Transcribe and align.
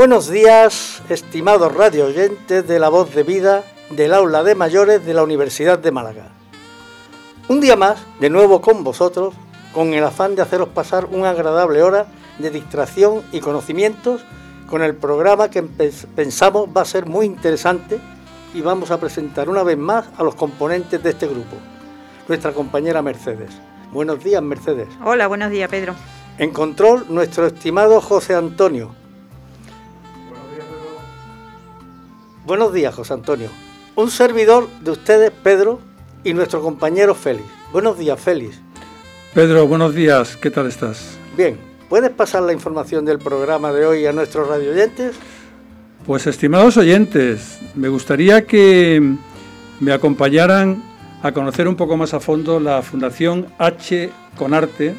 Buenos 0.00 0.30
días, 0.30 1.02
estimados 1.10 1.74
radio 1.74 2.06
oyentes 2.06 2.66
de 2.66 2.78
La 2.78 2.88
Voz 2.88 3.14
de 3.14 3.22
Vida 3.22 3.64
del 3.90 4.14
Aula 4.14 4.42
de 4.42 4.54
Mayores 4.54 5.04
de 5.04 5.12
la 5.12 5.22
Universidad 5.22 5.78
de 5.78 5.90
Málaga. 5.90 6.28
Un 7.48 7.60
día 7.60 7.76
más, 7.76 7.98
de 8.18 8.30
nuevo 8.30 8.62
con 8.62 8.82
vosotros, 8.82 9.34
con 9.74 9.92
el 9.92 10.02
afán 10.02 10.36
de 10.36 10.40
haceros 10.40 10.70
pasar 10.70 11.04
una 11.10 11.28
agradable 11.28 11.82
hora 11.82 12.06
de 12.38 12.48
distracción 12.48 13.22
y 13.30 13.40
conocimientos 13.40 14.24
con 14.70 14.80
el 14.80 14.96
programa 14.96 15.50
que 15.50 15.64
pensamos 15.64 16.70
va 16.74 16.80
a 16.80 16.86
ser 16.86 17.04
muy 17.04 17.26
interesante 17.26 18.00
y 18.54 18.62
vamos 18.62 18.90
a 18.90 18.98
presentar 18.98 19.50
una 19.50 19.64
vez 19.64 19.76
más 19.76 20.06
a 20.16 20.22
los 20.22 20.34
componentes 20.34 21.02
de 21.02 21.10
este 21.10 21.26
grupo. 21.26 21.56
Nuestra 22.26 22.52
compañera 22.52 23.02
Mercedes. 23.02 23.50
Buenos 23.92 24.24
días, 24.24 24.42
Mercedes. 24.42 24.88
Hola, 25.04 25.26
buenos 25.26 25.50
días, 25.50 25.68
Pedro. 25.68 25.94
En 26.38 26.52
control, 26.52 27.04
nuestro 27.10 27.48
estimado 27.48 28.00
José 28.00 28.34
Antonio. 28.34 28.98
Buenos 32.50 32.72
días, 32.72 32.92
José 32.92 33.14
Antonio. 33.14 33.48
Un 33.94 34.10
servidor 34.10 34.68
de 34.80 34.90
ustedes, 34.90 35.30
Pedro, 35.30 35.78
y 36.24 36.34
nuestro 36.34 36.60
compañero 36.60 37.14
Félix. 37.14 37.46
Buenos 37.72 37.96
días, 37.96 38.18
Félix. 38.18 38.60
Pedro, 39.32 39.68
buenos 39.68 39.94
días. 39.94 40.36
¿Qué 40.36 40.50
tal 40.50 40.66
estás? 40.66 41.16
Bien. 41.36 41.56
¿Puedes 41.88 42.10
pasar 42.10 42.42
la 42.42 42.52
información 42.52 43.04
del 43.04 43.20
programa 43.20 43.72
de 43.72 43.86
hoy 43.86 44.04
a 44.04 44.12
nuestros 44.12 44.48
radio 44.48 44.72
oyentes? 44.72 45.14
Pues, 46.04 46.26
estimados 46.26 46.76
oyentes, 46.76 47.60
me 47.76 47.86
gustaría 47.86 48.44
que 48.44 49.00
me 49.78 49.92
acompañaran 49.92 50.82
a 51.22 51.30
conocer 51.30 51.68
un 51.68 51.76
poco 51.76 51.96
más 51.96 52.14
a 52.14 52.18
fondo 52.18 52.58
la 52.58 52.82
Fundación 52.82 53.46
H 53.58 54.10
con 54.36 54.54
Arte, 54.54 54.96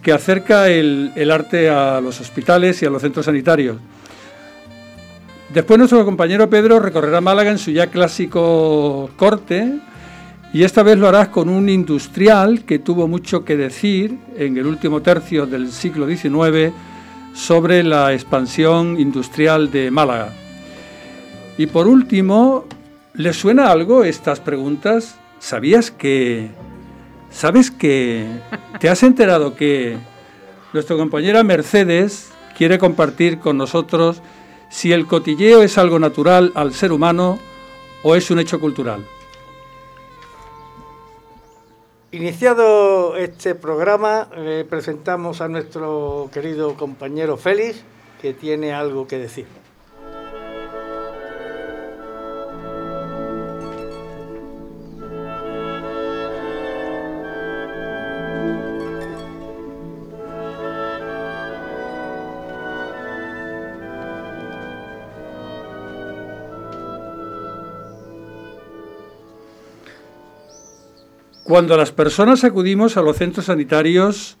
que 0.00 0.12
acerca 0.12 0.68
el, 0.68 1.10
el 1.16 1.32
arte 1.32 1.70
a 1.70 2.00
los 2.00 2.20
hospitales 2.20 2.80
y 2.82 2.86
a 2.86 2.90
los 2.90 3.02
centros 3.02 3.26
sanitarios. 3.26 3.78
Después 5.52 5.78
nuestro 5.78 6.04
compañero 6.04 6.50
Pedro 6.50 6.80
recorrerá 6.80 7.20
Málaga 7.20 7.50
en 7.50 7.58
su 7.58 7.70
ya 7.70 7.86
clásico 7.86 9.10
corte 9.16 9.78
y 10.52 10.64
esta 10.64 10.82
vez 10.82 10.98
lo 10.98 11.06
harás 11.06 11.28
con 11.28 11.48
un 11.48 11.68
industrial 11.68 12.64
que 12.64 12.80
tuvo 12.80 13.06
mucho 13.06 13.44
que 13.44 13.56
decir 13.56 14.18
en 14.36 14.56
el 14.56 14.66
último 14.66 15.02
tercio 15.02 15.46
del 15.46 15.70
siglo 15.70 16.08
XIX 16.08 16.72
sobre 17.32 17.84
la 17.84 18.12
expansión 18.12 18.98
industrial 18.98 19.70
de 19.70 19.90
Málaga. 19.90 20.32
Y 21.58 21.66
por 21.66 21.86
último, 21.86 22.64
¿le 23.14 23.32
suena 23.32 23.70
algo 23.70 24.02
estas 24.02 24.40
preguntas? 24.40 25.16
¿Sabías 25.38 25.90
que... 25.90 26.50
¿Sabes 27.30 27.70
que... 27.70 28.26
¿Te 28.80 28.88
has 28.88 29.02
enterado 29.02 29.54
que 29.54 29.96
nuestra 30.72 30.96
compañera 30.96 31.44
Mercedes 31.44 32.30
quiere 32.56 32.78
compartir 32.78 33.38
con 33.38 33.58
nosotros 33.58 34.22
si 34.68 34.92
el 34.92 35.06
cotilleo 35.06 35.62
es 35.62 35.78
algo 35.78 35.98
natural 35.98 36.52
al 36.54 36.74
ser 36.74 36.92
humano 36.92 37.38
o 38.02 38.14
es 38.14 38.30
un 38.30 38.38
hecho 38.38 38.60
cultural. 38.60 39.04
Iniciado 42.12 43.16
este 43.16 43.54
programa, 43.54 44.28
le 44.36 44.64
presentamos 44.64 45.40
a 45.40 45.48
nuestro 45.48 46.30
querido 46.32 46.74
compañero 46.74 47.36
Félix, 47.36 47.82
que 48.22 48.32
tiene 48.32 48.72
algo 48.72 49.06
que 49.06 49.18
decir. 49.18 49.46
Cuando 71.46 71.76
las 71.76 71.92
personas 71.92 72.42
acudimos 72.42 72.96
a 72.96 73.02
los 73.02 73.18
centros 73.18 73.46
sanitarios, 73.46 74.36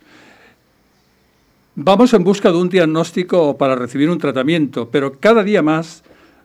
vamos 1.76 2.12
en 2.14 2.24
busca 2.24 2.50
de 2.50 2.58
un 2.58 2.68
diagnóstico 2.68 3.40
o 3.46 3.56
para 3.56 3.76
recibir 3.76 4.10
un 4.10 4.18
tratamiento, 4.18 4.88
pero 4.90 5.20
cada 5.20 5.44
día 5.44 5.62
más 5.62 6.02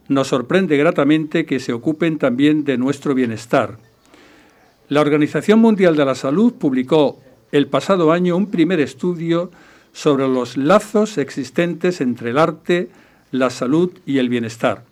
nos 0.07 0.27
sorprende 0.27 0.77
gratamente 0.77 1.47
que 1.47 1.59
se 1.59 1.73
ocupen 1.73 2.19
también 2.19 2.63
de 2.63 2.77
nuestro 2.77 3.15
bienestar. 3.15 3.79
La 4.87 5.01
Organización 5.01 5.57
Mundial 5.57 5.95
de 5.95 6.05
la 6.05 6.13
Salud 6.13 6.53
publicó 6.53 7.19
el 7.51 7.65
pasado 7.65 8.11
año 8.11 8.37
un 8.37 8.45
primer 8.45 8.79
estudio 8.81 9.49
sobre 9.93 10.27
los 10.27 10.57
lazos 10.57 11.17
existentes 11.17 12.01
entre 12.01 12.29
el 12.29 12.37
arte, 12.37 12.91
la 13.31 13.49
salud 13.49 13.93
y 14.05 14.19
el 14.19 14.29
bienestar. 14.29 14.90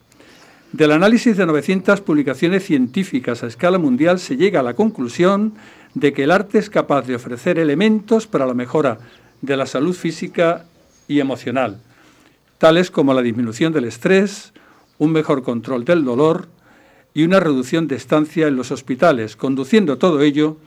Del 0.72 0.92
análisis 0.92 1.36
de 1.36 1.48
900 1.48 2.02
publicaciones 2.02 2.64
científicas 2.64 3.42
a 3.42 3.48
escala 3.48 3.80
mundial 3.80 4.20
se 4.20 4.38
llega 4.38 4.60
a 4.60 4.64
la 4.64 4.76
conclusión 4.76 5.56
de 5.96 6.14
que 6.14 6.26
el 6.26 6.32
arte 6.32 6.60
es 6.60 6.70
capaz 6.70 7.08
de 7.08 7.16
ofrecer 7.16 7.58
elementos 7.58 8.28
para 8.28 8.46
la 8.46 8.54
mejora 8.54 9.00
de 9.42 9.58
la 9.58 9.66
salud 9.66 9.96
física 9.96 10.66
y 11.08 11.22
emocional, 11.22 11.82
tales 12.60 12.92
como 12.92 13.16
la 13.16 13.24
disminución 13.24 13.74
del 13.74 13.86
estrés, 13.86 14.54
un 15.00 15.12
mejor 15.12 15.42
control 15.42 15.86
del 15.86 16.06
dolor 16.06 16.50
y 17.16 17.24
una 17.24 17.40
reducción 17.40 17.88
de 17.88 17.96
estancia 17.96 18.48
en 18.48 18.56
los 18.56 18.72
hospitales, 18.72 19.36
conduciendo 19.36 19.98
todo 19.98 20.22
ello 20.22 20.58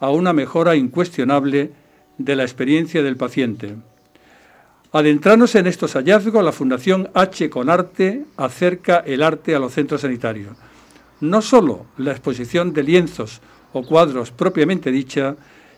a 0.00 0.10
una 0.10 0.34
mejora 0.34 0.76
incuestionable 0.76 1.72
de 2.18 2.36
la 2.36 2.42
experiencia 2.42 3.02
del 3.02 3.16
paciente. 3.16 3.76
Adentrarnos 4.96 5.54
en 5.56 5.66
estos 5.66 5.92
hallazgos, 5.92 6.42
la 6.42 6.52
Fundación 6.52 7.10
H 7.12 7.50
con 7.50 7.68
Arte 7.68 8.24
acerca 8.38 9.00
el 9.00 9.22
arte 9.22 9.54
a 9.54 9.58
los 9.58 9.74
centros 9.74 10.00
sanitarios. 10.00 10.56
No 11.20 11.42
solo 11.42 11.84
la 11.98 12.12
exposición 12.12 12.72
de 12.72 12.82
lienzos 12.82 13.42
o 13.74 13.82
cuadros 13.82 14.30
propiamente 14.30 14.90
dicha, 14.90 15.36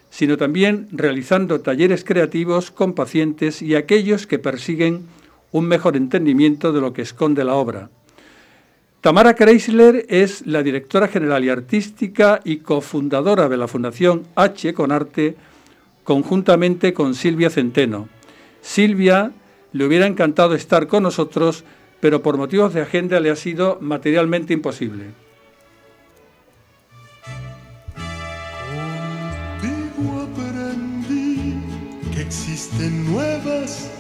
sino 0.09 0.37
también 0.37 0.87
realizando 0.93 1.63
talleres 1.63 2.05
creativos 2.05 2.71
con 2.71 2.93
pacientes 2.93 3.61
y 3.61 3.75
aquellos 3.75 4.29
que 4.29 4.39
persiguen 4.39 5.07
un 5.51 5.67
mejor 5.67 5.97
entendimiento 5.97 6.73
de 6.73 6.81
lo 6.81 6.93
que 6.93 7.03
esconde 7.03 7.43
la 7.43 7.55
obra. 7.55 7.91
Tamara 9.01 9.35
Kreisler 9.35 10.07
es 10.09 10.47
la 10.47 10.63
directora 10.63 11.09
general 11.09 11.45
y 11.45 11.49
artística 11.49 12.41
y 12.45 12.59
cofundadora 12.59 13.49
de 13.49 13.57
la 13.57 13.67
Fundación 13.67 14.29
H 14.37 14.75
con 14.75 14.93
Arte, 14.93 15.35
conjuntamente 16.05 16.95
con 16.95 17.17
Silvia 17.17 17.51
Centeno. 17.51 18.17
Silvia 18.61 19.33
le 19.73 19.85
hubiera 19.85 20.07
encantado 20.07 20.55
estar 20.55 20.87
con 20.87 21.03
nosotros, 21.03 21.65
pero 22.01 22.23
por 22.23 22.37
motivos 22.37 22.75
de 22.75 22.83
agenda 22.83 23.21
le 23.21 23.31
ha 23.31 23.37
sido 23.37 23.79
materialmente 23.81 24.53
imposible. 24.53 25.07
Contigo 29.61 30.29
aprendí 30.31 31.55
que 32.15 32.23
existen 32.23 33.13
nuevas 33.13 33.91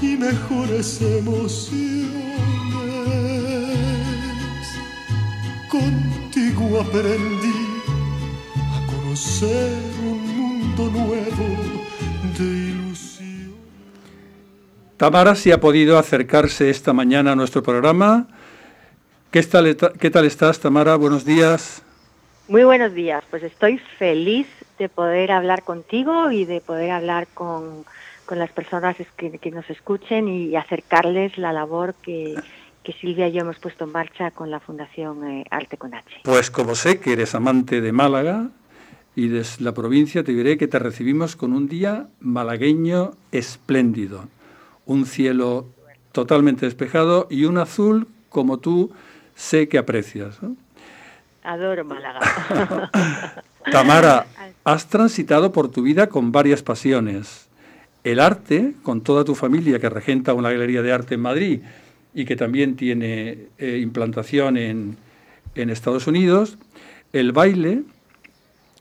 y 0.00 0.16
mejores 0.16 1.00
emociones. 1.02 2.30
Contigo 5.68 6.80
aprendí 6.80 7.66
a 8.56 8.86
conocer 8.86 9.72
un 10.02 10.20
mundo 10.36 10.90
nuevo 10.90 11.46
de 12.38 12.79
Tamara 15.00 15.34
si 15.34 15.50
ha 15.50 15.58
podido 15.58 15.96
acercarse 15.96 16.68
esta 16.68 16.92
mañana 16.92 17.32
a 17.32 17.34
nuestro 17.34 17.62
programa. 17.62 18.26
¿Qué 19.30 19.42
tal, 19.44 19.74
¿Qué 19.98 20.10
tal 20.10 20.26
estás, 20.26 20.60
Tamara? 20.60 20.94
Buenos 20.96 21.24
días. 21.24 21.82
Muy 22.48 22.64
buenos 22.64 22.92
días. 22.92 23.24
Pues 23.30 23.42
estoy 23.42 23.78
feliz 23.98 24.46
de 24.78 24.90
poder 24.90 25.32
hablar 25.32 25.62
contigo 25.62 26.30
y 26.30 26.44
de 26.44 26.60
poder 26.60 26.90
hablar 26.90 27.28
con, 27.32 27.86
las 28.28 28.50
personas 28.50 28.94
que, 29.16 29.50
nos 29.50 29.70
escuchen 29.70 30.28
y 30.28 30.54
acercarles 30.54 31.38
la 31.38 31.54
labor 31.54 31.94
que, 32.02 32.34
Silvia 33.00 33.28
y 33.28 33.32
yo 33.32 33.40
hemos 33.40 33.58
puesto 33.58 33.84
en 33.84 33.92
marcha 33.92 34.32
con 34.32 34.50
la 34.50 34.60
Fundación 34.60 35.26
eh, 35.26 35.46
Arte 35.50 35.78
con 35.78 35.94
H. 35.94 36.04
Pues 36.24 36.50
como 36.50 36.74
sé 36.74 37.00
que 37.00 37.14
eres 37.14 37.34
amante 37.34 37.80
de 37.80 37.92
Málaga 37.92 38.50
y 39.16 39.28
de 39.28 39.46
la 39.60 39.72
provincia, 39.72 40.24
te 40.24 40.32
diré 40.32 40.58
que 40.58 40.68
te 40.68 40.78
recibimos 40.78 41.36
con 41.36 41.54
un 41.54 41.68
día 41.68 42.08
malagueño 42.20 43.12
espléndido 43.32 44.28
un 44.90 45.06
cielo 45.06 45.68
totalmente 46.10 46.66
despejado 46.66 47.28
y 47.30 47.44
un 47.44 47.58
azul 47.58 48.08
como 48.28 48.58
tú 48.58 48.90
sé 49.36 49.68
que 49.68 49.78
aprecias. 49.78 50.38
Adoro 51.44 51.84
Málaga. 51.84 52.90
Tamara, 53.70 54.26
has 54.64 54.88
transitado 54.88 55.52
por 55.52 55.70
tu 55.70 55.82
vida 55.82 56.08
con 56.08 56.32
varias 56.32 56.64
pasiones. 56.64 57.46
El 58.02 58.18
arte, 58.18 58.74
con 58.82 59.02
toda 59.02 59.22
tu 59.22 59.36
familia 59.36 59.78
que 59.78 59.88
regenta 59.88 60.34
una 60.34 60.50
galería 60.50 60.82
de 60.82 60.92
arte 60.92 61.14
en 61.14 61.20
Madrid 61.20 61.60
y 62.12 62.24
que 62.24 62.34
también 62.34 62.74
tiene 62.74 63.46
eh, 63.58 63.78
implantación 63.80 64.56
en, 64.56 64.96
en 65.54 65.70
Estados 65.70 66.08
Unidos, 66.08 66.58
el 67.12 67.30
baile 67.30 67.84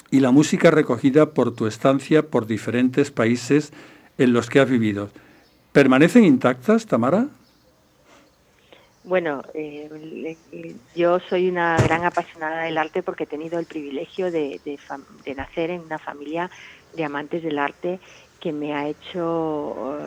y 0.10 0.22
la 0.22 0.32
música 0.32 0.72
recogida 0.72 1.36
por 1.36 1.54
tu 1.54 1.68
estancia 1.68 2.24
por 2.24 2.48
diferentes 2.48 3.12
países 3.12 3.74
en 4.18 4.34
los 4.34 4.50
que 4.50 4.60
has 4.60 4.70
vivido. 4.70 5.12
¿Permanecen 5.72 6.26
intactas, 6.26 6.86
Tamara? 6.86 7.28
Bueno, 9.04 9.44
eh, 9.54 10.36
yo 10.96 11.20
soy 11.20 11.50
una 11.50 11.78
gran 11.78 12.06
apasionada 12.06 12.64
del 12.64 12.78
arte 12.78 13.02
porque 13.02 13.24
he 13.24 13.28
tenido 13.28 13.60
el 13.60 13.66
privilegio 13.66 14.32
de, 14.32 14.60
nacer 15.36 15.72
en 15.72 15.82
una 15.82 15.98
familia 15.98 16.50
de 16.96 17.04
amantes 17.06 17.44
del 17.44 17.60
arte 17.60 18.00
que 18.40 18.52
me 18.52 18.74
ha 18.74 18.88
hecho 18.88 20.02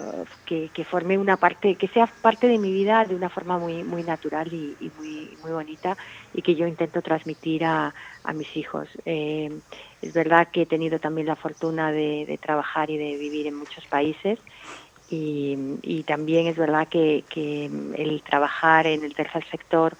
que, 0.46 0.70
que, 0.72 0.84
forme 0.84 1.18
una 1.18 1.36
parte, 1.36 1.74
que 1.74 1.88
sea 1.88 2.06
parte 2.06 2.48
de 2.48 2.58
mi 2.58 2.72
vida 2.72 3.04
de 3.04 3.14
una 3.14 3.28
forma 3.28 3.58
muy 3.58 3.84
muy 3.84 4.02
natural 4.04 4.52
y, 4.52 4.90
muy 4.98 5.36
muy 5.42 5.52
bonita 5.52 5.96
y 6.32 6.40
que 6.40 6.54
yo 6.54 6.66
intento 6.66 7.02
transmitir 7.02 7.64
a, 7.64 7.94
a 8.24 8.32
mis 8.32 8.56
hijos. 8.56 8.88
Eh, 9.04 9.50
es 10.00 10.12
verdad 10.12 10.48
que 10.52 10.62
he 10.62 10.66
tenido 10.66 10.98
también 10.98 11.26
la 11.26 11.36
fortuna 11.36 11.92
de, 11.92 12.38
trabajar 12.42 12.90
y 12.90 12.98
de 12.98 13.16
vivir 13.16 13.46
en 13.46 13.54
muchos 13.54 13.86
países 13.86 14.38
y, 15.14 16.04
también 16.06 16.46
es 16.46 16.56
verdad 16.56 16.88
que, 16.88 17.24
el 17.34 18.22
trabajar 18.22 18.86
en 18.86 19.04
el 19.04 19.14
tercer 19.14 19.44
sector, 19.50 19.96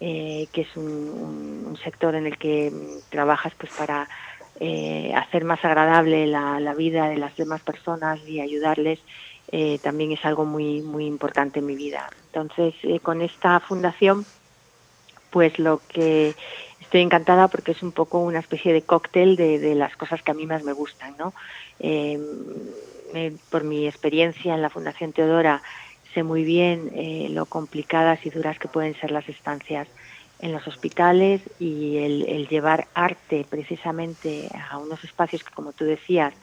eh, 0.00 0.48
que 0.52 0.62
es 0.62 0.76
un, 0.76 1.76
sector 1.82 2.14
en 2.14 2.26
el 2.26 2.38
que 2.38 2.72
trabajas 3.10 3.52
pues 3.58 3.70
para 3.72 4.08
eh, 4.60 5.12
hacer 5.14 5.44
más 5.44 5.62
agradable 5.64 6.26
la, 6.26 6.74
vida 6.74 7.08
de 7.08 7.18
las 7.18 7.36
demás 7.36 7.60
personas 7.60 8.20
y 8.26 8.40
ayudarles, 8.40 9.00
eh, 9.52 9.78
también 9.82 10.12
es 10.12 10.24
algo 10.24 10.46
muy 10.46 10.80
muy 10.80 11.04
importante 11.04 11.58
en 11.58 11.66
mi 11.66 11.76
vida. 11.76 12.08
Entonces, 12.32 12.74
con 13.02 13.20
esta 13.20 13.60
fundación, 13.60 14.24
pues 15.30 15.58
lo 15.58 15.82
que 15.88 16.34
estoy 16.80 17.02
encantada 17.02 17.48
porque 17.48 17.72
es 17.72 17.82
un 17.82 17.92
poco 17.92 18.20
una 18.20 18.38
especie 18.38 18.72
de 18.72 18.82
cóctel 18.82 19.36
de, 19.36 19.58
de 19.58 19.74
las 19.74 19.94
cosas 19.96 20.22
que 20.22 20.30
a 20.30 20.34
mí 20.34 20.46
más 20.46 20.62
me 20.62 20.72
gustan, 20.72 21.14
¿no? 21.18 21.34
Por 23.50 23.64
mi 23.64 23.86
experiencia 23.86 24.54
en 24.54 24.62
la 24.62 24.70
Fundación 24.70 25.12
Teodora, 25.12 25.62
sé 26.14 26.22
muy 26.22 26.44
bien 26.44 26.90
eh, 26.94 27.28
lo 27.30 27.46
complicadas 27.46 28.24
y 28.24 28.30
duras 28.30 28.58
que 28.58 28.68
pueden 28.68 28.94
ser 28.94 29.10
las 29.10 29.28
estancias 29.28 29.88
en 30.40 30.52
los 30.52 30.66
hospitales 30.66 31.42
y 31.58 31.98
el, 31.98 32.48
llevar 32.48 32.86
arte 32.94 33.46
precisamente 33.48 34.48
a 34.70 34.78
unos 34.78 35.02
espacios 35.04 35.42
que, 35.42 35.54
como 35.54 35.72
tú 35.72 35.84
decías, 35.84 36.34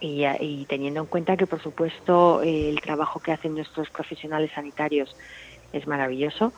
y, 0.00 0.64
teniendo 0.68 1.00
en 1.00 1.06
cuenta 1.06 1.36
que, 1.36 1.46
por 1.46 1.62
supuesto, 1.62 2.42
el 2.42 2.80
trabajo 2.80 3.20
que 3.20 3.30
hacen 3.30 3.54
nuestros 3.54 3.88
profesionales 3.90 4.50
sanitarios 4.52 5.14
es 5.72 5.86
maravilloso, 5.86 6.52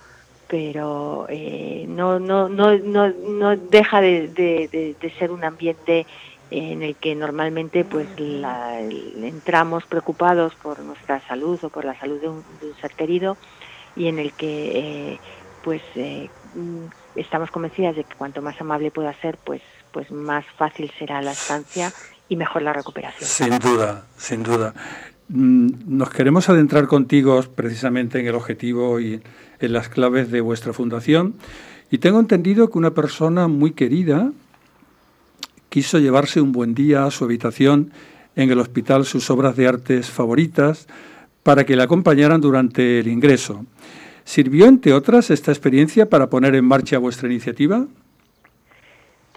pero 0.49 1.27
eh, 1.29 1.85
no, 1.87 2.19
no, 2.19 2.49
no, 2.49 2.79
no, 2.79 3.57
deja 3.57 4.01
de, 4.01 4.29
de 4.29 5.11
ser 5.19 5.31
un 5.31 5.45
ambiente 5.45 6.07
en 6.51 6.83
el 6.83 6.97
que 6.97 7.15
normalmente 7.15 7.85
pues 7.85 8.07
entramos 8.19 9.85
preocupados 9.87 10.55
por 10.57 10.79
nuestra 10.81 11.21
salud 11.27 11.59
o 11.63 11.69
por 11.69 11.85
la 11.85 11.99
salud 11.99 12.21
de 12.21 12.29
un, 12.29 12.45
ser 12.81 12.93
querido 12.93 13.37
y 13.97 14.09
en 14.09 14.19
el 14.19 14.33
que 14.33 15.13
eh, 15.13 15.21
pues 15.63 15.83
eh, 15.95 16.29
mm, 16.55 17.19
estamos 17.19 17.51
convencidas 17.51 17.97
de 17.97 18.05
que 18.05 18.15
cuanto 18.15 18.43
más 18.43 18.61
amable 18.61 18.91
pueda 18.91 19.13
ser 19.21 19.39
pues 19.39 19.63
pues 19.93 20.11
más 20.11 20.45
fácil 20.59 20.91
será 20.99 21.23
la 21.23 21.33
estancia 21.33 21.93
y 22.29 22.35
mejor 22.37 22.63
la 22.63 22.73
recuperación. 22.73 23.29
Sin 23.29 23.59
duda, 23.61 24.07
sin 24.17 24.43
duda. 24.43 24.75
Mm, 25.29 25.69
nos 25.87 26.11
queremos 26.11 26.49
adentrar 26.49 26.87
contigo 26.87 27.41
precisamente 27.55 28.19
en 28.19 28.27
el 28.27 28.35
objetivo 28.35 28.99
y 28.99 29.23
en 29.61 29.73
las 29.73 29.89
claves 29.89 30.31
de 30.31 30.41
vuestra 30.41 30.73
fundación 30.73 31.37
y 31.91 31.99
tengo 31.99 32.19
entendido 32.19 32.71
que 32.71 32.79
una 32.79 32.93
persona 32.93 33.47
muy 33.47 33.71
querida, 33.71 34.33
quiso 35.75 35.99
llevarse 35.99 36.41
un 36.41 36.53
buen 36.53 36.73
día 36.73 37.05
a 37.05 37.11
su 37.11 37.25
habitación 37.25 37.91
en 38.37 38.49
el 38.49 38.61
hospital 38.61 39.05
sus 39.05 39.29
obras 39.29 39.57
de 39.57 39.67
artes 39.67 40.09
favoritas 40.09 40.87
para 41.43 41.65
que 41.65 41.75
le 41.75 41.83
acompañaran 41.83 42.41
durante 42.41 43.01
el 43.01 43.09
ingreso. 43.09 43.67
¿Sirvió, 44.23 44.67
entre 44.67 44.93
otras, 44.93 45.31
esta 45.31 45.51
experiencia 45.51 46.09
para 46.09 46.31
poner 46.31 46.55
en 46.55 46.65
marcha 46.65 46.99
vuestra 46.99 47.29
iniciativa? 47.29 47.87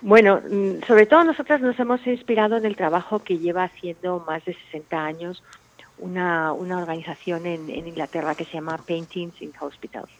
Bueno, 0.03 0.39
mm, 0.47 0.85
sobre 0.85 1.07
todo 1.07 1.23
nosotras 1.23 1.59
nos 1.59 1.79
hemos 1.79 2.05
inspirado 2.05 2.55
en 2.57 2.65
el 2.67 2.75
trabajo 2.75 3.23
que 3.23 3.39
lleva 3.39 3.63
haciendo 3.63 4.23
más 4.27 4.45
de 4.45 4.53
60 4.71 5.05
años 5.05 5.43
una, 5.97 6.53
una 6.53 6.77
organización 6.77 7.47
en, 7.47 7.67
Inglaterra 7.67 8.35
que 8.35 8.45
se 8.45 8.53
llama 8.53 8.77
Paintings 8.77 9.41
in 9.41 9.53
Hospitals. 9.59 10.11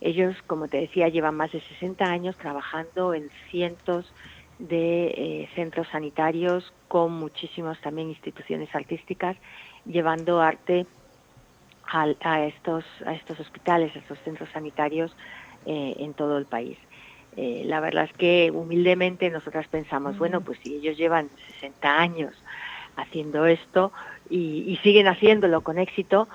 Ellos, 0.00 0.34
como 0.48 0.66
te 0.66 0.78
decía, 0.78 1.08
llevan 1.10 1.36
más 1.36 1.52
de 1.52 1.60
60 1.60 2.04
años 2.04 2.36
trabajando 2.38 3.14
en 3.14 3.30
cientos 3.52 4.12
eh, 4.60 5.48
centros 5.54 5.88
sanitarios 5.88 6.72
con 6.86 7.12
muchísimas 7.12 7.80
también 7.80 8.08
instituciones 8.08 8.72
artísticas 8.74 9.36
llevando 9.84 10.40
arte 10.40 10.86
a, 11.86 12.44
estos 12.44 12.84
a 13.04 13.14
estos 13.14 13.40
hospitales 13.40 13.94
a 13.94 13.98
estos 13.98 14.18
centros 14.20 14.48
sanitarios 14.50 15.14
eh, 15.66 15.96
en 15.98 16.14
todo 16.14 16.38
el 16.38 16.46
país. 16.46 16.78
Eh, 17.36 17.62
la 17.66 17.80
verdad 17.80 18.04
es 18.04 18.12
que 18.12 18.52
humildemente 18.54 19.28
nosotras 19.28 19.66
pensamos 19.66 20.18
bueno 20.18 20.40
pues 20.40 20.58
si 20.62 20.76
ellos 20.76 20.96
llevan 20.96 21.28
60 21.54 22.00
años 22.00 22.32
haciendo 22.96 23.46
esto 23.46 23.92
y, 24.30 24.78
siguen 24.84 25.08
haciéndolo 25.08 25.62
con 25.62 25.78
éxito 25.78 26.28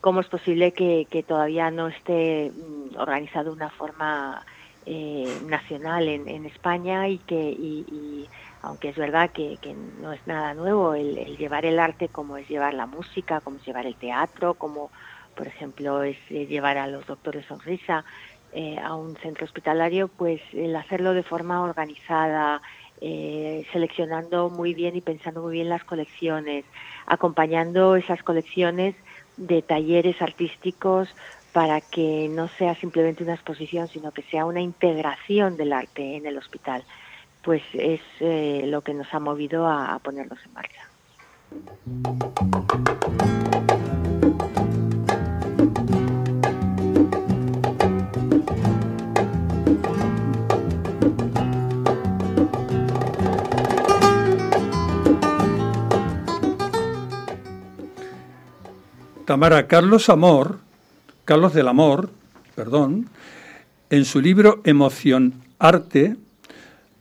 cómo 0.00 0.20
es 0.20 0.28
posible 0.28 0.72
que, 0.72 1.06
que 1.10 1.22
todavía 1.22 1.70
no 1.70 1.88
esté 1.88 2.50
mm, 2.50 2.98
organizado 2.98 3.50
de 3.50 3.56
una 3.56 3.70
forma 3.70 4.44
eh, 4.86 5.38
nacional 5.46 6.08
en, 6.08 6.44
España 6.44 7.08
y 7.08 7.18
que 7.18 7.34
y, 7.34 8.28
aunque 8.60 8.90
es 8.90 8.96
verdad 8.96 9.30
que, 9.30 9.58
no 10.00 10.12
es 10.12 10.20
nada 10.26 10.52
nuevo 10.52 10.94
el, 10.94 11.36
llevar 11.38 11.64
el 11.64 11.78
arte 11.78 12.08
como 12.08 12.36
es 12.36 12.46
llevar 12.48 12.74
la 12.74 12.84
música, 12.84 13.40
como 13.40 13.56
es 13.56 13.64
llevar 13.64 13.86
el 13.86 13.96
teatro, 13.96 14.54
como 14.54 14.90
por 15.36 15.46
ejemplo 15.46 16.02
es 16.02 16.18
eh, 16.28 16.46
llevar 16.46 16.76
a 16.76 16.86
los 16.86 17.06
doctores 17.06 17.46
sonrisa 17.46 18.04
eh, 18.52 18.78
a 18.78 18.94
un 18.94 19.16
centro 19.16 19.46
hospitalario, 19.46 20.08
pues 20.08 20.40
el 20.52 20.76
hacerlo 20.76 21.14
de 21.14 21.22
forma 21.22 21.62
organizada, 21.62 22.60
seleccionando 23.72 24.48
muy 24.48 24.72
bien 24.72 24.96
y 24.96 25.02
pensando 25.02 25.42
muy 25.42 25.54
bien 25.54 25.68
las 25.68 25.84
colecciones, 25.84 26.64
acompañando 27.06 27.96
esas 27.96 28.22
colecciones 28.22 28.94
de 29.36 29.60
talleres 29.62 30.20
artísticos 30.22 31.08
para 31.54 31.80
que 31.80 32.28
no 32.28 32.48
sea 32.48 32.74
simplemente 32.74 33.22
una 33.22 33.34
exposición, 33.34 33.86
sino 33.86 34.10
que 34.10 34.22
sea 34.22 34.44
una 34.44 34.60
integración 34.60 35.56
del 35.56 35.72
arte 35.72 36.16
en 36.16 36.26
el 36.26 36.36
hospital, 36.36 36.82
pues 37.44 37.62
es 37.74 38.00
eh, 38.18 38.64
lo 38.66 38.80
que 38.82 38.92
nos 38.92 39.06
ha 39.14 39.20
movido 39.20 39.68
a, 39.68 40.00
ponernos 40.00 40.40
en 40.44 40.52
marcha. 40.52 40.88
Tamara, 59.24 59.68
Carlos 59.68 60.08
Amor 60.08 60.63
Carlos 61.24 61.54
del 61.54 61.68
Amor, 61.68 62.10
perdón, 62.54 63.08
en 63.90 64.04
su 64.04 64.20
libro 64.20 64.60
Emoción 64.64 65.34
Arte, 65.58 66.16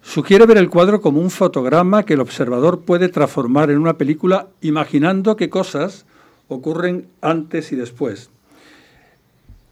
sugiere 0.02 0.46
ver 0.46 0.58
el 0.58 0.70
cuadro 0.70 1.02
como 1.02 1.20
un 1.20 1.30
fotograma 1.30 2.04
que 2.04 2.14
el 2.14 2.22
observador 2.22 2.86
puede 2.86 3.10
transformar 3.10 3.70
en 3.70 3.80
una 3.80 3.98
película 3.98 4.48
imaginando 4.62 5.36
qué 5.36 5.50
cosas 5.50 6.06
ocurren 6.48 7.08
antes 7.22 7.72
y 7.72 7.76
después. 7.76 8.30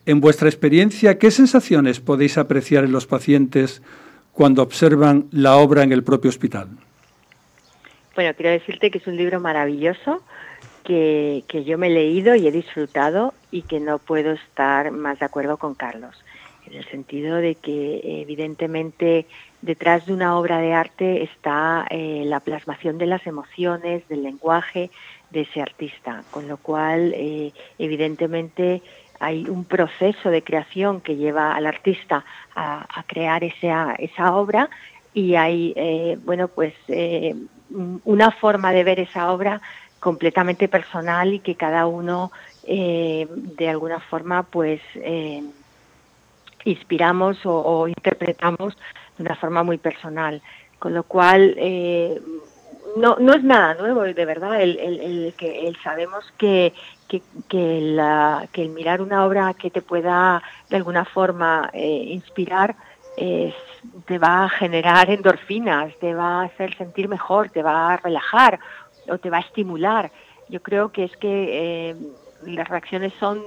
En 0.06 0.20
vuestra 0.20 0.50
experiencia, 0.50 1.18
¿qué 1.18 1.32
sensaciones 1.32 2.00
podéis 2.00 2.38
apreciar 2.38 2.84
en 2.84 2.92
los 2.92 3.06
pacientes 3.06 3.82
cuando 4.34 4.64
observan 4.64 5.28
la 5.32 5.56
obra 5.58 5.84
en 5.84 5.92
el 5.92 6.04
propio 6.04 6.30
hospital? 6.30 6.68
Bueno, 8.16 8.34
quiero 8.36 8.52
decirte 8.52 8.92
que 8.92 8.98
es 8.98 9.08
un 9.08 9.16
libro 9.16 9.40
maravilloso 9.40 10.22
que, 10.84 11.44
yo 11.66 11.78
me 11.78 11.88
he 11.88 11.92
leído 11.92 12.36
y 12.36 12.48
he 12.48 12.52
disfrutado 12.52 13.34
y 13.52 13.64
que 13.64 13.80
no 13.80 14.00
puedo 14.00 14.32
estar 14.32 14.92
más 14.92 15.20
de 15.20 15.26
acuerdo 15.26 15.58
con 15.58 15.76
Carlos, 15.76 16.16
en 16.66 16.74
el 16.74 16.86
sentido 16.86 17.36
de 17.38 17.56
que 17.56 18.22
evidentemente 18.22 19.26
detrás 19.62 20.06
de 20.06 20.14
una 20.14 20.38
obra 20.38 20.60
de 20.60 20.74
arte 20.74 21.24
está 21.24 21.86
eh, 21.90 22.24
la 22.26 22.40
plasmación 22.40 22.98
de 22.98 23.08
las 23.08 23.26
emociones, 23.28 24.08
del 24.08 24.24
lenguaje 24.24 24.90
de 25.32 25.42
ese 25.42 25.62
artista, 25.62 26.24
con 26.32 26.48
lo 26.48 26.58
cual 26.58 27.14
eh, 27.16 27.52
evidentemente 27.78 28.82
hay 29.20 29.48
un 29.48 29.66
proceso 29.66 30.30
de 30.30 30.44
creación 30.44 31.02
que 31.02 31.16
lleva 31.16 31.56
al 31.56 31.68
artista 31.68 32.26
a, 32.56 33.04
crear 33.06 33.44
esa, 33.44 33.94
esa 34.00 34.34
obra 34.36 34.70
y 35.14 35.36
hay 35.36 35.74
eh, 35.76 36.18
bueno 36.24 36.48
pues 36.48 36.74
una 38.04 38.32
forma 38.32 38.72
de 38.72 38.84
ver 38.84 39.00
esa 39.00 39.32
obra 39.32 39.62
completamente 40.00 40.68
personal 40.68 41.34
y 41.34 41.40
que 41.40 41.56
cada 41.56 41.86
uno 41.86 42.32
eh, 42.64 43.28
de 43.30 43.70
alguna 43.70 44.00
forma 44.00 44.44
pues 44.44 44.82
eh, 44.96 45.44
inspiramos 46.66 47.40
o, 47.46 47.88
interpretamos 47.88 48.78
de 49.18 49.24
una 49.24 49.36
forma 49.36 49.64
muy 49.64 49.78
personal 49.78 50.42
con 50.80 50.94
lo 50.94 51.04
cual 51.04 51.56
eh, 51.58 52.22
no, 52.98 53.18
no 53.20 53.34
es 53.34 53.44
nada 53.44 53.76
nuevo, 53.76 54.02
de 54.02 54.26
verdad, 54.26 54.62
el, 54.62 54.78
el, 54.80 55.34
que 55.38 55.68
el 55.68 55.78
sabemos 55.78 56.26
que, 56.38 56.74
que, 57.08 57.22
que, 57.48 57.80
la, 57.82 58.48
que 58.52 58.64
el 58.64 58.70
mirar 58.70 59.02
una 59.02 59.26
obra 59.26 59.54
que 59.54 59.70
te 59.70 59.82
pueda 59.82 60.42
de 60.70 60.76
alguna 60.76 61.06
forma 61.06 61.70
eh, 61.74 62.04
inspirar 62.08 62.76
te 64.06 64.18
va 64.18 64.46
a 64.46 64.50
generar 64.50 65.10
endorfinas, 65.10 65.96
te 66.00 66.14
va 66.14 66.42
a 66.42 66.46
hacer 66.46 66.76
sentir 66.78 67.08
mejor, 67.08 67.50
te 67.50 67.64
va 67.64 67.94
a 67.94 67.98
relajar 67.98 68.60
o 69.10 69.18
te 69.18 69.30
va 69.30 69.38
a 69.38 69.42
estimular. 69.42 70.12
Yo 70.50 70.62
creo 70.62 70.92
que 70.92 71.06
es 71.06 71.18
que 71.18 71.90
eh, 71.90 71.96
las 72.46 72.68
reacciones 72.68 73.14
son 73.20 73.42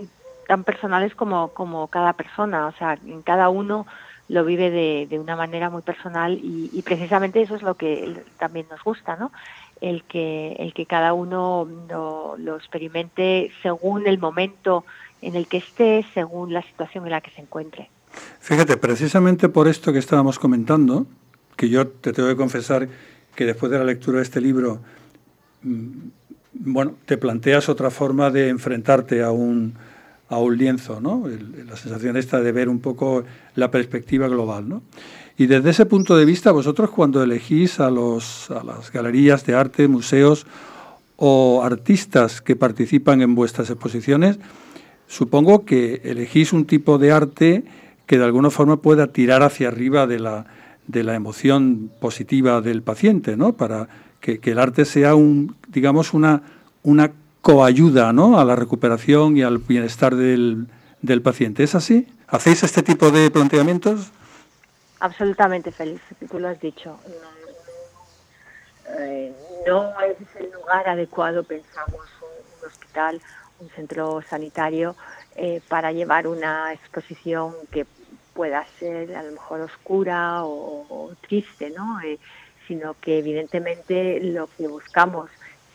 tan 0.47 0.65
personales 0.65 1.15
como, 1.15 1.49
como 1.49 1.89
cada 1.89 2.13
persona, 2.13 2.67
o 2.67 2.73
sea, 2.73 2.99
cada 3.25 3.49
uno 3.49 3.87
lo 4.29 4.45
vive 4.45 4.71
de, 4.71 5.07
de 5.09 5.19
una 5.19 5.37
manera 5.37 5.71
muy 5.71 5.83
personal 5.83 6.39
y, 6.43 6.83
precisamente 6.83 7.43
eso 7.43 7.57
es 7.57 7.63
lo 7.63 7.75
que 7.75 8.23
también 8.39 8.67
nos 8.71 8.83
gusta, 8.83 9.17
¿no? 9.17 9.33
El 9.81 10.05
que, 10.05 10.53
el 10.59 10.73
que 10.73 10.87
cada 10.87 11.13
uno 11.13 11.69
lo, 11.89 12.37
lo 12.39 12.57
experimente 12.57 13.51
según 13.63 14.07
el 14.07 14.19
momento 14.19 14.85
en 15.21 15.37
el 15.37 15.47
que 15.47 15.59
esté, 15.59 16.07
según 16.15 16.53
la 16.53 16.63
situación 16.63 17.05
en 17.05 17.11
la 17.11 17.21
que 17.21 17.31
se 17.31 17.43
encuentre. 17.43 17.91
Fíjate, 18.41 18.77
precisamente 18.77 19.49
por 19.49 19.69
esto 19.69 19.93
que 19.93 19.99
estábamos 19.99 20.39
comentando, 20.39 21.07
que 21.57 21.69
yo 21.69 21.89
te 21.89 22.13
tengo 22.13 22.29
que 22.29 22.37
confesar 22.37 22.89
que 23.35 23.45
después 23.45 23.71
de 23.73 23.79
la 23.79 23.85
lectura 23.85 24.19
de 24.19 24.25
este 24.25 24.41
libro, 24.41 24.81
mm, 25.63 26.09
bueno, 26.55 26.95
te 27.07 27.17
planteas 27.17 27.69
otra 27.69 27.91
forma 27.91 28.31
de 28.31 28.49
enfrentarte 28.49 29.23
a 29.23 29.31
un, 29.31 29.75
a 30.29 30.39
un 30.39 30.57
lienzo, 30.57 31.01
¿no? 31.01 31.25
la 31.67 31.77
sensación 31.77 32.17
esta 32.17 32.41
de 32.41 32.53
ver 32.53 32.69
un 32.69 32.81
poco 32.81 33.25
la 33.55 33.71
perspectiva 33.71 34.29
global, 34.29 34.69
¿no? 34.69 34.83
Y 35.37 35.47
desde 35.47 35.71
ese 35.71 35.85
punto 35.85 36.17
de 36.17 36.25
vista, 36.25 36.53
vosotros 36.53 36.91
cuando 36.91 37.21
elegís 37.21 37.81
a, 37.81 37.91
los, 37.91 38.53
a 38.53 38.63
las 38.63 38.93
galerías 38.93 39.45
de 39.45 39.55
arte, 39.55 39.89
museos 39.89 40.47
o 41.17 41.63
artistas 41.65 42.41
que 42.41 42.55
participan 42.55 43.21
en 43.21 43.35
vuestras 43.35 43.69
exposiciones, 43.69 44.39
supongo 45.09 45.65
que 45.65 46.01
elegís 46.05 46.53
un 46.53 46.67
tipo 46.67 46.99
de 46.99 47.11
arte 47.11 47.65
que 48.07 48.19
de 48.19 48.25
alguna 48.25 48.51
forma 48.51 48.77
pueda 48.77 49.09
tirar 49.09 49.43
hacia 49.43 49.69
arriba 49.69 50.07
de 50.07 50.21
la, 50.21 50.47
de 50.87 51.03
la 51.03 51.17
emoción 51.17 51.91
positiva 52.01 52.61
del 52.61 52.83
paciente, 52.83 53.37
¿no? 53.37 53.55
Para 53.55 53.89
que, 54.25 54.51
el 54.51 54.59
arte 54.59 54.85
sea 54.85 55.15
un, 55.15 55.57
digamos, 55.69 56.15
una, 56.15 56.43
una 56.83 57.13
coayuda 57.43 58.13
¿no? 58.13 58.41
a 58.41 58.45
la 58.45 58.57
recuperación 58.57 59.37
y 59.37 59.43
al 59.43 59.59
bienestar 59.59 60.17
del, 60.17 60.67
del 61.03 61.21
paciente. 61.21 61.63
¿Es 61.63 61.75
así? 61.75 62.09
¿Hacéis 62.29 62.63
este 62.63 62.83
tipo 62.83 63.11
de 63.11 63.31
planteamientos? 63.31 64.11
Absolutamente, 65.01 65.71
Félix, 65.71 66.01
tú 66.31 66.39
lo 66.39 66.49
has 66.49 66.59
dicho. 66.61 66.99
No, 68.87 68.95
eh, 68.99 69.35
es 70.19 70.41
el 70.41 70.51
lugar 70.53 70.89
adecuado, 70.89 71.45
pensamos, 71.45 72.07
un, 72.23 72.67
hospital, 72.69 73.21
un 73.61 73.69
centro 73.71 74.23
sanitario, 74.23 74.97
eh, 75.37 75.61
para 75.69 75.93
llevar 75.93 76.27
una 76.27 76.73
exposición 76.73 77.55
que 77.71 77.87
pueda 78.35 78.65
ser 78.79 79.15
a 79.15 79.23
lo 79.23 79.33
mejor 79.33 79.61
oscura 79.61 80.45
o, 80.45 81.13
triste, 81.27 81.71
¿no? 81.71 82.01
Eh, 82.01 82.19
sino 82.67 82.95
que 83.01 83.19
evidentemente 83.19 84.21
lo 84.21 84.49
que 84.57 84.69
buscamos 84.69 85.31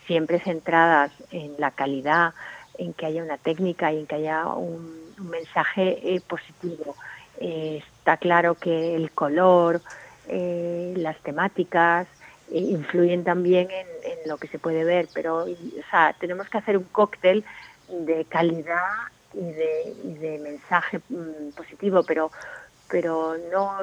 siempre 0.06 0.40
centradas 0.40 1.12
en 1.30 1.54
la 1.58 1.70
calidad, 1.70 2.34
en 2.78 2.92
que 2.94 3.06
haya 3.06 3.22
una 3.22 3.38
técnica 3.38 3.92
y 3.92 4.00
en 4.00 4.06
que 4.06 4.16
haya 4.16 4.46
un, 4.46 5.00
mensaje 5.20 6.14
eh, 6.14 6.22
positivo. 6.26 6.96
Eh, 7.38 7.82
está 7.98 8.16
claro 8.16 8.54
que 8.54 8.96
el 8.96 9.10
color, 9.10 9.82
las 10.26 11.18
temáticas 11.18 12.06
influyen 12.50 13.24
también 13.24 13.68
en, 13.70 14.28
lo 14.28 14.38
que 14.38 14.48
se 14.48 14.58
puede 14.58 14.84
ver, 14.84 15.08
pero 15.12 15.44
o 15.44 15.90
sea, 15.90 16.14
tenemos 16.18 16.48
que 16.48 16.58
hacer 16.58 16.76
un 16.76 16.84
cóctel 16.84 17.44
de 17.88 18.24
calidad 18.26 18.86
y 19.34 19.40
de, 19.40 20.38
mensaje 20.42 21.00
mm, 21.08 21.50
positivo, 21.56 22.02
pero 22.02 22.30
pero 22.88 23.36
no 23.52 23.78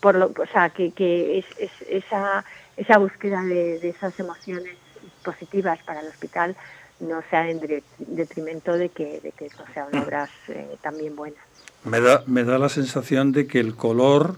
por 0.00 0.14
lo, 0.14 0.26
o 0.26 0.46
sea, 0.52 0.70
que, 0.70 0.92
que 0.92 1.38
es, 1.38 1.70
esa, 1.88 2.44
esa 2.76 2.98
búsqueda 2.98 3.42
de, 3.42 3.88
esas 3.88 4.18
emociones 4.20 4.76
positivas 5.24 5.78
para 5.84 6.00
el 6.00 6.08
hospital 6.08 6.56
no 7.00 7.22
sea 7.30 7.48
en 7.48 7.60
detrimento 7.98 8.72
de 8.72 8.88
que, 8.88 9.20
de 9.20 9.32
que 9.32 9.50
sean 9.72 9.96
obras 9.96 10.30
eh, 10.48 10.76
también 10.82 11.14
buenas. 11.14 11.40
Me 11.84 12.00
da, 12.00 12.24
me 12.26 12.44
da 12.44 12.58
la 12.58 12.68
sensación 12.68 13.32
de 13.32 13.46
que 13.46 13.60
el 13.60 13.76
color 13.76 14.36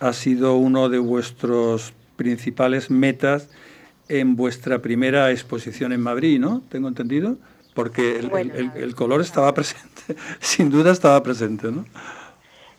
ha 0.00 0.12
sido 0.12 0.56
uno 0.56 0.88
de 0.88 0.98
vuestros 0.98 1.92
principales 2.16 2.90
metas 2.90 3.48
en 4.08 4.36
vuestra 4.36 4.80
primera 4.80 5.30
exposición 5.30 5.92
en 5.92 6.00
Madrid, 6.00 6.38
¿no? 6.38 6.62
¿Tengo 6.68 6.88
entendido? 6.88 7.36
Porque 7.74 8.18
el, 8.18 8.94
color 8.94 9.20
estaba 9.20 9.52
presente, 9.52 10.16
sin 10.40 10.70
duda 10.70 10.92
estaba 10.92 11.22
presente, 11.22 11.72
¿no? 11.72 11.84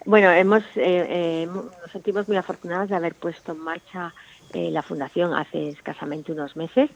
Bueno, 0.06 0.30
hemos, 0.30 0.62
eh, 0.76 1.08
eh, 1.10 1.48
nos 1.52 1.92
sentimos 1.92 2.28
muy 2.28 2.38
afortunados 2.38 2.90
de 2.90 2.96
haber 2.96 3.16
puesto 3.16 3.54
en 3.54 3.60
marcha 3.60 4.14
eh, 4.54 4.70
la 4.70 4.84
fundación 4.84 5.34
hace 5.34 5.70
escasamente 5.70 6.32
unos 6.32 6.56
meses 6.56 6.92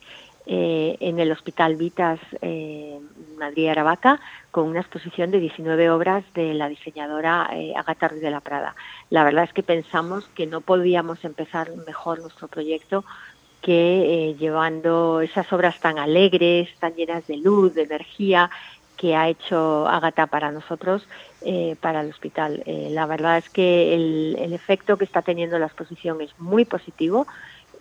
en 0.52 1.20
el 1.20 1.32
Hospital 1.32 1.76
Vitas 1.76 2.20
Madrid 3.38 3.68
Aravaca 3.68 4.20
con 4.50 4.68
una 4.68 4.80
exposición 4.80 5.30
de 5.30 5.40
19 5.40 5.92
obras 5.92 6.24
de 6.34 6.56
la 6.56 6.68
diseñadora 6.68 7.52
Agatha 7.76 8.08
Ruiz 8.08 8.22
de 8.24 8.32
la 8.32 8.40
Prada. 8.40 8.74
La 9.12 9.24
verdad 9.24 9.44
es 9.44 9.54
que 9.54 9.62
pensamos 9.62 10.28
que 10.30 10.48
no 10.48 10.62
podíamos 10.62 11.24
empezar 11.24 11.70
mejor 11.86 12.22
nuestro 12.22 12.48
proyecto 12.48 13.06
que 13.62 14.36
llevando 14.40 15.22
esas 15.22 15.54
obras 15.54 15.80
tan 15.82 16.00
alegres, 16.00 16.70
tan 16.80 16.96
llenas 16.96 17.28
de 17.28 17.38
luz, 17.38 17.76
de 17.76 17.84
energía, 17.84 18.50
que 19.00 19.16
ha 19.16 19.30
hecho 19.30 19.88
Agata 19.88 20.28
para 20.28 20.52
nosotros, 20.52 21.08
eh, 21.42 21.78
para 21.80 22.02
el 22.02 22.10
hospital. 22.10 22.62
Eh, 22.66 22.90
la 22.92 23.06
verdad 23.06 23.38
es 23.38 23.50
que 23.50 23.96
el, 23.96 24.54
efecto 24.54 24.98
que 24.98 25.06
está 25.06 25.22
teniendo 25.22 25.58
la 25.58 25.68
exposición 25.68 26.20
es 26.20 26.38
muy 26.38 26.66
positivo. 26.66 27.26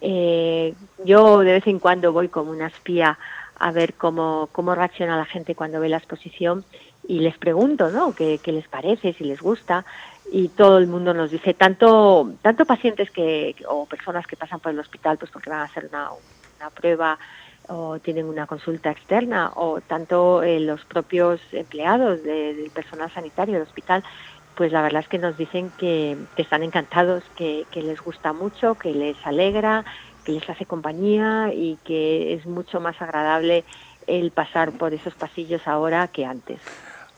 Eh, 0.00 0.74
yo 1.04 1.40
de 1.40 1.52
vez 1.52 1.66
en 1.66 1.80
cuando 1.80 2.12
voy 2.12 2.28
como 2.28 2.52
una 2.52 2.68
espía 2.68 3.18
a 3.58 3.72
ver 3.72 3.94
cómo, 3.94 4.48
cómo 4.52 4.76
reacciona 4.76 5.16
la 5.16 5.24
gente 5.24 5.56
cuando 5.56 5.80
ve 5.80 5.88
la 5.88 5.96
exposición 5.96 6.64
y 7.08 7.18
les 7.18 7.36
pregunto, 7.36 7.90
¿no? 7.90 8.14
¿Qué, 8.14 8.38
qué 8.40 8.52
les 8.52 8.68
parece, 8.68 9.12
si 9.12 9.24
les 9.24 9.40
gusta? 9.40 9.84
Y 10.30 10.50
todo 10.50 10.78
el 10.78 10.86
mundo 10.86 11.14
nos 11.14 11.32
dice, 11.32 11.52
tanto, 11.52 12.30
tanto 12.42 12.64
pacientes 12.64 13.10
que, 13.10 13.56
o 13.68 13.86
personas 13.86 14.24
que 14.28 14.36
pasan 14.36 14.60
por 14.60 14.70
el 14.70 14.78
hospital, 14.78 15.18
pues 15.18 15.32
porque 15.32 15.50
van 15.50 15.60
a 15.60 15.64
hacer 15.64 15.88
una, 15.90 16.10
una 16.60 16.70
prueba 16.70 17.18
o 17.68 17.98
tienen 17.98 18.26
una 18.26 18.46
consulta 18.46 18.90
externa 18.90 19.52
o 19.54 19.80
tanto 19.80 20.42
eh, 20.42 20.58
los 20.60 20.84
propios 20.84 21.40
empleados 21.52 22.22
del 22.22 22.70
personal 22.70 23.10
sanitario 23.12 23.54
del 23.54 23.62
hospital, 23.62 24.02
pues 24.56 24.72
la 24.72 24.82
verdad 24.82 25.02
es 25.02 25.08
que 25.08 25.18
nos 25.18 25.38
dicen 25.38 25.70
que, 25.78 26.16
están 26.36 26.64
encantados, 26.64 27.22
que, 27.36 27.64
les 27.74 28.00
gusta 28.00 28.32
mucho, 28.32 28.74
que 28.74 28.92
les 28.92 29.16
alegra, 29.24 29.84
que 30.24 30.32
les 30.32 30.50
hace 30.50 30.66
compañía 30.66 31.52
y 31.54 31.78
que 31.84 32.34
es 32.34 32.44
mucho 32.44 32.80
más 32.80 33.00
agradable 33.00 33.64
el 34.08 34.32
pasar 34.32 34.72
por 34.72 34.94
esos 34.94 35.14
pasillos 35.14 35.68
ahora 35.68 36.08
que 36.08 36.24
antes. 36.24 36.58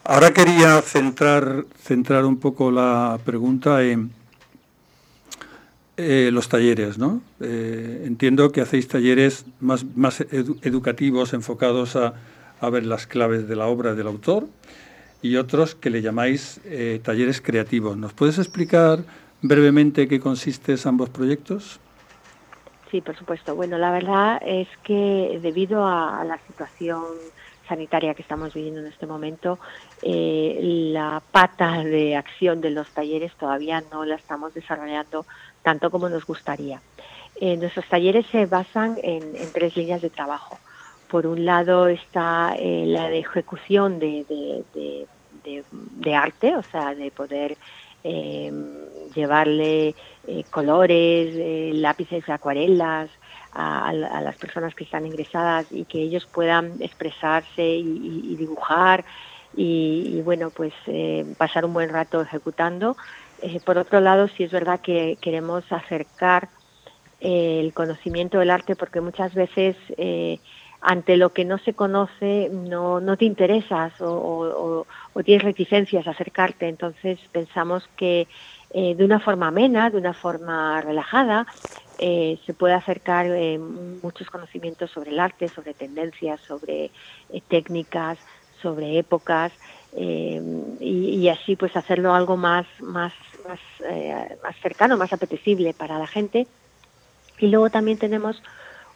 Ahora 0.04 0.32
quería 0.32 0.82
centrar, 0.82 1.64
centrar 1.78 2.24
un 2.24 2.38
poco 2.38 2.70
la 2.70 3.18
pregunta 3.24 3.82
en 3.82 4.10
eh, 6.02 6.30
los 6.30 6.48
talleres, 6.48 6.96
¿no? 6.96 7.20
Eh, 7.40 8.04
entiendo 8.06 8.52
que 8.52 8.62
hacéis 8.62 8.88
talleres 8.88 9.44
más, 9.60 9.84
más 9.94 10.22
educativos 10.22 11.34
enfocados 11.34 11.94
a, 11.94 12.14
ver 12.70 12.86
las 12.86 13.06
claves 13.06 13.48
de 13.48 13.56
la 13.56 13.66
obra 13.66 13.94
del 13.94 14.06
autor 14.06 14.46
y 15.20 15.36
otros 15.36 15.74
que 15.74 15.90
le 15.90 16.00
llamáis 16.00 16.60
eh, 16.64 17.00
talleres 17.02 17.42
creativos. 17.42 17.98
¿Nos 17.98 18.14
puedes 18.14 18.38
explicar 18.38 19.00
brevemente 19.42 20.08
qué 20.08 20.20
consisten 20.20 20.78
ambos 20.86 21.10
proyectos? 21.10 21.80
Sí, 22.90 23.02
por 23.02 23.16
supuesto. 23.16 23.54
Bueno, 23.54 23.76
la 23.76 23.90
verdad 23.90 24.40
es 24.44 24.68
que 24.82 25.38
debido 25.42 25.86
a, 25.86 26.24
la 26.24 26.38
situación 26.46 27.02
sanitaria 27.68 28.14
que 28.14 28.22
estamos 28.22 28.54
viviendo 28.54 28.80
en 28.80 28.86
este 28.86 29.06
momento, 29.06 29.58
la 30.02 31.22
pata 31.30 31.84
de 31.84 32.16
acción 32.16 32.60
de 32.60 32.70
los 32.70 32.88
talleres 32.90 33.32
todavía 33.36 33.82
no 33.92 34.04
la 34.04 34.16
estamos 34.16 34.54
desarrollando 34.54 35.24
tanto 35.62 35.90
como 35.90 36.08
nos 36.08 36.24
gustaría. 36.24 36.80
Eh, 37.40 37.56
nuestros 37.56 37.86
talleres 37.86 38.26
se 38.26 38.44
basan 38.44 38.98
en, 39.02 39.22
tres 39.54 39.74
líneas 39.74 40.02
de 40.02 40.10
trabajo. 40.10 40.58
Por 41.08 41.26
un 41.26 41.46
lado 41.46 41.88
está 41.88 42.54
eh, 42.58 42.84
la 42.86 43.08
de 43.08 43.20
ejecución 43.20 43.98
de, 43.98 45.06
arte, 46.14 46.56
o 46.56 46.62
sea, 46.62 46.94
de 46.94 47.10
poder 47.10 47.56
eh, 48.04 48.52
llevarle 49.14 49.94
colores, 50.50 51.74
lápices, 51.74 52.28
acuarelas 52.28 53.08
a, 53.52 53.92
las 53.92 54.36
personas 54.36 54.74
que 54.74 54.84
están 54.84 55.06
ingresadas 55.06 55.66
y 55.70 55.86
que 55.86 56.02
ellos 56.02 56.26
puedan 56.26 56.74
expresarse 56.80 57.64
y, 57.64 58.36
dibujar 58.36 59.04
y, 59.56 60.12
y, 60.14 60.22
bueno, 60.22 60.50
pues 60.50 60.74
pasar 61.38 61.64
un 61.64 61.72
buen 61.72 61.88
rato 61.88 62.20
ejecutando. 62.20 62.96
Eh, 63.42 63.60
por 63.60 63.78
otro 63.78 64.00
lado, 64.00 64.28
sí 64.28 64.44
es 64.44 64.50
verdad 64.50 64.80
que 64.80 65.18
queremos 65.20 65.64
acercar 65.70 66.50
eh, 67.20 67.60
el 67.60 67.72
conocimiento 67.72 68.38
del 68.38 68.50
arte, 68.50 68.76
porque 68.76 69.00
muchas 69.00 69.34
veces 69.34 69.76
eh, 69.96 70.38
ante 70.80 71.16
lo 71.16 71.32
que 71.32 71.44
no 71.44 71.58
se 71.58 71.74
conoce 71.74 72.50
no, 72.52 73.00
no 73.00 73.16
te 73.16 73.24
interesas 73.24 73.92
o, 74.00 74.86
tienes 75.24 75.44
reticencias 75.44 76.06
a 76.06 76.10
acercarte. 76.10 76.68
Entonces 76.68 77.18
pensamos 77.32 77.88
que 77.96 78.26
de 78.72 79.04
una 79.04 79.18
forma 79.18 79.48
amena, 79.48 79.90
de 79.90 79.98
una 79.98 80.14
forma 80.14 80.80
relajada, 80.80 81.46
se 81.98 82.54
puede 82.56 82.72
acercar 82.72 83.26
muchos 84.02 84.30
conocimientos 84.30 84.90
sobre 84.92 85.10
el 85.10 85.20
arte, 85.20 85.50
sobre 85.50 85.74
tendencias, 85.74 86.40
sobre 86.46 86.90
técnicas, 87.48 88.16
sobre 88.62 88.96
épocas. 88.98 89.52
y, 89.92 91.28
así 91.28 91.56
pues 91.56 91.76
hacerlo 91.76 92.14
algo 92.14 92.38
más 92.38 92.66
más 92.80 93.12
más, 93.48 93.60
más 94.42 94.56
cercano 94.62 94.96
más 94.96 95.12
apetecible 95.12 95.74
para 95.74 95.98
la 95.98 96.06
gente 96.06 96.46
y 97.40 97.48
luego 97.48 97.70
también 97.70 97.98
tenemos 97.98 98.42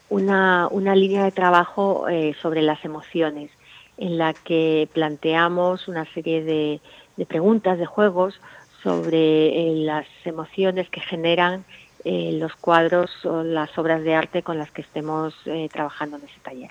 una, 0.08 0.68
una 0.70 0.94
línea 0.94 1.24
de 1.24 1.32
trabajo 1.32 2.08
eh, 2.08 2.36
sobre 2.40 2.62
las 2.62 2.84
emociones, 2.84 3.50
en 3.96 4.18
la 4.18 4.34
que 4.34 4.88
planteamos 4.92 5.88
una 5.88 6.04
serie 6.12 6.42
de, 6.44 6.80
preguntas, 7.26 7.78
de 7.78 7.86
juegos 7.86 8.40
sobre 8.82 9.48
eh, 9.48 9.74
las 9.76 10.06
emociones 10.24 10.90
que 10.90 11.00
generan 11.00 11.64
eh, 12.04 12.36
los 12.38 12.54
cuadros 12.54 13.10
o 13.24 13.42
las 13.42 13.76
obras 13.78 14.02
de 14.02 14.14
arte 14.14 14.42
con 14.42 14.58
las 14.58 14.70
que 14.70 14.82
estemos 14.82 15.34
trabajando 15.72 16.18
en 16.18 16.24
ese 16.24 16.40
taller. 16.42 16.70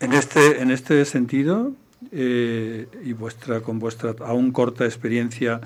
En 0.00 0.12
este, 0.12 0.60
en 0.60 0.70
este 0.70 1.04
sentido, 1.04 1.72
y 2.10 3.12
vuestra, 3.12 3.60
con 3.60 3.78
vuestra 3.78 4.14
aún 4.24 4.50
corta 4.50 4.86
experiencia 4.86 5.60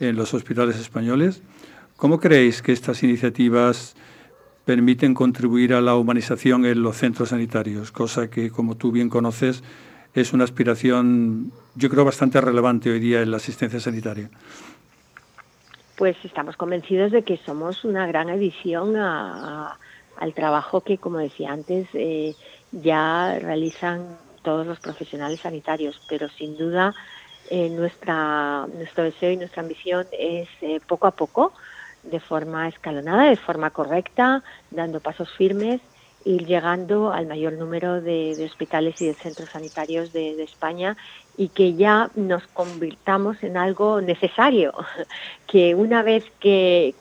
en 0.00 0.16
los 0.16 0.34
hospitales 0.34 0.76
españoles, 0.76 1.42
¿cómo 1.96 2.20
creéis 2.20 2.62
que 2.62 2.72
estas 2.72 3.02
iniciativas 3.02 3.96
permiten 4.64 5.14
contribuir 5.14 5.74
a 5.74 5.80
la 5.80 5.94
humanización 5.94 6.64
en 6.64 6.82
los 6.82 6.96
centros 6.96 7.30
sanitarios, 7.30 7.92
cosa 7.92 8.30
que, 8.30 8.50
como 8.50 8.76
tú 8.76 8.92
bien 8.92 9.08
conoces, 9.08 9.62
es 10.14 10.32
una 10.32 10.44
aspiración, 10.44 11.52
yo 11.74 11.90
creo, 11.90 12.04
bastante 12.04 12.40
relevante 12.40 12.90
hoy 12.90 13.00
día 13.00 13.20
en 13.20 13.30
la 13.30 13.36
asistencia 13.36 13.80
sanitaria. 13.80 14.30
Pues 15.96 16.16
estamos 16.24 16.56
convencidos 16.56 17.12
de 17.12 17.22
que 17.22 17.36
somos 17.38 17.84
una 17.84 18.06
gran 18.06 18.30
adición 18.30 18.96
al 18.96 20.34
trabajo 20.34 20.80
que, 20.80 20.98
como 20.98 21.18
decía 21.18 21.52
antes, 21.52 21.88
eh, 21.94 22.34
ya 22.72 23.38
realizan 23.40 24.16
todos 24.42 24.66
los 24.66 24.80
profesionales 24.80 25.40
sanitarios, 25.40 26.00
pero 26.08 26.28
sin 26.28 26.56
duda 26.56 26.94
eh, 27.50 27.68
nuestra, 27.70 28.66
nuestro 28.74 29.04
deseo 29.04 29.30
y 29.30 29.36
nuestra 29.36 29.62
ambición 29.62 30.06
es 30.12 30.48
eh, 30.62 30.80
poco 30.86 31.06
a 31.06 31.12
poco 31.12 31.52
de 32.02 32.20
forma 32.20 32.68
escalonada, 32.68 33.24
de 33.24 33.36
forma 33.36 33.70
correcta, 33.70 34.42
dando 34.70 35.00
pasos 35.00 35.30
firmes, 35.32 35.80
ir 36.24 36.46
llegando 36.46 37.12
al 37.12 37.26
mayor 37.26 37.54
número 37.54 38.00
de, 38.00 38.42
hospitales 38.44 39.00
y 39.00 39.06
de 39.06 39.14
centros 39.14 39.50
sanitarios 39.50 40.12
de, 40.12 40.42
España 40.42 40.96
y 41.36 41.48
que 41.48 41.74
ya 41.74 42.10
nos 42.14 42.46
convirtamos 42.48 43.42
en 43.42 43.56
algo 43.56 44.00
necesario, 44.00 44.72
que 45.46 45.74
una 45.74 46.02
vez 46.02 46.24
que, 46.40 46.94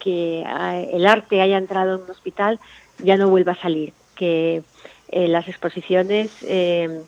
el 0.92 1.06
arte 1.06 1.42
haya 1.42 1.58
entrado 1.58 1.96
en 1.96 2.04
un 2.04 2.12
hospital 2.12 2.60
ya 3.00 3.18
no 3.18 3.30
vuelva 3.30 3.54
a 3.54 3.62
salir, 3.62 3.94
que 4.16 4.64
eh, 5.10 5.28
las 5.28 5.48
exposiciones 5.48 6.32
eh, 6.44 7.04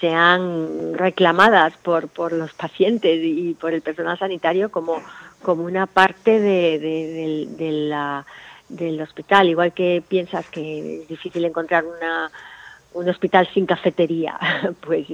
sean 0.00 0.94
reclamadas 0.94 1.74
por, 1.78 2.08
por 2.08 2.32
los 2.32 2.52
pacientes 2.52 3.18
y 3.22 3.54
por 3.54 3.72
el 3.72 3.82
personal 3.82 4.18
sanitario 4.18 4.70
como 4.70 5.02
como 5.46 5.62
una 5.62 5.86
parte 5.86 6.40
de, 6.40 7.46
del 8.68 9.00
hospital, 9.00 9.48
igual 9.48 9.72
que 9.72 10.02
piensas 10.06 10.44
que 10.50 11.02
es 11.02 11.08
difícil 11.08 11.44
encontrar 11.44 11.84
una, 11.84 12.32
un 12.94 13.08
hospital 13.08 13.48
sin 13.54 13.64
cafetería, 13.64 14.38
pues 14.80 15.06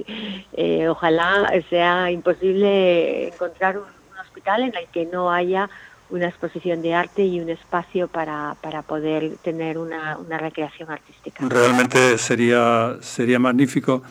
eh, 0.53 0.87
ojalá 0.87 1.51
sea 1.69 2.09
imposible 2.09 3.27
encontrar 3.27 3.77
un, 3.77 3.83
hospital 4.19 4.63
en 4.63 4.75
el 4.75 4.87
que 4.87 5.05
no 5.05 5.31
haya 5.31 5.69
una 6.09 6.27
exposición 6.27 6.81
de 6.81 6.95
arte 6.95 7.23
y 7.23 7.39
un 7.39 7.49
espacio 7.49 8.07
para, 8.07 8.55
para 8.61 8.81
poder 8.81 9.37
tener 9.43 9.77
una, 9.77 10.17
una, 10.17 10.39
recreación 10.39 10.89
artística. 10.89 11.45
Realmente 11.47 12.17
sería, 12.17 12.97
sería 13.01 13.37
magnífico. 13.37 14.01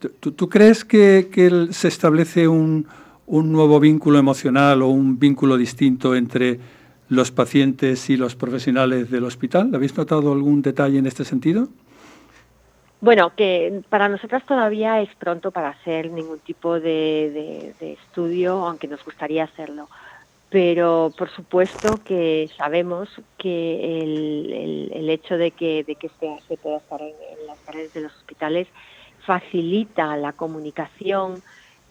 ¿Tú, 0.00 0.48
crees 0.48 0.84
que, 0.84 1.28
se 1.72 1.88
establece 1.88 2.48
un, 2.48 2.86
un 3.26 3.52
nuevo 3.52 3.78
vínculo 3.80 4.18
emocional 4.18 4.82
o 4.82 4.88
un 4.88 5.18
vínculo 5.18 5.56
distinto 5.56 6.14
entre 6.14 6.58
los 7.08 7.30
pacientes 7.30 8.08
y 8.08 8.16
los 8.16 8.34
profesionales 8.34 9.10
del 9.10 9.24
hospital? 9.24 9.74
¿Habéis 9.74 9.96
notado 9.96 10.32
algún 10.32 10.62
detalle 10.62 10.98
en 10.98 11.06
este 11.06 11.24
sentido? 11.24 11.68
Bueno, 13.00 13.32
que 13.34 13.82
para 13.88 14.08
nosotras 14.08 14.44
todavía 14.44 15.00
es 15.00 15.08
pronto 15.16 15.50
para 15.50 15.70
hacer 15.70 16.10
ningún 16.10 16.38
tipo 16.40 16.78
de, 16.78 17.74
estudio, 17.80 18.66
aunque 18.66 18.88
nos 18.88 19.02
gustaría 19.04 19.44
hacerlo. 19.44 19.88
Pero 20.50 21.12
por 21.16 21.30
supuesto 21.30 22.00
que 22.04 22.50
sabemos 22.58 23.08
que 23.38 24.02
el, 24.02 25.08
hecho 25.08 25.38
de 25.38 25.50
que, 25.50 25.80
este 25.88 26.38
se 26.46 26.56
pueda 26.56 26.76
estar 26.76 27.00
en 27.00 27.46
las 27.46 27.58
paredes 27.58 27.94
de 27.94 28.02
los 28.02 28.14
hospitales 28.16 28.68
facilita 29.24 30.16
la 30.16 30.32
comunicación, 30.32 31.42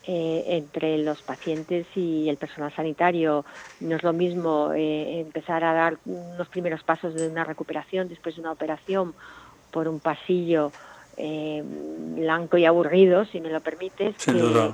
eh, 0.04 0.46
entre 0.58 0.98
los 1.00 1.22
pacientes 1.24 1.86
y 1.94 2.30
el 2.30 2.38
personal 2.38 2.74
sanitario. 2.74 3.46
No 3.80 3.98
es 3.98 4.04
lo 4.04 4.14
mismo 4.14 4.72
eh, 4.74 5.20
empezar 5.20 5.64
a 5.64 5.74
dar 5.74 6.00
unos 6.06 6.48
primeros 6.50 6.84
pasos 6.84 7.14
de 7.14 7.28
una 7.28 7.44
recuperación 7.44 8.08
después 8.08 8.36
de 8.36 8.42
una 8.42 8.54
operación 8.54 9.14
por 9.72 9.88
un 9.90 10.00
pasillo 10.00 10.74
eh, 11.22 11.62
blanco 12.16 12.58
y 12.58 12.66
aburrido, 12.66 13.26
si 13.26 13.42
me 13.42 13.50
lo 13.50 13.60
permites, 13.60 14.16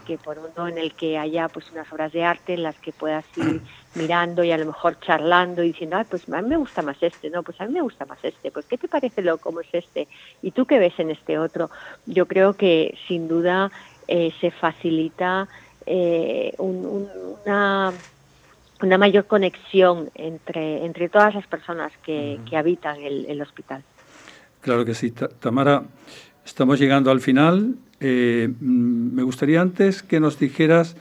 que, 0.05 0.17
por 0.17 0.38
uno 0.38 0.67
en 0.67 0.77
el 0.77 0.93
que 0.93 1.17
haya 1.17 1.49
pues 1.49 1.71
unas 1.71 1.91
obras 1.91 2.13
de 2.13 2.23
arte 2.23 2.53
en 2.53 2.63
las 2.63 2.75
que 2.75 2.91
puedas 2.91 3.25
ir 3.36 3.62
mirando 3.95 4.43
y 4.43 4.51
a 4.51 4.58
lo 4.58 4.67
mejor 4.67 4.99
charlando 4.99 5.63
y 5.63 5.67
diciendo, 5.67 5.97
ah, 5.97 6.05
pues 6.08 6.29
a 6.29 6.41
mí 6.41 6.49
me 6.49 6.58
gusta 6.58 6.84
más 6.84 7.01
este, 7.01 7.29
no, 7.29 7.41
pues 7.41 7.60
a 7.60 7.65
mí 7.65 7.73
me 7.73 7.81
gusta 7.81 8.05
más 8.05 8.23
este, 8.23 8.51
pues 8.51 8.65
¿qué 8.67 8.77
te 8.77 8.88
parece 8.88 9.23
lo 9.23 9.39
como 9.39 9.62
es 9.62 9.73
este? 9.73 10.08
¿Y 10.43 10.51
tú 10.51 10.65
qué 10.65 10.77
ves 10.77 10.93
en 10.99 11.10
este 11.10 11.39
otro? 11.39 11.71
Yo 12.05 12.27
creo 12.27 12.53
que 12.53 12.95
sin 13.08 13.27
duda 13.27 13.71
eh, 14.08 14.31
se 14.39 14.51
facilita 14.51 15.47
eh, 15.88 16.53
una, 16.60 17.91
una 18.81 18.97
mayor 18.99 19.25
conexión 19.25 20.12
entre, 20.13 20.86
entre 20.86 21.10
todas 21.10 21.34
las 21.34 21.47
personas 21.47 21.91
que, 22.03 22.39
habitan 22.55 23.01
el, 23.01 23.41
hospital. 23.41 23.84
Claro 24.62 24.86
que 24.86 24.93
sí. 24.93 25.12
Tamara, 25.12 25.84
estamos 26.45 26.79
llegando 26.79 27.12
al 27.12 27.19
final. 27.19 27.75
Eh, 27.99 28.47
mm, 28.47 29.15
me 29.15 29.23
gustaría 29.23 29.62
antes 29.62 30.03
que 30.03 30.19
nos 30.19 30.38
dijeras, 30.39 30.95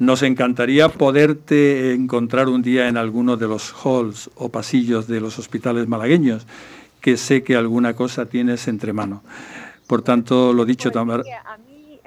Nos 0.00 0.24
encantaría 0.24 0.88
poderte 0.88 1.94
encontrar 1.94 2.48
un 2.48 2.62
día 2.62 2.88
en 2.88 2.96
alguno 2.96 3.36
de 3.36 3.46
los 3.46 3.72
halls 3.72 4.28
o 4.34 4.48
pasillos 4.48 5.06
de 5.06 5.20
los 5.20 5.38
hospitales 5.38 5.86
malagueños, 5.86 6.44
que 7.00 7.16
sé 7.16 7.44
que 7.44 7.54
alguna 7.54 7.94
cosa 7.94 8.26
tienes 8.26 8.66
entre 8.66 8.92
mano. 8.92 9.22
Por 9.86 10.02
tanto, 10.02 10.52
lo 10.52 10.64
dicho, 10.64 10.90
pues 10.90 10.94
Tamara. 10.94 11.22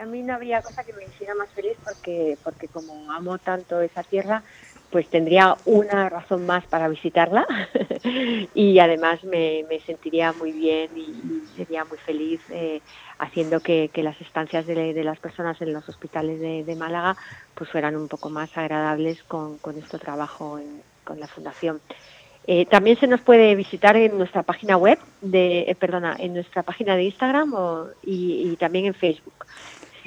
A 0.07 0.09
mí, 0.09 0.23
no 0.23 0.35
habría 0.35 0.61
cosa 0.61 0.85
que 0.85 0.93
me 0.93 1.03
hiciera 1.03 1.35
más 1.35 1.49
feliz 1.49 1.75
porque, 1.83 2.37
porque 2.41 2.69
como 2.69 3.11
amo 3.11 3.37
tanto 3.39 3.81
esa 3.81 4.03
tierra, 4.03 4.41
pues 4.89 5.09
tendría 5.09 5.57
una 5.65 6.07
razón 6.07 6.45
más 6.45 6.65
para 6.65 6.87
visitarla 6.87 7.45
y 8.53 8.79
además 8.79 9.21
me, 9.25 9.65
sentiría 9.85 10.31
muy 10.31 10.53
bien 10.53 10.89
y, 10.95 11.43
sería 11.57 11.83
muy 11.83 11.97
feliz 11.97 12.39
eh, 12.51 12.79
haciendo 13.19 13.59
que, 13.59 13.91
las 13.95 14.19
estancias 14.21 14.65
de, 14.65 15.03
las 15.03 15.19
personas 15.19 15.61
en 15.61 15.73
los 15.73 15.89
hospitales 15.89 16.39
de, 16.39 16.75
Málaga 16.77 17.17
pues 17.53 17.69
fueran 17.69 17.97
un 17.97 18.07
poco 18.07 18.29
más 18.29 18.57
agradables 18.57 19.21
con, 19.23 19.57
con 19.57 19.77
este 19.77 19.99
trabajo 19.99 20.57
con 21.03 21.19
la 21.19 21.27
fundación. 21.27 21.81
Eh, 22.49 22.65
también 22.65 22.97
se 22.97 23.07
nos 23.07 23.19
puede 23.19 23.55
visitar 23.55 23.97
en 23.97 24.17
nuestra 24.17 24.41
página 24.41 24.77
web, 24.77 24.97
de, 25.21 25.65
eh, 25.67 25.75
perdona, 25.75 26.15
en 26.17 26.33
nuestra 26.33 26.63
página 26.63 26.95
de 26.95 27.03
Instagram 27.03 27.53
y, 28.03 28.55
también 28.55 28.85
en 28.85 28.93
Facebook, 28.93 29.45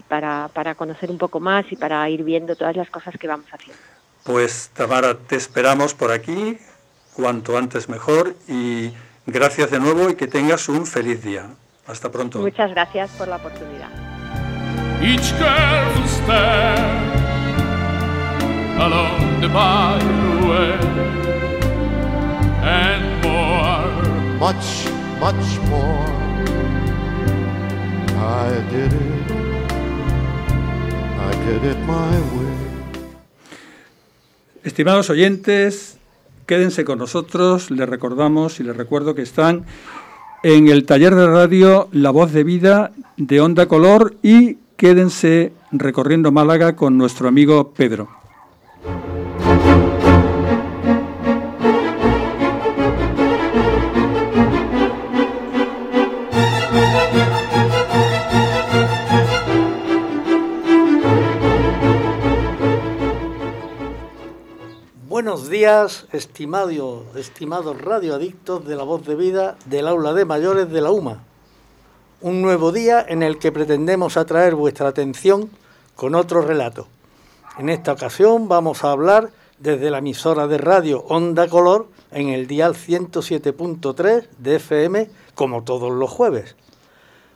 para, 0.03 0.49
para 0.53 0.75
conocer 0.75 1.11
un 1.11 1.19
poco 1.19 1.41
más 1.41 1.65
y 1.71 1.77
para 1.77 2.09
ir 2.09 2.25
viendo 2.25 2.57
todas 2.57 2.77
las 2.77 2.91
cosas 2.91 3.15
que 3.19 3.27
vamos 3.29 3.47
haciendo. 3.53 3.81
Pues 4.25 4.71
Tamara, 4.75 5.15
te 5.15 5.37
esperamos 5.37 5.95
por 5.95 6.13
aquí, 6.13 6.59
cuanto 7.15 7.57
antes 7.57 7.89
mejor, 7.89 8.35
y 8.49 8.93
gracias 9.27 9.71
de 9.71 9.81
nuevo 9.81 10.11
y 10.11 10.15
que 10.15 10.27
tengas 10.27 10.69
un 10.69 10.87
feliz 10.87 11.23
día. 11.23 11.47
Hasta 11.87 12.11
pronto. 12.11 12.39
Muchas 12.39 12.71
gracias 12.71 13.11
por 13.13 13.29
la 13.29 13.37
oportunidad. 13.37 13.89
and 22.63 23.25
more, 23.25 24.39
much, 24.39 24.87
much 25.19 25.59
more. 25.69 26.21
I 28.23 28.63
did 28.71 28.93
it, 28.93 29.20
Estimados 34.63 35.11
oyentes, 35.11 35.99
quédense 36.47 36.85
con 36.85 36.99
nosotros, 36.99 37.71
les 37.71 37.89
recordamos 37.89 38.61
y 38.61 38.63
les 38.63 38.77
recuerdo 38.77 39.15
que 39.15 39.23
están 39.23 39.65
en 40.43 40.69
el 40.69 40.85
taller 40.85 41.15
de 41.15 41.27
radio 41.27 41.89
La 41.93 42.11
Voz 42.11 42.33
de 42.33 42.45
Vida 42.45 42.93
de 43.17 43.41
Onda 43.41 43.67
Color 43.67 44.17
y 44.23 44.59
quédense 44.77 45.53
recorriendo 45.73 46.33
Málaga 46.33 46.77
con 46.77 46.99
nuestro 46.99 47.29
amigo 47.29 47.73
Pedro. 47.73 48.20
Buenos 65.23 65.51
días, 65.51 66.07
estimado, 66.13 67.05
estimados 67.15 67.79
radioadictos 67.79 68.67
de 68.67 68.75
la 68.75 68.85
voz 68.85 69.05
de 69.05 69.15
vida 69.15 69.59
del 69.67 69.87
aula 69.87 70.15
de 70.15 70.25
mayores 70.25 70.71
de 70.71 70.81
la 70.81 70.93
UMA. 70.93 71.23
Un 72.23 72.41
nuevo 72.41 72.73
día 72.73 73.05
en 73.07 73.23
el 73.23 73.39
que 73.39 73.53
pretendemos 73.53 74.17
atraer 74.17 74.55
vuestra 74.55 74.89
atención 74.89 75.51
con 75.95 76.15
otro 76.15 76.41
relato. 76.41 76.89
En 77.59 77.69
esta 77.69 77.93
ocasión 77.93 78.49
vamos 78.49 78.83
a 78.83 78.93
hablar 78.93 79.29
desde 79.59 79.91
la 79.91 79.99
emisora 79.99 80.47
de 80.47 80.57
radio 80.57 81.05
Onda 81.07 81.49
Color 81.49 81.89
en 82.13 82.31
el 82.31 82.47
dial 82.47 82.73
107.3 82.73 84.27
de 84.39 84.57
FM 84.57 85.11
como 85.35 85.65
todos 85.65 85.93
los 85.93 86.09
jueves. 86.09 86.57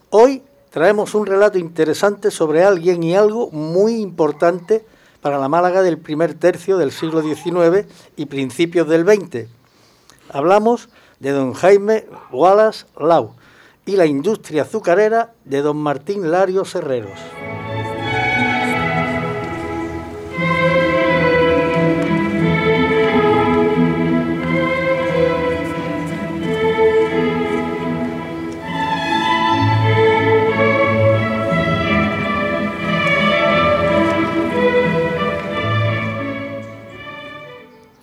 Hoy 0.09 0.43
traemos 0.71 1.15
un 1.15 1.27
relato 1.27 1.59
interesante 1.59 2.31
sobre 2.31 2.65
alguien 2.65 3.03
y 3.03 3.15
algo 3.15 3.51
muy 3.51 3.97
importante 3.97 4.87
para 5.25 5.39
la 5.39 5.49
Málaga 5.49 5.81
del 5.81 5.97
primer 5.97 6.35
tercio 6.35 6.77
del 6.77 6.93
siglo 6.93 7.23
XIX 7.23 7.87
y 8.15 8.27
principios 8.27 8.87
del 8.87 9.07
XX. 9.07 9.49
Hablamos 10.29 10.91
de 11.19 11.31
don 11.31 11.55
Jaime 11.55 12.05
Wallace 12.31 12.85
Lau 13.01 13.35
y 13.87 13.97
la 13.97 14.05
industria 14.05 14.65
azucarera 14.65 15.33
de 15.47 15.63
don 15.63 15.79
Martín 15.79 16.31
Larios 16.31 16.75
Herreros. 16.75 17.19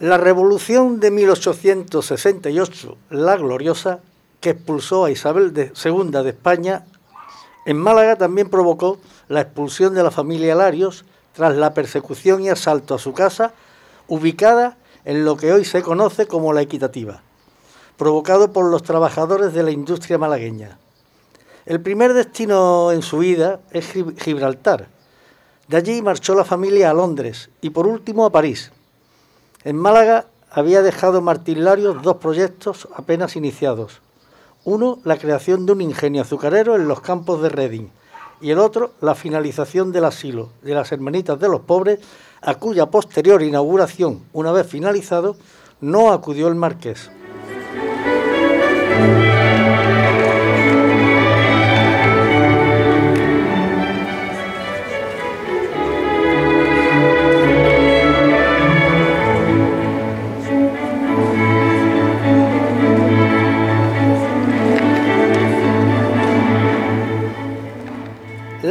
La 0.01 0.17
revolución 0.17 0.99
de 0.99 1.11
1868, 1.11 2.97
la 3.11 3.37
gloriosa, 3.37 3.99
que 4.39 4.49
expulsó 4.49 5.05
a 5.05 5.11
Isabel 5.11 5.53
II 5.55 6.09
de 6.23 6.29
España, 6.29 6.87
en 7.67 7.77
Málaga 7.77 8.15
también 8.15 8.49
provocó 8.49 8.97
la 9.27 9.41
expulsión 9.41 9.93
de 9.93 10.01
la 10.01 10.09
familia 10.09 10.55
Larios 10.55 11.05
tras 11.33 11.55
la 11.55 11.75
persecución 11.75 12.41
y 12.41 12.49
asalto 12.49 12.95
a 12.95 12.97
su 12.97 13.13
casa, 13.13 13.53
ubicada 14.07 14.75
en 15.05 15.23
lo 15.23 15.37
que 15.37 15.53
hoy 15.53 15.65
se 15.65 15.83
conoce 15.83 16.25
como 16.25 16.51
la 16.51 16.63
Equitativa, 16.63 17.21
provocado 17.95 18.51
por 18.51 18.71
los 18.71 18.81
trabajadores 18.81 19.53
de 19.53 19.61
la 19.61 19.69
industria 19.69 20.17
malagueña. 20.17 20.79
El 21.67 21.79
primer 21.79 22.15
destino 22.15 22.91
en 22.91 23.03
su 23.03 23.19
vida 23.19 23.59
es 23.69 23.85
Gibraltar. 24.17 24.87
De 25.67 25.77
allí 25.77 26.01
marchó 26.01 26.33
la 26.33 26.43
familia 26.43 26.89
a 26.89 26.95
Londres 26.95 27.51
y 27.61 27.69
por 27.69 27.85
último 27.85 28.25
a 28.25 28.31
París 28.31 28.71
en 29.63 29.77
Málaga 29.77 30.25
había 30.49 30.81
dejado 30.81 31.21
Martín 31.21 31.63
Larios 31.63 32.01
dos 32.01 32.17
proyectos 32.17 32.87
apenas 32.95 33.35
iniciados. 33.35 34.01
Uno, 34.63 34.99
la 35.03 35.17
creación 35.17 35.65
de 35.65 35.71
un 35.71 35.81
ingenio 35.81 36.21
azucarero 36.21 36.75
en 36.75 36.87
los 36.87 37.01
campos 37.01 37.41
de 37.41 37.49
Reading 37.49 37.87
y 38.41 38.49
el 38.49 38.59
otro, 38.59 38.91
la 39.01 39.15
finalización 39.15 39.91
del 39.91 40.05
asilo 40.05 40.49
de 40.63 40.73
las 40.73 40.91
Hermanitas 40.91 41.39
de 41.39 41.47
los 41.47 41.61
Pobres, 41.61 41.99
a 42.41 42.55
cuya 42.55 42.87
posterior 42.87 43.43
inauguración, 43.43 44.23
una 44.33 44.51
vez 44.51 44.67
finalizado, 44.67 45.35
no 45.79 46.11
acudió 46.11 46.47
el 46.47 46.55
marqués. 46.55 47.11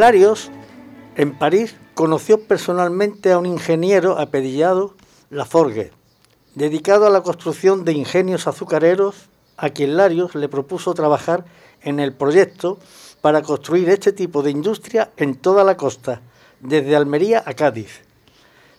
Larios, 0.00 0.50
en 1.14 1.36
París, 1.36 1.76
conoció 1.92 2.42
personalmente 2.44 3.32
a 3.32 3.38
un 3.38 3.44
ingeniero 3.44 4.18
apellidado 4.18 4.94
Laforgue, 5.28 5.92
dedicado 6.54 7.06
a 7.06 7.10
la 7.10 7.20
construcción 7.20 7.84
de 7.84 7.92
ingenios 7.92 8.46
azucareros, 8.46 9.28
a 9.58 9.68
quien 9.68 9.98
Larios 9.98 10.34
le 10.34 10.48
propuso 10.48 10.94
trabajar 10.94 11.44
en 11.82 12.00
el 12.00 12.14
proyecto 12.14 12.78
para 13.20 13.42
construir 13.42 13.90
este 13.90 14.14
tipo 14.14 14.42
de 14.42 14.50
industria 14.50 15.10
en 15.18 15.34
toda 15.34 15.64
la 15.64 15.76
costa, 15.76 16.22
desde 16.60 16.96
Almería 16.96 17.42
a 17.44 17.52
Cádiz. 17.52 18.00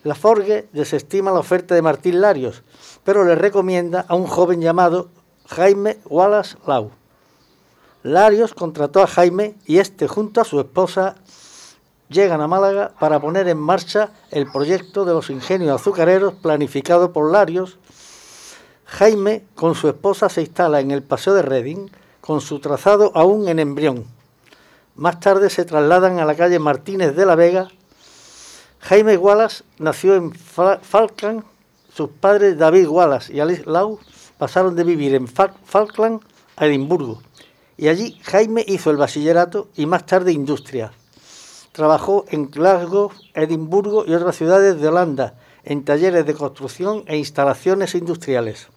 Laforgue 0.03 0.69
desestima 0.73 1.29
la 1.29 1.41
oferta 1.41 1.75
de 1.75 1.84
Martín 1.84 2.19
Larios, 2.19 2.63
pero 3.03 3.23
le 3.25 3.36
recomienda 3.36 4.05
a 4.07 4.15
un 4.15 4.25
joven 4.25 4.60
llamado 4.60 5.10
Jaime 5.45 5.99
Wallace 6.05 6.57
Lau. 6.65 6.89
Larios 8.04 8.56
contrató 8.56 9.04
a 9.04 9.08
Jaime 9.08 9.56
y 9.68 9.78
este 9.78 10.08
junto 10.08 10.42
a 10.42 10.44
su 10.44 10.60
esposa 10.60 11.16
llegan 12.10 12.42
a 12.42 12.48
Málaga 12.48 12.94
para 13.00 13.20
poner 13.20 13.48
en 13.48 13.60
marcha 13.60 14.10
el 14.32 14.52
proyecto 14.52 15.06
de 15.06 15.14
los 15.14 15.30
ingenios 15.30 15.80
azucareros 15.80 16.34
planificado 16.34 17.14
por 17.14 17.32
Larios. 17.32 17.78
Jaime 18.86 19.46
con 19.54 19.76
su 19.76 19.88
esposa 19.88 20.30
se 20.30 20.42
instala 20.42 20.80
en 20.80 20.90
el 20.90 21.04
Paseo 21.04 21.36
de 21.36 21.44
Reding 21.44 21.92
con 22.22 22.42
su 22.42 22.60
trazado 22.60 23.12
aún 23.14 23.48
en 23.48 23.60
embrión. 23.60 24.06
Más 24.96 25.20
tarde 25.20 25.52
se 25.52 25.64
trasladan 25.64 26.18
a 26.18 26.26
la 26.26 26.36
calle 26.36 26.58
Martínez 26.58 27.16
de 27.16 27.26
la 27.28 27.36
Vega. 27.36 27.68
Jaime 28.80 29.16
Wallace 29.16 29.64
nació 29.78 30.16
en 30.16 30.34
Falkland. 30.34 31.44
Sus 31.94 32.10
padres 32.10 32.58
David 32.58 32.88
Wallace 32.88 33.32
y 33.32 33.42
Alice 33.42 33.64
Lau 33.68 34.00
pasaron 34.40 34.76
de 34.76 34.84
vivir 34.84 35.14
en 35.14 35.28
Falkland 35.28 36.22
a 36.56 36.66
Edimburgo 36.66 37.22
y 37.82 37.88
allí 37.88 38.15
Jaime 38.22 38.63
hizo 38.67 38.91
el 38.91 38.98
bachillerato 38.98 39.70
y 39.76 39.88
más 39.88 40.06
tarde 40.06 40.32
industria. 40.32 40.91
Trabajó 41.72 42.26
en 42.30 42.52
Glasgow, 42.52 43.10
Edimburgo 43.34 44.06
y 44.06 44.13
otras 44.13 44.36
ciudades 44.36 44.80
de 44.80 44.88
Holanda 44.88 45.34
en 45.63 45.84
talleres 45.84 46.28
de 46.28 46.36
construcción 46.36 47.04
e 47.08 47.17
instalaciones 47.17 47.96
industriales. 47.96 48.67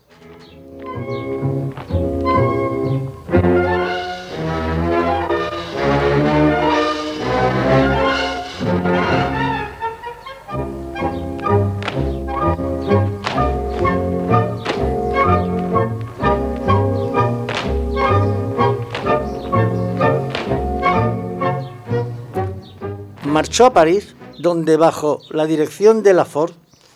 Marchó 23.35 23.67
a 23.67 23.73
París, 23.73 24.15
donde 24.39 24.77
bajo 24.77 25.21
la 25.31 25.47
dirección 25.47 26.05
de 26.05 26.15
Lafort 26.15 26.55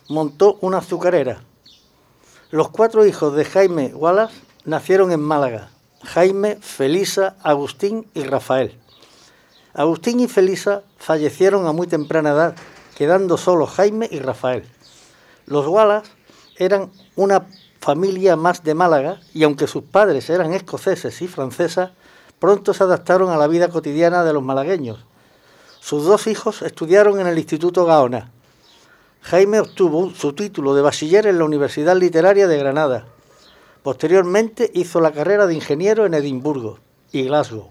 montó 0.09 0.57
una 0.61 0.79
azucarera. 0.79 1.43
Los 2.53 2.69
cuatro 2.69 3.05
hijos 3.05 3.35
de 3.35 3.45
Jaime 3.45 3.93
Wallace 3.93 4.41
nacieron 4.65 5.11
en 5.11 5.19
Málaga, 5.19 5.71
Jaime, 6.05 6.55
Felisa, 6.61 7.35
Agustín 7.43 8.07
y 8.15 8.23
Rafael. 8.23 8.79
Agustín 9.75 10.21
y 10.21 10.29
Felisa 10.29 10.85
fallecieron 10.97 11.67
a 11.67 11.73
muy 11.73 11.89
temprana 11.89 12.31
edad, 12.31 12.55
quedando 12.97 13.37
solo 13.37 13.67
Jaime 13.67 14.09
y 14.09 14.21
Rafael. 14.21 14.63
Los 15.47 15.67
Wallace 15.67 16.09
eran 16.55 16.93
una 17.17 17.49
familia 17.81 18.37
más 18.37 18.63
de 18.63 18.75
Málaga 18.75 19.19
y 19.35 19.43
aunque 19.43 19.67
sus 19.67 19.83
padres 19.83 20.31
eran 20.31 20.55
escoceses 20.55 21.21
y 21.21 21.27
francesas, 21.27 21.91
pronto 22.39 22.75
se 22.75 22.85
adaptaron 22.85 23.31
a 23.31 23.37
la 23.37 23.49
vida 23.49 23.67
cotidiana 23.71 24.23
de 24.23 24.33
los 24.33 24.45
malagueños. 24.45 25.05
Sus 25.81 26.05
dos 26.05 26.27
hijos 26.27 26.63
estudiaron 26.63 27.21
en 27.21 27.27
el 27.27 27.39
Instituto 27.39 27.85
Gaona. 27.85 28.31
Jaime 29.23 29.61
obtuvo 29.61 30.11
su 30.11 30.33
título 30.33 30.75
de 30.75 30.83
bachiller 30.83 31.27
en 31.27 31.39
la 31.39 31.45
Universidad 31.45 31.97
Literaria 31.97 32.47
de 32.47 32.59
Granada. 32.59 33.07
Posteriormente 33.83 34.71
hizo 34.75 35.01
la 35.01 35.13
carrera 35.13 35.47
de 35.47 35.55
ingeniero 35.55 36.07
en 36.07 36.15
Edimburgo 36.15 36.79
y 37.13 37.25
Glasgow. 37.25 37.71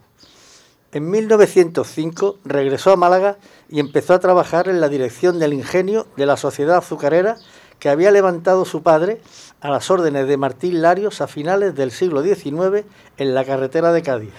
En 0.91 1.09
1905 1.11 2.37
regresó 2.45 2.91
a 2.91 2.95
Málaga 2.95 3.37
y 3.69 3.79
empezó 3.79 4.13
a 4.13 4.19
trabajar 4.19 4.69
en 4.69 4.79
la 4.79 4.89
dirección 4.89 5.37
del 5.37 5.53
ingenio 5.53 6.07
de 6.15 6.25
la 6.25 6.37
sociedad 6.37 6.77
azucarera 6.77 7.37
que 7.79 7.89
había 7.89 8.09
levantado 8.09 8.65
su 8.65 8.81
padre 8.81 9.21
a 9.61 9.69
las 9.69 9.91
órdenes 9.91 10.27
de 10.27 10.37
Martín 10.37 10.81
Larios 10.81 11.21
a 11.21 11.27
finales 11.27 11.75
del 11.75 11.91
siglo 11.91 12.23
XIX 12.23 12.85
en 13.17 13.35
la 13.35 13.45
carretera 13.45 13.91
de 13.91 14.01
Cádiz. 14.01 14.33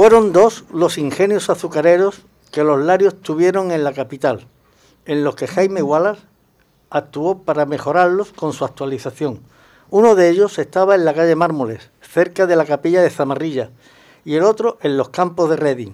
Fueron 0.00 0.32
dos 0.32 0.64
los 0.72 0.96
ingenios 0.96 1.50
azucareros 1.50 2.22
que 2.52 2.64
los 2.64 2.80
Larios 2.80 3.20
tuvieron 3.20 3.70
en 3.70 3.84
la 3.84 3.92
capital, 3.92 4.46
en 5.04 5.24
los 5.24 5.34
que 5.34 5.46
Jaime 5.46 5.82
Wallace 5.82 6.22
actuó 6.88 7.42
para 7.42 7.66
mejorarlos 7.66 8.32
con 8.32 8.54
su 8.54 8.64
actualización. 8.64 9.40
Uno 9.90 10.14
de 10.14 10.30
ellos 10.30 10.58
estaba 10.58 10.94
en 10.94 11.04
la 11.04 11.12
calle 11.12 11.36
Mármoles, 11.36 11.90
cerca 12.00 12.46
de 12.46 12.56
la 12.56 12.64
capilla 12.64 13.02
de 13.02 13.10
Zamarrilla, 13.10 13.72
y 14.24 14.36
el 14.36 14.44
otro 14.44 14.78
en 14.80 14.96
los 14.96 15.10
campos 15.10 15.50
de 15.50 15.56
Reading. 15.56 15.92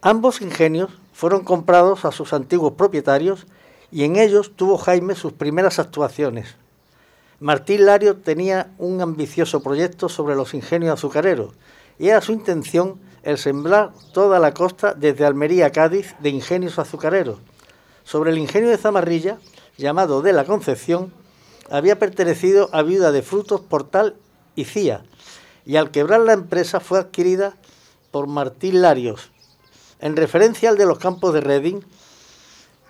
Ambos 0.00 0.40
ingenios 0.40 0.90
fueron 1.12 1.44
comprados 1.44 2.04
a 2.04 2.10
sus 2.10 2.32
antiguos 2.32 2.72
propietarios 2.72 3.46
y 3.92 4.02
en 4.02 4.16
ellos 4.16 4.50
tuvo 4.56 4.78
Jaime 4.78 5.14
sus 5.14 5.32
primeras 5.32 5.78
actuaciones. 5.78 6.56
Martín 7.38 7.86
Lario 7.86 8.16
tenía 8.16 8.72
un 8.78 9.00
ambicioso 9.00 9.62
proyecto 9.62 10.08
sobre 10.08 10.34
los 10.34 10.54
ingenios 10.54 10.94
azucareros 10.94 11.54
y 12.00 12.08
era 12.08 12.20
su 12.20 12.32
intención 12.32 13.11
el 13.22 13.38
sembrar 13.38 13.92
toda 14.12 14.38
la 14.38 14.54
costa 14.54 14.94
desde 14.94 15.24
Almería 15.24 15.66
a 15.66 15.70
Cádiz 15.70 16.14
de 16.20 16.30
ingenios 16.30 16.78
azucareros. 16.78 17.38
Sobre 18.04 18.32
el 18.32 18.38
ingenio 18.38 18.70
de 18.70 18.78
Zamarrilla, 18.78 19.38
llamado 19.78 20.22
de 20.22 20.32
la 20.32 20.44
Concepción, 20.44 21.12
había 21.70 21.98
pertenecido 21.98 22.68
a 22.72 22.82
Viuda 22.82 23.12
de 23.12 23.22
Frutos, 23.22 23.60
Portal 23.60 24.16
y 24.56 24.64
Cía, 24.64 25.04
y 25.64 25.76
al 25.76 25.90
quebrar 25.90 26.20
la 26.20 26.32
empresa 26.32 26.80
fue 26.80 26.98
adquirida 26.98 27.54
por 28.10 28.26
Martín 28.26 28.82
Larios. 28.82 29.30
En 30.00 30.16
referencia 30.16 30.68
al 30.68 30.76
de 30.76 30.86
los 30.86 30.98
campos 30.98 31.32
de 31.32 31.40
Reading, 31.40 31.80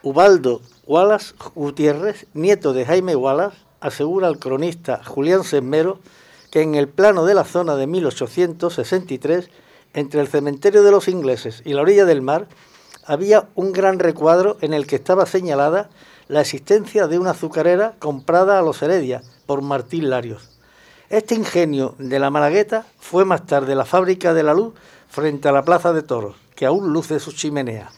Ubaldo 0.03 0.62
Wallace 0.87 1.35
Gutiérrez, 1.55 2.27
nieto 2.35 2.73
de 2.73 2.87
Jaime 2.87 3.14
Wallace, 3.14 3.57
asegura 3.81 4.29
al 4.29 4.38
cronista 4.38 5.03
Julián 5.05 5.45
Sesmero 5.45 5.99
que 6.51 6.62
en 6.62 6.75
el 6.75 6.88
plano 6.88 7.25
de 7.25 7.35
la 7.35 7.45
zona 7.45 7.77
de 7.77 7.87
1863 7.87 9.49
entre 9.95 10.21
el 10.21 10.29
cementerio 10.29 10.83
de 10.83 10.91
los 10.91 11.09
ingleses 11.09 11.63
y 11.65 11.75
la 11.75 11.83
orilla 11.83 12.05
del 12.05 12.23
mar 12.23 12.49
había 13.05 13.49
un 13.55 13.73
gran 13.73 13.99
recuadro 13.99 14.57
en 14.61 14.75
el 14.75 14.87
que 14.87 14.97
estaba 14.97 15.27
señalada 15.27 15.91
la 16.29 16.41
existencia 16.41 17.09
de 17.09 17.19
una 17.19 17.33
azucarera 17.33 17.95
comprada 17.99 18.59
a 18.59 18.63
los 18.63 18.81
Heredia 18.83 19.23
por 19.47 19.63
Martín 19.63 20.09
Larios. 20.09 20.51
Este 21.11 21.35
ingenio 21.35 21.95
de 21.99 22.19
la 22.19 22.31
Malagueta 22.31 22.87
fue 22.99 23.25
más 23.25 23.45
tarde 23.45 23.75
la 23.75 23.85
fábrica 23.85 24.33
de 24.33 24.43
la 24.43 24.55
luz 24.55 24.73
frente 25.09 25.49
a 25.49 25.53
la 25.53 25.65
Plaza 25.65 25.93
de 25.93 26.03
Toros, 26.03 26.37
que 26.55 26.65
aún 26.65 26.93
luce 26.93 27.21
su 27.21 27.33
chimenea. 27.33 27.91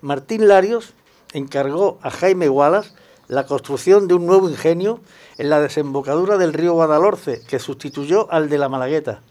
Martín 0.00 0.46
Larios 0.46 0.94
encargó 1.32 1.98
a 2.02 2.10
Jaime 2.10 2.48
Wallace 2.48 2.92
la 3.26 3.46
construcción 3.46 4.06
de 4.06 4.14
un 4.14 4.26
nuevo 4.26 4.48
ingenio 4.48 5.00
en 5.38 5.50
la 5.50 5.60
desembocadura 5.60 6.38
del 6.38 6.52
río 6.52 6.74
Guadalhorce, 6.74 7.42
que 7.48 7.58
sustituyó 7.58 8.30
al 8.30 8.48
de 8.48 8.58
la 8.58 8.68
Malagueta. 8.68 9.22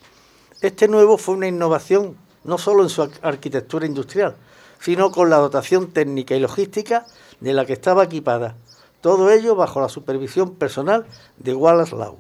Este 0.61 0.89
nuevo 0.89 1.17
fue 1.17 1.35
una 1.35 1.47
innovación 1.47 2.17
no 2.43 2.57
solo 2.57 2.83
en 2.83 2.89
su 2.89 3.09
arquitectura 3.21 3.85
industrial, 3.85 4.35
sino 4.81 5.09
con 5.09 5.29
la 5.29 5.37
dotación 5.37 5.91
técnica 5.91 6.35
y 6.35 6.41
logística 6.41 7.05
de 7.39 7.53
la 7.53 7.65
que 7.65 7.71
estaba 7.71 8.03
equipada. 8.03 8.57
Todo 8.99 9.31
ello 9.31 9.55
bajo 9.55 9.79
la 9.79 9.87
supervisión 9.87 10.55
personal 10.55 11.05
de 11.37 11.55
Wallace 11.55 11.95
Lau. 11.95 12.17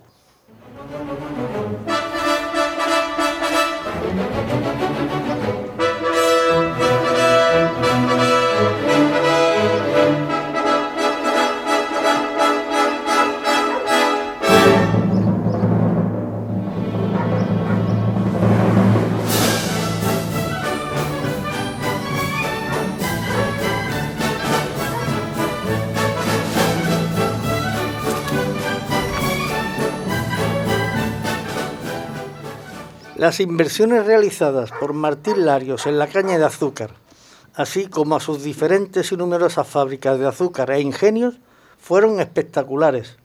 Las 33.19 33.39
inversiones 33.41 34.05
realizadas 34.05 34.71
por 34.71 34.93
Martín 34.93 35.45
Larios 35.45 35.85
en 35.87 35.99
la 35.99 36.07
caña 36.07 36.37
de 36.37 36.45
azúcar, 36.45 36.91
así 37.53 37.87
como 37.87 38.15
a 38.15 38.21
sus 38.21 38.43
diferentes 38.43 39.11
y 39.11 39.17
numerosas 39.17 39.67
fábricas 39.67 40.17
de 40.17 40.25
azúcar 40.25 40.71
e 40.71 40.79
ingenios, 40.79 41.35
fueron 41.77 42.21
espectaculares. 42.21 43.17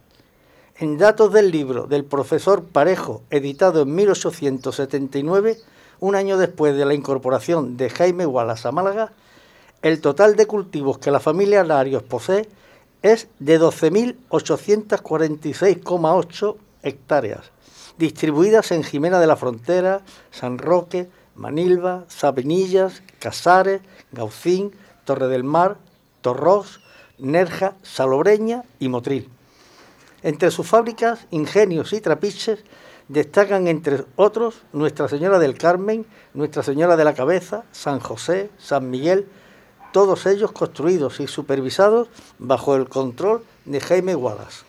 En 0.78 0.98
datos 0.98 1.32
del 1.32 1.52
libro 1.52 1.86
del 1.86 2.04
profesor 2.04 2.64
Parejo, 2.64 3.22
editado 3.30 3.82
en 3.82 3.94
1879, 3.94 5.58
un 6.00 6.16
año 6.16 6.38
después 6.38 6.76
de 6.76 6.86
la 6.86 6.94
incorporación 6.94 7.76
de 7.76 7.88
Jaime 7.88 8.26
Wallace 8.26 8.66
a 8.66 8.72
Málaga, 8.72 9.12
el 9.80 10.00
total 10.00 10.34
de 10.34 10.46
cultivos 10.46 10.98
que 10.98 11.12
la 11.12 11.20
familia 11.20 11.62
Larios 11.62 12.02
posee 12.02 12.48
es 13.02 13.28
de 13.38 13.60
12.846,8 13.60 16.56
hectáreas 16.82 17.53
distribuidas 17.98 18.72
en 18.72 18.82
Jimena 18.82 19.20
de 19.20 19.26
la 19.26 19.36
Frontera, 19.36 20.02
San 20.30 20.58
Roque, 20.58 21.08
Manilva, 21.34 22.04
Sabinillas, 22.08 23.02
Casares, 23.18 23.82
Gaucín, 24.12 24.72
Torre 25.04 25.28
del 25.28 25.44
Mar, 25.44 25.76
Torros, 26.20 26.80
Nerja, 27.18 27.74
Salobreña 27.82 28.62
y 28.78 28.88
Motril. 28.88 29.28
Entre 30.22 30.50
sus 30.50 30.66
fábricas, 30.66 31.26
ingenios 31.30 31.92
y 31.92 32.00
trapiches 32.00 32.60
destacan 33.08 33.68
entre 33.68 34.04
otros 34.16 34.62
Nuestra 34.72 35.08
Señora 35.08 35.38
del 35.38 35.58
Carmen, 35.58 36.06
Nuestra 36.32 36.62
Señora 36.62 36.96
de 36.96 37.04
la 37.04 37.14
Cabeza, 37.14 37.64
San 37.72 38.00
José, 38.00 38.50
San 38.58 38.90
Miguel, 38.90 39.26
todos 39.92 40.26
ellos 40.26 40.52
construidos 40.52 41.20
y 41.20 41.26
supervisados 41.26 42.08
bajo 42.38 42.74
el 42.74 42.88
control 42.88 43.44
de 43.64 43.80
Jaime 43.80 44.16
Wallace. 44.16 44.64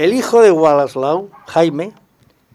El 0.00 0.14
hijo 0.14 0.40
de 0.40 0.50
Wallace 0.50 0.98
Jaime, 1.48 1.92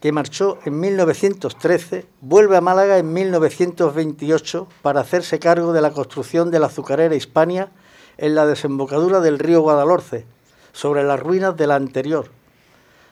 que 0.01 0.11
marchó 0.11 0.57
en 0.65 0.79
1913, 0.79 2.07
vuelve 2.19 2.57
a 2.57 2.61
Málaga 2.61 2.97
en 2.97 3.13
1928 3.13 4.67
para 4.81 5.01
hacerse 5.01 5.37
cargo 5.37 5.71
de 5.71 5.79
la 5.79 5.91
construcción 5.91 6.49
de 6.49 6.57
la 6.57 6.65
azucarera 6.65 7.13
Hispania 7.13 7.69
en 8.17 8.33
la 8.33 8.47
desembocadura 8.47 9.19
del 9.19 9.37
río 9.37 9.61
Guadalhorce, 9.61 10.25
sobre 10.71 11.03
las 11.03 11.19
ruinas 11.19 11.55
de 11.55 11.67
la 11.67 11.75
anterior. 11.75 12.31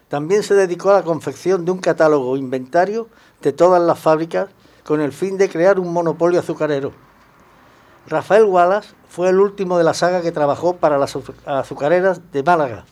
También 0.07 0.41
se 0.41 0.55
dedicó 0.55 0.89
a 0.89 0.95
la 0.95 1.03
confección 1.03 1.63
de 1.63 1.71
un 1.71 1.77
catálogo 1.77 2.35
inventario 2.35 3.09
de 3.43 3.53
todas 3.53 3.83
las 3.83 3.99
fábricas 3.99 4.49
con 4.83 4.99
el 4.99 5.11
fin 5.11 5.37
de 5.37 5.47
crear 5.47 5.79
un 5.79 5.93
monopolio 5.93 6.39
azucarero. 6.39 6.91
Rafael 8.07 8.45
Wallace 8.45 8.95
fue 9.07 9.29
el 9.29 9.39
último 9.39 9.77
de 9.77 9.83
la 9.83 9.93
saga 9.93 10.23
que 10.23 10.31
trabajó 10.31 10.77
para 10.77 10.97
las 10.97 11.15
azucareras 11.45 12.31
de 12.31 12.41
Málaga. 12.41 12.85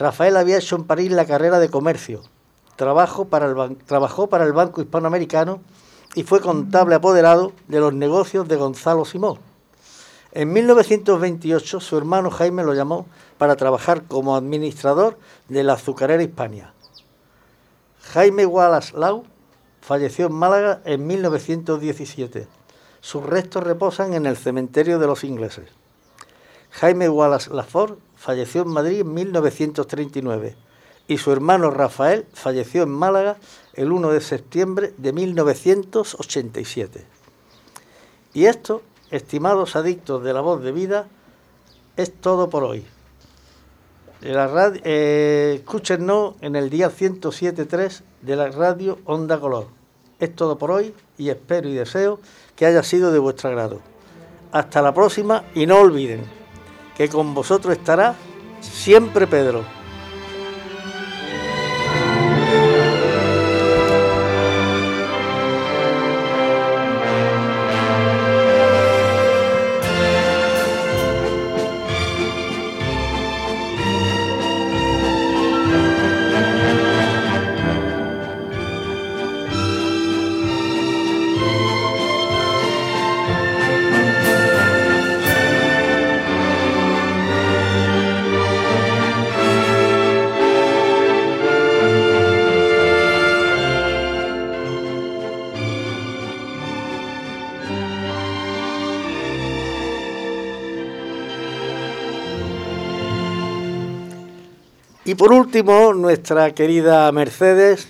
Rafael 0.00 0.38
había 0.38 0.56
hecho 0.56 0.76
en 0.76 0.84
París 0.84 1.12
la 1.12 1.26
carrera 1.26 1.58
de 1.58 1.68
comercio, 1.68 2.22
trabajó 2.76 3.26
para 3.26 3.44
el, 3.44 4.52
Banco 4.54 4.80
Hispanoamericano 4.80 5.60
y 6.14 6.22
fue 6.22 6.40
contable 6.40 6.94
apoderado 6.94 7.52
de 7.68 7.80
los 7.80 7.92
negocios 7.92 8.48
de 8.48 8.56
Gonzalo 8.56 9.04
Simón. 9.04 9.38
En 10.32 10.54
1928 10.54 11.80
su 11.80 11.98
hermano 11.98 12.30
Jaime 12.30 12.64
lo 12.64 12.72
llamó 12.72 13.04
para 13.36 13.56
trabajar 13.56 14.04
como 14.04 14.36
administrador 14.36 15.18
de 15.50 15.64
la 15.64 15.74
azucarera 15.74 16.22
Hispania. 16.22 16.72
Jaime 18.00 18.46
Wallace 18.46 18.96
Lau 18.96 19.24
falleció 19.82 20.28
en 20.28 20.32
Málaga 20.32 20.80
en 20.86 21.06
1917. 21.06 22.48
Sus 23.02 23.22
restos 23.22 23.64
reposan 23.64 24.14
en 24.14 24.24
el 24.24 24.38
cementerio 24.38 24.98
de 24.98 25.06
los 25.06 25.24
ingleses. 25.24 25.68
Jaime 26.70 27.10
Wallace 27.10 27.52
Lafort 27.52 27.98
falleció 28.20 28.62
en 28.62 28.68
Madrid 28.68 29.00
en 29.00 29.14
1939 29.14 30.54
y 31.08 31.16
su 31.16 31.32
hermano 31.32 31.70
Rafael 31.70 32.26
falleció 32.34 32.82
en 32.82 32.90
Málaga 32.90 33.38
el 33.72 33.90
1 33.90 34.10
de 34.10 34.20
septiembre 34.20 34.92
de 34.98 35.14
1987. 35.14 37.06
Y 38.34 38.44
esto, 38.44 38.82
estimados 39.10 39.74
adictos 39.74 40.22
de 40.22 40.34
la 40.34 40.42
voz 40.42 40.62
de 40.62 40.70
vida, 40.70 41.08
es 41.96 42.12
todo 42.12 42.50
por 42.50 42.62
hoy. 42.62 42.84
La 44.20 44.46
radio, 44.46 44.82
eh, 44.84 45.54
escúchenos 45.56 46.34
en 46.42 46.56
el 46.56 46.68
día 46.68 46.90
107.3 46.90 48.02
de 48.20 48.36
la 48.36 48.50
radio 48.50 48.98
Onda 49.06 49.40
Color. 49.40 49.68
Es 50.18 50.36
todo 50.36 50.58
por 50.58 50.70
hoy 50.70 50.94
y 51.16 51.30
espero 51.30 51.70
y 51.70 51.74
deseo 51.74 52.20
que 52.54 52.66
haya 52.66 52.82
sido 52.82 53.12
de 53.12 53.18
vuestro 53.18 53.48
agrado. 53.48 53.80
Hasta 54.52 54.82
la 54.82 54.92
próxima 54.92 55.44
y 55.54 55.64
no 55.64 55.78
olviden 55.78 56.39
que 57.00 57.08
con 57.08 57.32
vosotros 57.32 57.78
estará 57.78 58.14
siempre 58.60 59.26
Pedro. 59.26 59.64
Último, 105.50 105.92
nuestra 105.94 106.54
querida 106.54 107.10
Mercedes 107.10 107.88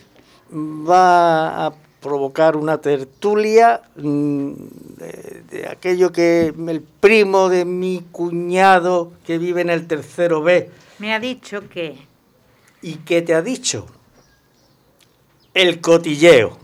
va 0.50 1.66
a 1.66 1.74
provocar 2.00 2.56
una 2.56 2.78
tertulia 2.78 3.82
mm, 3.96 4.52
de, 5.50 5.68
aquello 5.68 6.10
que 6.10 6.54
el 6.56 6.80
primo 6.80 7.50
de 7.50 7.66
mi 7.66 8.02
cuñado 8.12 9.12
que 9.26 9.36
vive 9.36 9.60
en 9.60 9.68
el 9.68 9.86
tercero 9.86 10.40
B. 10.40 10.70
Me 11.00 11.12
ha 11.12 11.20
dicho 11.20 11.68
que... 11.68 11.98
¿Y 12.80 12.94
qué 13.04 13.20
te 13.20 13.34
ha 13.34 13.42
dicho? 13.42 13.84
El 15.52 15.82
cotilleo. 15.82 16.56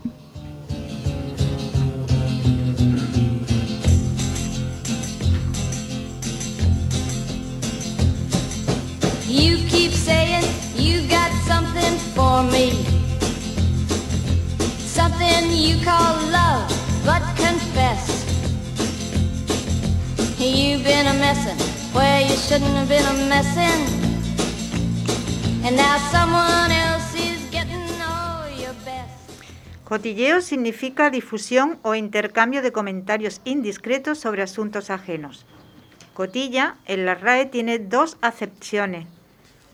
But 17.05 17.21
confess. 17.35 18.25
Been 20.37 21.07
a 21.07 21.13
messin' 21.13 21.57
you 22.29 22.35
shouldn't 22.35 22.75
have 22.75 22.87
been 22.87 23.05
a 23.05 23.13
messin'. 23.27 23.85
And 25.65 25.75
now 25.75 25.97
someone 26.11 26.71
else 26.71 27.15
is 27.15 27.39
getting 27.51 27.87
your 28.59 28.73
best. 28.85 29.09
Cotilleo 29.83 30.41
significa 30.41 31.09
difusión 31.09 31.79
o 31.83 31.95
intercambio 31.95 32.61
de 32.61 32.71
comentarios 32.71 33.41
indiscretos 33.45 34.19
sobre 34.19 34.43
asuntos 34.43 34.89
ajenos. 34.89 35.45
Cotilla 36.13 36.75
en 36.85 37.05
la 37.05 37.15
RAE 37.15 37.45
tiene 37.45 37.79
dos 37.79 38.17
acepciones 38.21 39.07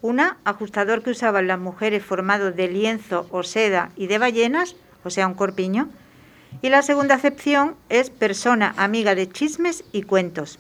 una, 0.04 0.38
ajustador 0.44 1.02
que 1.02 1.12
usaban 1.12 1.48
las 1.48 1.60
mujeres 1.60 2.04
formado 2.04 2.52
de 2.52 2.68
lienzo 2.68 3.26
o 3.32 3.42
seda 3.42 3.92
y 3.96 4.08
de 4.08 4.18
ballenas, 4.18 4.76
o 5.06 5.10
sea, 5.10 5.28
un 5.28 5.34
corpiño. 5.34 5.88
Y 6.62 6.70
la 6.70 6.82
segunda 6.82 7.16
acepción 7.16 7.76
es 7.90 8.10
persona 8.10 8.74
amiga 8.78 9.16
de 9.16 9.30
chismes 9.30 9.84
y 9.92 10.04
cuentos. 10.04 10.60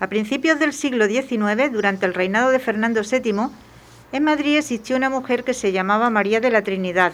A 0.00 0.08
principios 0.08 0.58
del 0.58 0.72
siglo 0.72 1.06
XIX, 1.06 1.70
durante 1.70 2.06
el 2.06 2.14
reinado 2.14 2.50
de 2.50 2.58
Fernando 2.58 3.02
VII, 3.02 3.50
en 4.12 4.24
Madrid 4.24 4.56
existió 4.56 4.96
una 4.96 5.10
mujer 5.10 5.44
que 5.44 5.54
se 5.54 5.72
llamaba 5.72 6.10
María 6.10 6.40
de 6.40 6.50
la 6.50 6.62
Trinidad, 6.62 7.12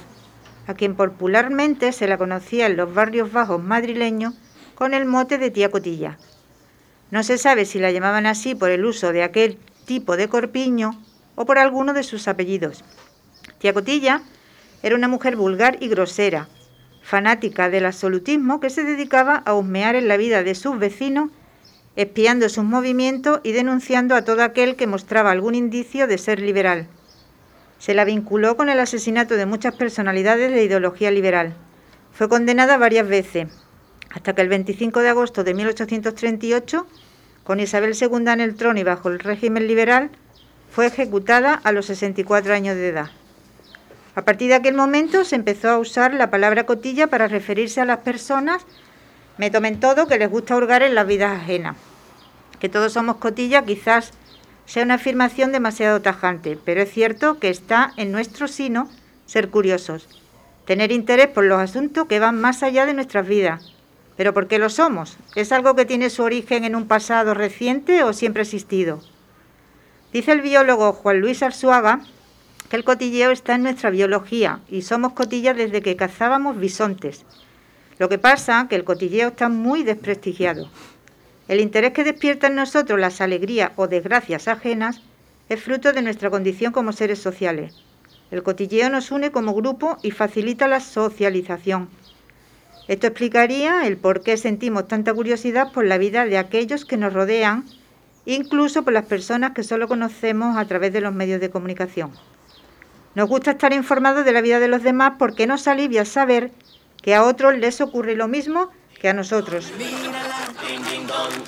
a 0.66 0.74
quien 0.74 0.94
popularmente 0.94 1.92
se 1.92 2.09
la 2.09 2.16
conocía 2.16 2.66
en 2.66 2.76
los 2.76 2.94
barrios 2.94 3.33
bajos 3.33 3.62
madrileños 3.62 4.35
con 4.74 4.94
el 4.94 5.05
mote 5.05 5.37
de 5.38 5.50
tía 5.50 5.70
Cotilla. 5.70 6.18
No 7.11 7.22
se 7.22 7.38
sabe 7.38 7.64
si 7.66 7.79
la 7.79 7.90
llamaban 7.90 8.26
así 8.26 8.55
por 8.55 8.70
el 8.70 8.85
uso 8.85 9.12
de 9.12 9.22
aquel 9.22 9.59
tipo 9.85 10.16
de 10.16 10.29
corpiño 10.29 11.00
o 11.35 11.44
por 11.44 11.59
alguno 11.59 11.92
de 11.92 12.02
sus 12.02 12.29
apellidos. 12.29 12.85
Tía 13.59 13.72
Cotilla 13.72 14.22
era 14.83 14.96
una 14.96 15.09
mujer 15.09 15.37
vulgar 15.37 15.79
y 15.81 15.88
grosera, 15.88 16.48
fanática 17.07 17.71
del 17.71 17.87
absolutismo 17.87 18.59
que 18.59 18.69
se 18.69 18.83
dedicaba 18.83 19.37
a 19.37 19.55
husmear 19.55 19.95
en 19.95 20.09
la 20.09 20.16
vida 20.16 20.42
de 20.42 20.57
sus 20.57 20.77
vecinos, 20.77 21.31
espiando 21.95 22.49
sus 22.49 22.64
movimientos 22.64 23.38
y 23.45 23.53
denunciando 23.53 24.16
a 24.16 24.23
todo 24.23 24.42
aquel 24.42 24.75
que 24.75 24.88
mostraba 24.88 25.31
algún 25.31 25.55
indicio 25.55 26.09
de 26.09 26.19
ser 26.19 26.40
liberal. 26.40 26.88
Se 27.79 27.95
la 27.95 28.05
vinculó 28.05 28.57
con 28.57 28.71
el 28.71 28.81
asesinato 28.81 29.37
de 29.37 29.47
muchas 29.47 29.77
personalidades 29.77 30.51
de 30.51 30.64
ideología 30.64 31.12
liberal. 31.12 31.55
Fue 32.12 32.29
condenada 32.29 32.77
varias 32.77 33.07
veces, 33.07 33.47
hasta 34.11 34.35
que 34.35 34.42
el 34.42 34.49
25 34.49 34.99
de 34.99 35.09
agosto 35.11 35.45
de 35.45 35.55
1838, 35.55 36.88
con 37.45 37.61
Isabel 37.61 37.95
II 37.95 38.33
en 38.33 38.40
el 38.40 38.57
trono 38.57 38.81
y 38.81 38.83
bajo 38.83 39.11
el 39.11 39.21
régimen 39.21 39.69
liberal, 39.69 40.11
fue 40.73 40.87
ejecutada 40.87 41.54
a 41.54 41.71
los 41.71 41.87
64 41.87 42.52
años 42.52 42.75
de 42.75 42.88
edad. 42.88 43.11
A 44.17 44.23
partir 44.23 44.48
de 44.48 44.54
aquel 44.54 44.75
momento 44.75 45.25
se 45.25 45.37
empezó 45.37 45.69
a 45.69 45.79
usar 45.79 46.14
la 46.14 46.31
palabra 46.31 46.64
cotilla 46.64 47.06
para 47.08 47.29
referirse 47.29 47.83
a 47.83 47.85
las 47.85 47.98
personas, 47.98 48.64
me 49.37 49.50
tomen 49.50 49.79
todo, 49.79 50.08
que 50.08 50.17
les 50.17 50.31
gusta 50.31 50.56
hurgar 50.56 50.83
en 50.83 50.94
las 50.94 51.06
vidas 51.06 51.38
ajenas. 51.38 51.77
Que 52.58 52.71
todos 52.71 52.94
somos 52.94 53.17
cotilla 53.17 53.67
quizás 53.67 54.12
sea 54.64 54.85
una 54.85 54.94
afirmación 54.94 55.52
demasiado 55.52 56.00
tajante, 56.00 56.58
pero 56.64 56.81
es 56.81 56.90
cierto 56.90 57.38
que 57.38 57.50
está 57.50 57.92
en 57.98 58.10
nuestro 58.10 58.48
sino 58.48 58.88
ser 59.27 59.50
curiosos, 59.50 60.08
tener 60.64 60.92
interés 60.92 61.29
por 61.29 61.44
los 61.44 61.60
asuntos 61.60 62.06
que 62.06 62.19
van 62.19 62.40
más 62.40 62.62
allá 62.62 62.87
de 62.87 62.94
nuestras 62.94 63.29
vidas. 63.29 63.75
¿Pero 64.17 64.33
por 64.33 64.48
qué 64.48 64.58
lo 64.58 64.71
somos? 64.71 65.19
¿Es 65.35 65.52
algo 65.52 65.77
que 65.77 65.85
tiene 65.85 66.08
su 66.08 66.23
origen 66.23 66.64
en 66.64 66.75
un 66.75 66.88
pasado 66.88 67.35
reciente 67.35 68.02
o 68.02 68.14
siempre 68.14 68.44
existido? 68.44 69.02
Dice 70.10 70.33
el 70.33 70.40
biólogo 70.40 70.94
Juan 70.94 71.21
Luis 71.21 71.42
Arzuaga 71.42 72.00
que 72.69 72.77
el 72.77 72.85
cotilleo 72.85 73.31
está 73.31 73.54
en 73.54 73.62
nuestra 73.62 73.90
biología 73.90 74.60
y 74.69 74.83
somos 74.83 75.12
cotillas 75.12 75.56
desde 75.56 75.83
que 75.83 75.96
cazábamos 75.96 76.58
bisontes. 76.58 77.25
Lo 77.98 78.08
que 78.08 78.19
pasa 78.19 78.62
es 78.62 78.69
que 78.69 78.77
el 78.77 78.85
cotilleo 78.85 79.29
está 79.29 79.48
muy 79.48 79.83
desprestigiado. 79.83 80.69
El 81.48 81.60
interés 81.60 81.92
que 81.92 82.04
despierta 82.04 82.48
en 82.48 82.56
nosotros 82.56 82.98
las 82.98 83.21
alegrías 83.21 83.73
o 83.77 83.87
desgracias 83.87 84.48
ajenas 84.48 85.00
es 85.48 85.62
fruto 85.62 85.92
de 85.92 86.02
nuestra 86.02 86.29
condición 86.29 86.73
como 86.73 86.92
seres 86.92 87.21
sociales. 87.21 87.75
El 88.31 88.42
cotilleo 88.42 88.90
nos 88.90 89.12
une 89.12 89.31
como 89.31 89.54
grupo 89.54 89.98
y 90.02 90.10
facilita 90.10 90.67
la 90.67 90.81
socialización. 90.81 91.88
Esto 92.88 93.06
explicaría 93.06 93.87
el 93.87 93.96
por 93.96 94.23
qué 94.23 94.37
sentimos 94.37 94.88
tanta 94.88 95.14
curiosidad 95.14 95.73
por 95.73 95.87
la 95.87 95.98
vida 95.98 96.25
de 96.25 96.38
aquellos 96.38 96.85
que 96.85 96.96
nos 96.96 97.12
rodean 97.12 97.64
incluso 98.27 98.83
por 98.83 98.92
las 98.92 99.06
personas 99.06 99.52
que 99.52 99.62
solo 99.62 99.87
conocemos 99.87 100.56
a 100.56 100.64
través 100.67 100.92
de 100.92 101.00
los 101.00 101.14
medios 101.14 101.40
de 101.40 101.50
comunicación. 101.50 102.10
Nos 103.17 103.31
gusta 103.31 103.52
estar 103.52 103.73
informados 103.73 104.27
de 104.27 104.33
la 104.33 104.42
vida 104.42 104.60
de 104.60 104.69
los 104.69 104.83
demás 104.83 105.14
porque 105.19 105.46
nos 105.46 105.67
alivia 105.69 106.04
saber 106.04 106.50
que 107.00 107.14
a 107.14 107.23
otros 107.23 107.56
les 107.56 107.81
ocurre 107.81 108.14
lo 108.14 108.29
mismo 108.29 108.69
que 109.00 109.08
a 109.08 109.14
nosotros. 109.14 109.73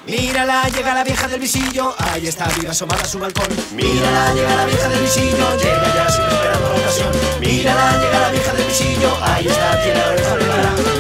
Mírala, 0.07 0.67
llega 0.71 0.95
la 0.95 1.05
vieja 1.05 1.29
del 1.29 1.39
visillo, 1.39 1.95
ahí 1.99 2.27
está 2.27 2.49
viva 2.59 2.71
asomada 2.71 3.03
a 3.03 3.05
su 3.05 3.19
balcón. 3.19 3.49
Mírala, 3.77 4.33
llega 4.33 4.57
la 4.57 4.65
vieja 4.65 4.89
del 4.89 5.01
visillo, 5.01 5.57
llega 5.59 5.95
ya 5.95 6.09
sin 6.09 6.25
esperar 6.25 6.59
la 6.59 6.71
ocasión. 6.71 7.11
Mírala, 7.39 8.01
llega 8.01 8.19
la 8.19 8.31
vieja 8.31 8.53
del 8.55 8.67
visillo, 8.67 9.19
ahí 9.21 9.47
está, 9.47 9.83
tiene 9.83 9.99
la 9.99 10.09
oreja. 10.09 10.37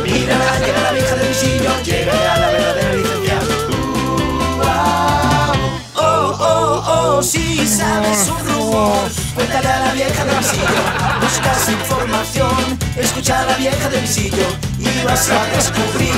Mírala, 0.04 0.58
llega 0.58 0.82
la 0.82 0.92
vieja 0.92 1.16
del 1.16 1.28
visillo, 1.28 1.82
llega 1.82 2.12
ya 2.12 2.36
la 2.40 2.50
verdadera 2.50 2.87
si 7.22 7.66
sabes 7.66 8.28
un 8.28 8.48
rumor, 8.48 9.08
cuéntale 9.34 9.68
a 9.68 9.86
la 9.86 9.92
vieja 9.92 10.24
del 10.24 10.36
visillo. 10.38 10.82
Buscas 11.20 11.68
información, 11.70 12.78
escucha 12.96 13.40
a 13.40 13.46
la 13.46 13.56
vieja 13.56 13.88
del 13.88 14.02
visillo 14.02 14.46
y 14.78 15.04
vas 15.04 15.30
a 15.30 15.44
descubrir 15.46 16.14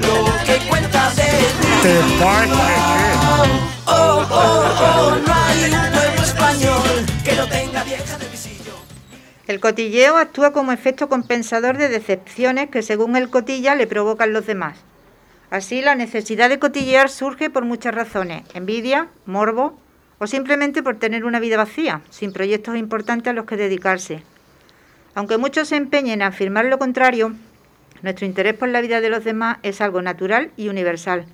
lo 0.00 0.24
que 0.44 0.58
cuenta 0.68 1.10
de 1.10 1.22
ti. 1.22 1.68
Oh, 3.86 3.92
oh, 3.92 4.24
oh, 4.30 5.16
no 5.26 5.34
hay 5.34 5.64
un 5.64 5.92
pueblo 5.92 6.22
español 6.22 7.06
que 7.24 7.34
no 7.34 7.48
tenga 7.48 7.82
vieja 7.84 8.18
del 8.18 8.28
visillo. 8.28 8.74
El 9.46 9.60
cotilleo 9.60 10.16
actúa 10.16 10.52
como 10.52 10.72
efecto 10.72 11.08
compensador 11.08 11.78
de 11.78 11.88
decepciones 11.88 12.70
que 12.70 12.82
según 12.82 13.16
el 13.16 13.28
cotilla 13.28 13.74
le 13.74 13.86
provocan 13.86 14.32
los 14.32 14.46
demás. 14.46 14.78
Así, 15.50 15.82
la 15.82 15.94
necesidad 15.94 16.48
de 16.48 16.58
cotillear 16.58 17.08
surge 17.08 17.50
por 17.50 17.64
muchas 17.64 17.94
razones, 17.94 18.42
envidia, 18.54 19.08
morbo 19.26 19.83
o 20.24 20.26
simplemente 20.26 20.82
por 20.82 20.96
tener 20.96 21.26
una 21.26 21.38
vida 21.38 21.58
vacía, 21.58 22.00
sin 22.08 22.32
proyectos 22.32 22.78
importantes 22.78 23.30
a 23.30 23.34
los 23.34 23.44
que 23.44 23.58
dedicarse. 23.58 24.22
Aunque 25.14 25.36
muchos 25.36 25.68
se 25.68 25.76
empeñen 25.76 26.22
en 26.22 26.22
afirmar 26.22 26.64
lo 26.64 26.78
contrario, 26.78 27.34
nuestro 28.00 28.24
interés 28.24 28.54
por 28.54 28.70
la 28.70 28.80
vida 28.80 29.02
de 29.02 29.10
los 29.10 29.22
demás 29.22 29.58
es 29.62 29.82
algo 29.82 30.00
natural 30.00 30.50
y 30.56 30.70
universal. 30.70 31.26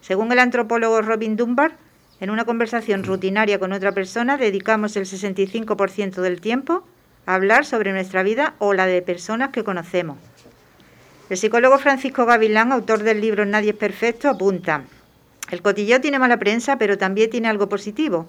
Según 0.00 0.32
el 0.32 0.38
antropólogo 0.38 1.02
Robin 1.02 1.36
Dunbar, 1.36 1.72
en 2.18 2.30
una 2.30 2.46
conversación 2.46 3.04
rutinaria 3.04 3.58
con 3.58 3.74
otra 3.74 3.92
persona 3.92 4.38
dedicamos 4.38 4.96
el 4.96 5.04
65% 5.04 6.22
del 6.22 6.40
tiempo 6.40 6.82
a 7.26 7.34
hablar 7.34 7.66
sobre 7.66 7.92
nuestra 7.92 8.22
vida 8.22 8.54
o 8.58 8.72
la 8.72 8.86
de 8.86 9.02
personas 9.02 9.50
que 9.50 9.64
conocemos. 9.64 10.16
El 11.28 11.36
psicólogo 11.36 11.78
Francisco 11.78 12.24
Gavilán, 12.24 12.72
autor 12.72 13.02
del 13.02 13.20
libro 13.20 13.44
Nadie 13.44 13.72
es 13.72 13.76
perfecto, 13.76 14.30
apunta, 14.30 14.84
el 15.50 15.62
cotilleo 15.62 16.00
tiene 16.00 16.18
mala 16.18 16.38
prensa, 16.38 16.76
pero 16.76 16.98
también 16.98 17.30
tiene 17.30 17.48
algo 17.48 17.68
positivo. 17.68 18.26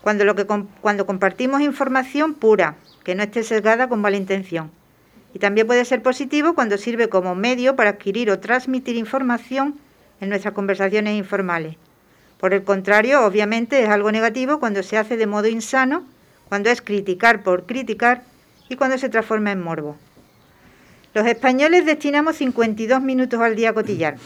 Cuando, 0.00 0.24
lo 0.24 0.34
que 0.34 0.46
cuando 0.46 1.06
compartimos 1.06 1.60
información 1.60 2.34
pura, 2.34 2.76
que 3.04 3.14
no 3.14 3.22
esté 3.22 3.42
sesgada 3.42 3.88
con 3.88 4.00
mala 4.00 4.16
intención. 4.16 4.70
Y 5.34 5.38
también 5.38 5.66
puede 5.66 5.84
ser 5.84 6.02
positivo 6.02 6.54
cuando 6.54 6.78
sirve 6.78 7.08
como 7.08 7.34
medio 7.34 7.76
para 7.76 7.90
adquirir 7.90 8.30
o 8.30 8.38
transmitir 8.38 8.96
información 8.96 9.78
en 10.20 10.28
nuestras 10.28 10.54
conversaciones 10.54 11.16
informales. 11.16 11.76
Por 12.38 12.54
el 12.54 12.64
contrario, 12.64 13.24
obviamente 13.24 13.82
es 13.82 13.88
algo 13.88 14.10
negativo 14.10 14.58
cuando 14.58 14.82
se 14.82 14.98
hace 14.98 15.16
de 15.16 15.26
modo 15.26 15.48
insano, 15.48 16.04
cuando 16.48 16.70
es 16.70 16.82
criticar 16.82 17.42
por 17.42 17.66
criticar 17.66 18.24
y 18.68 18.76
cuando 18.76 18.98
se 18.98 19.08
transforma 19.08 19.52
en 19.52 19.62
morbo. 19.62 19.96
Los 21.14 21.26
españoles 21.26 21.86
destinamos 21.86 22.36
52 22.36 23.00
minutos 23.00 23.40
al 23.40 23.54
día 23.54 23.70
a 23.70 23.74
cotillar. 23.74 24.16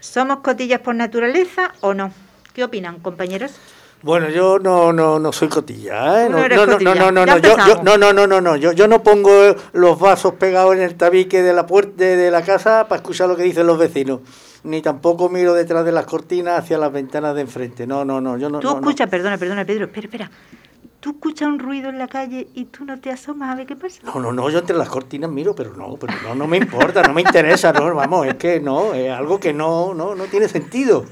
¿Somos 0.00 0.38
cotillas 0.38 0.80
por 0.80 0.94
naturaleza 0.94 1.72
o 1.80 1.94
no? 1.94 2.12
¿Qué 2.52 2.64
opinan, 2.64 3.00
compañeros? 3.00 3.52
Bueno, 4.02 4.28
yo 4.28 4.58
no, 4.58 4.92
no, 4.92 5.18
no 5.18 5.32
soy 5.32 5.48
cotilla, 5.48 6.24
¿eh? 6.24 6.28
No 6.28 6.46
No, 6.48 6.66
no, 6.66 6.78
no, 6.78 6.94
no, 6.94 7.10
no, 7.10 7.26
no, 7.26 7.38
yo, 7.38 7.42
yo, 7.42 7.50
empezamos. 7.50 7.82
no, 7.82 7.96
no, 7.96 8.12
no, 8.12 8.26
no, 8.26 8.40
no, 8.40 8.56
yo, 8.56 8.72
yo 8.72 8.86
no 8.88 9.02
pongo 9.02 9.56
los 9.72 9.98
vasos 9.98 10.34
pegados 10.34 10.74
en 10.76 10.82
el 10.82 10.94
tabique 10.94 11.42
de 11.42 11.52
la 11.52 11.66
puerta 11.66 12.04
de, 12.04 12.16
de 12.16 12.30
la 12.30 12.42
casa 12.42 12.86
para 12.88 13.00
escuchar 13.00 13.28
lo 13.28 13.36
que 13.36 13.42
dicen 13.42 13.66
los 13.66 13.78
vecinos, 13.78 14.20
ni 14.64 14.82
tampoco 14.82 15.28
miro 15.28 15.54
detrás 15.54 15.84
de 15.84 15.92
las 15.92 16.06
cortinas 16.06 16.58
hacia 16.58 16.78
las 16.78 16.92
ventanas 16.92 17.34
de 17.34 17.40
enfrente. 17.40 17.86
No, 17.86 18.04
no, 18.04 18.20
no, 18.20 18.36
yo 18.38 18.48
no. 18.50 18.60
Tú 18.60 18.68
no, 18.68 18.74
no. 18.74 18.80
escuchas, 18.80 19.08
perdona, 19.08 19.38
perdona, 19.38 19.64
Pedro, 19.64 19.86
espera, 19.86 20.04
espera. 20.06 20.30
Tú 21.06 21.12
escuchas 21.12 21.46
un 21.46 21.60
ruido 21.60 21.88
en 21.88 21.98
la 21.98 22.08
calle 22.08 22.48
y 22.52 22.64
tú 22.64 22.84
no 22.84 22.98
te 22.98 23.12
asomas 23.12 23.52
a 23.52 23.54
ver 23.54 23.64
qué 23.64 23.76
pasa. 23.76 24.00
No, 24.02 24.18
no, 24.18 24.32
no, 24.32 24.50
yo 24.50 24.58
entre 24.58 24.76
las 24.76 24.88
cortinas 24.88 25.30
miro, 25.30 25.54
pero 25.54 25.72
no, 25.76 25.94
pero 26.00 26.12
no, 26.24 26.34
no 26.34 26.48
me 26.48 26.56
importa, 26.56 27.00
no 27.04 27.14
me 27.14 27.20
interesa, 27.22 27.72
no, 27.72 27.94
vamos, 27.94 28.26
es 28.26 28.34
que 28.34 28.58
no, 28.58 28.92
es 28.92 29.12
algo 29.12 29.38
que 29.38 29.52
no, 29.52 29.94
no, 29.94 30.16
no 30.16 30.24
tiene 30.24 30.48
sentido. 30.48 31.04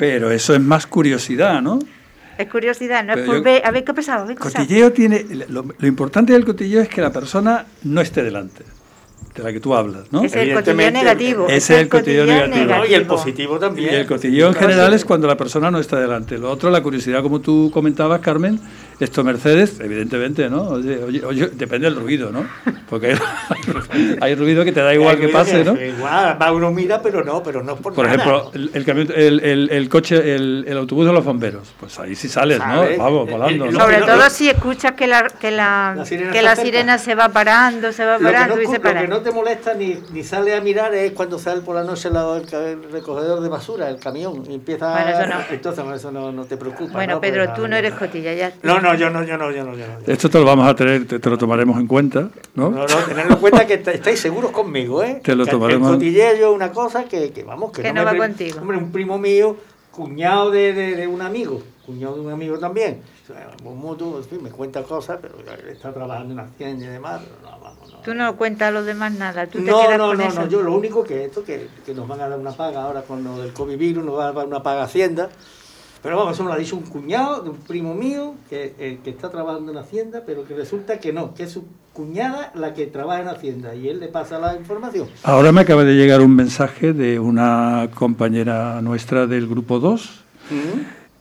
Pero 0.00 0.32
eso 0.32 0.52
es 0.52 0.60
más 0.60 0.88
curiosidad, 0.88 1.62
¿no? 1.62 1.78
Es 2.36 2.48
curiosidad, 2.50 3.04
no 3.04 3.12
es 3.12 3.20
por 3.24 3.36
yo- 3.36 3.42
ver, 3.44 3.64
a 3.64 3.70
ver 3.70 3.84
qué 3.84 3.92
ha 3.92 3.94
pasado. 3.94 4.26
Cotilleo 4.34 4.92
tiene. 4.92 5.24
Lo, 5.48 5.64
lo 5.78 5.86
importante 5.86 6.32
del 6.32 6.44
cotilleo 6.44 6.80
es 6.82 6.88
que 6.88 7.00
la 7.00 7.12
persona 7.12 7.66
no 7.84 8.00
esté 8.00 8.24
delante 8.24 8.64
de 9.32 9.42
la 9.44 9.52
que 9.52 9.60
tú 9.60 9.74
hablas, 9.76 10.10
¿no? 10.10 10.22
Es 10.24 10.34
el 10.34 10.54
cotilleo 10.54 10.90
negativo. 10.90 11.46
ese 11.46 11.74
es 11.76 11.80
el 11.82 11.88
cotilleo 11.88 12.26
negativo. 12.26 12.64
No, 12.64 12.84
y 12.84 12.94
el 12.94 13.06
positivo 13.06 13.56
Y 13.56 13.60
también. 13.60 13.94
el 13.94 14.06
cotilleo 14.06 14.48
en 14.48 14.54
general 14.54 14.92
es 14.94 15.04
cuando 15.04 15.28
la 15.28 15.36
persona 15.36 15.70
no 15.70 15.78
está 15.78 16.00
delante. 16.00 16.36
Lo 16.36 16.50
otro, 16.50 16.68
la 16.70 16.82
curiosidad, 16.82 17.22
como 17.22 17.40
tú 17.40 17.70
comentabas, 17.72 18.20
Carmen, 18.20 18.58
esto 18.98 19.22
Mercedes, 19.24 19.78
evidentemente, 19.80 20.48
¿no? 20.48 20.62
Oye, 20.62 21.02
oye, 21.04 21.24
oye, 21.24 21.46
depende 21.52 21.88
del 21.90 21.96
ruido, 22.00 22.30
¿no? 22.32 22.46
Porque 22.88 23.08
hay, 23.12 23.18
hay 24.20 24.34
ruido 24.34 24.64
que 24.64 24.72
te 24.72 24.80
da 24.80 24.94
igual 24.94 25.18
que 25.18 25.28
pase, 25.28 25.64
¿no? 25.64 25.80
Igual, 25.80 26.38
va 26.40 26.52
uno 26.52 26.70
mira, 26.70 27.02
pero 27.02 27.22
no, 27.24 27.42
pero 27.42 27.62
no 27.62 27.74
es 27.74 27.80
por, 27.80 27.92
Por 27.94 28.06
nada. 28.06 28.16
ejemplo, 28.16 28.50
el, 28.54 28.70
el 28.72 28.84
camión- 28.84 29.12
el, 29.14 29.40
el- 29.40 29.70
el 29.70 29.88
coche, 29.88 30.34
el, 30.34 30.64
el 30.66 30.78
autobús 30.78 31.06
de 31.06 31.12
los 31.12 31.24
bomberos, 31.24 31.74
pues 31.78 31.98
ahí 31.98 32.14
sí 32.14 32.28
sales, 32.28 32.58
¿no? 32.58 32.84
Vamos, 32.96 33.30
volando, 33.30 33.66
¿no? 33.66 33.78
Sobre 33.80 33.98
no, 34.00 34.06
todo 34.06 34.16
no. 34.16 34.30
si 34.30 34.48
escuchas 34.48 34.92
que 34.92 35.06
la, 35.06 35.24
que 35.28 35.50
la, 35.50 35.94
La 35.96 36.04
sirena 36.06 36.32
que 36.32 36.38
está 36.38 36.50
la 36.50 36.56
cerca. 36.56 36.66
sirena 36.70 36.98
se 36.98 37.14
va 37.14 37.28
parando, 37.28 37.92
se 37.92 38.04
va 38.04 38.18
Lo 38.18 38.24
parando 38.24 38.56
no, 38.56 38.62
y 38.62 38.66
se 38.66 38.76
lo 38.76 38.80
para. 38.82 39.00
que 39.02 39.08
no 39.08 39.20
te 39.20 39.30
molesta 39.30 39.74
ni, 39.74 39.98
ni 40.12 40.22
sale 40.24 40.54
a 40.54 40.60
mirar 40.60 40.94
es 40.94 41.12
cuando 41.12 41.38
sale 41.38 41.60
por 41.60 41.74
la 41.74 41.84
noche 41.84 42.08
el, 42.08 42.90
recogedor 42.90 43.40
de 43.40 43.48
basura, 43.48 43.90
el 43.90 43.98
camión, 43.98 44.42
y 44.48 44.54
empieza 44.54 44.90
Bueno, 44.92 45.10
eso 45.10 45.26
no. 45.28 45.36
Entonces, 45.50 45.82
bueno, 45.84 45.96
eso 45.98 46.10
no, 46.12 46.32
no 46.32 46.44
te 46.44 46.56
preocupa. 46.56 46.92
Bueno, 46.94 47.14
¿no? 47.14 47.20
Pedro, 47.20 47.44
Pues, 47.44 47.56
tú 47.56 47.68
no 47.68 47.76
eres 47.76 47.92
cotilla, 47.94 48.32
ya. 48.32 48.52
No, 48.62 48.80
no, 48.86 48.94
yo 48.94 49.10
no, 49.10 49.22
yo 49.24 49.36
no, 49.36 49.50
yo 49.50 49.64
no, 49.64 49.74
yo 49.76 49.86
no. 49.86 49.94
Esto 50.12 50.28
te 50.30 50.38
lo 50.38 50.44
vamos 50.44 50.66
a 50.68 50.74
tener, 50.74 51.06
te, 51.06 51.18
te 51.18 51.30
lo 51.30 51.36
tomaremos 51.38 51.78
en 51.80 51.86
cuenta, 51.86 52.28
¿no? 52.54 52.70
No, 52.70 52.80
no, 52.80 52.86
tenedlo 52.86 53.34
en 53.34 53.40
cuenta 53.40 53.66
que 53.66 53.74
est- 53.74 53.88
estáis 53.88 54.20
seguros 54.20 54.50
conmigo, 54.50 55.02
¿eh? 55.02 55.20
Te 55.22 55.34
lo 55.34 55.44
Que 55.44 55.50
tomaremos. 55.50 55.90
El 55.90 55.94
cotilleo 55.96 56.48
es 56.50 56.54
una 56.54 56.70
cosa 56.72 57.04
que, 57.04 57.30
que 57.32 57.42
vamos, 57.44 57.72
que, 57.72 57.82
Que 57.82 57.92
no, 57.92 57.94
no 57.94 58.00
me 58.00 58.04
va 58.04 58.10
pri- 58.12 58.18
contigo. 58.34 58.60
Hombre, 58.60 58.76
un 58.78 58.90
primo 58.92 59.18
mío, 59.18 59.56
cuñado 59.90 60.50
de, 60.50 60.72
de, 60.72 60.96
de 60.96 61.06
un 61.06 61.22
amigo, 61.22 61.62
cuñado 61.84 62.14
de 62.16 62.20
un 62.20 62.32
amigo 62.32 62.58
también. 62.58 63.00
O 63.24 63.26
sea, 63.26 63.50
un 63.64 63.78
mutuo, 63.78 64.18
en 64.18 64.24
fin, 64.24 64.40
me 64.42 64.50
cuenta 64.50 64.82
cosas, 64.84 65.18
pero 65.20 65.34
está 65.68 65.92
trabajando 65.92 66.32
en 66.34 66.38
Hacienda 66.40 66.84
y 66.84 66.88
demás, 66.88 67.22
pero 67.24 67.50
no, 67.50 67.60
vamos, 67.60 67.92
no. 67.92 67.98
Tú 67.98 68.14
no 68.14 68.36
cuentas 68.36 68.68
a 68.68 68.70
los 68.70 68.86
demás 68.86 69.12
nada, 69.14 69.46
tú 69.48 69.58
te 69.58 69.68
no, 69.68 69.80
quedas 69.82 69.98
no, 69.98 70.06
con 70.08 70.18
no, 70.18 70.24
eso. 70.24 70.40
no, 70.42 70.48
yo 70.48 70.62
lo 70.62 70.74
único 70.74 71.02
que 71.02 71.24
esto, 71.24 71.42
que, 71.42 71.66
que 71.84 71.92
nos 71.92 72.06
van 72.06 72.20
a 72.20 72.28
dar 72.28 72.38
una 72.38 72.52
paga 72.52 72.82
ahora 72.84 73.02
con 73.02 73.24
lo 73.24 73.38
del 73.40 73.52
COVID 73.52 73.76
virus, 73.76 74.04
nos 74.04 74.16
van 74.16 74.28
a 74.28 74.32
dar 74.32 74.46
una 74.46 74.62
paga 74.62 74.82
a 74.82 74.84
Hacienda. 74.84 75.28
Pero 76.06 76.18
vamos, 76.18 76.34
eso 76.34 76.44
me 76.44 76.50
lo 76.50 76.54
ha 76.54 76.58
dicho 76.58 76.76
un 76.76 76.84
cuñado 76.84 77.42
de 77.42 77.50
un 77.50 77.56
primo 77.56 77.92
mío 77.92 78.36
que, 78.48 78.76
eh, 78.78 79.00
que 79.02 79.10
está 79.10 79.28
trabajando 79.28 79.72
en 79.72 79.78
Hacienda, 79.78 80.22
pero 80.24 80.46
que 80.46 80.54
resulta 80.54 81.00
que 81.00 81.12
no, 81.12 81.34
que 81.34 81.42
es 81.42 81.50
su 81.50 81.64
cuñada 81.92 82.52
la 82.54 82.74
que 82.74 82.86
trabaja 82.86 83.22
en 83.22 83.28
Hacienda 83.28 83.74
y 83.74 83.88
él 83.88 83.98
le 83.98 84.06
pasa 84.06 84.38
la 84.38 84.54
información. 84.54 85.08
Ahora 85.24 85.50
me 85.50 85.62
acaba 85.62 85.82
de 85.82 85.94
llegar 85.94 86.20
un 86.20 86.36
mensaje 86.36 86.92
de 86.92 87.18
una 87.18 87.88
compañera 87.92 88.80
nuestra 88.82 89.26
del 89.26 89.48
grupo 89.48 89.80
2 89.80 90.22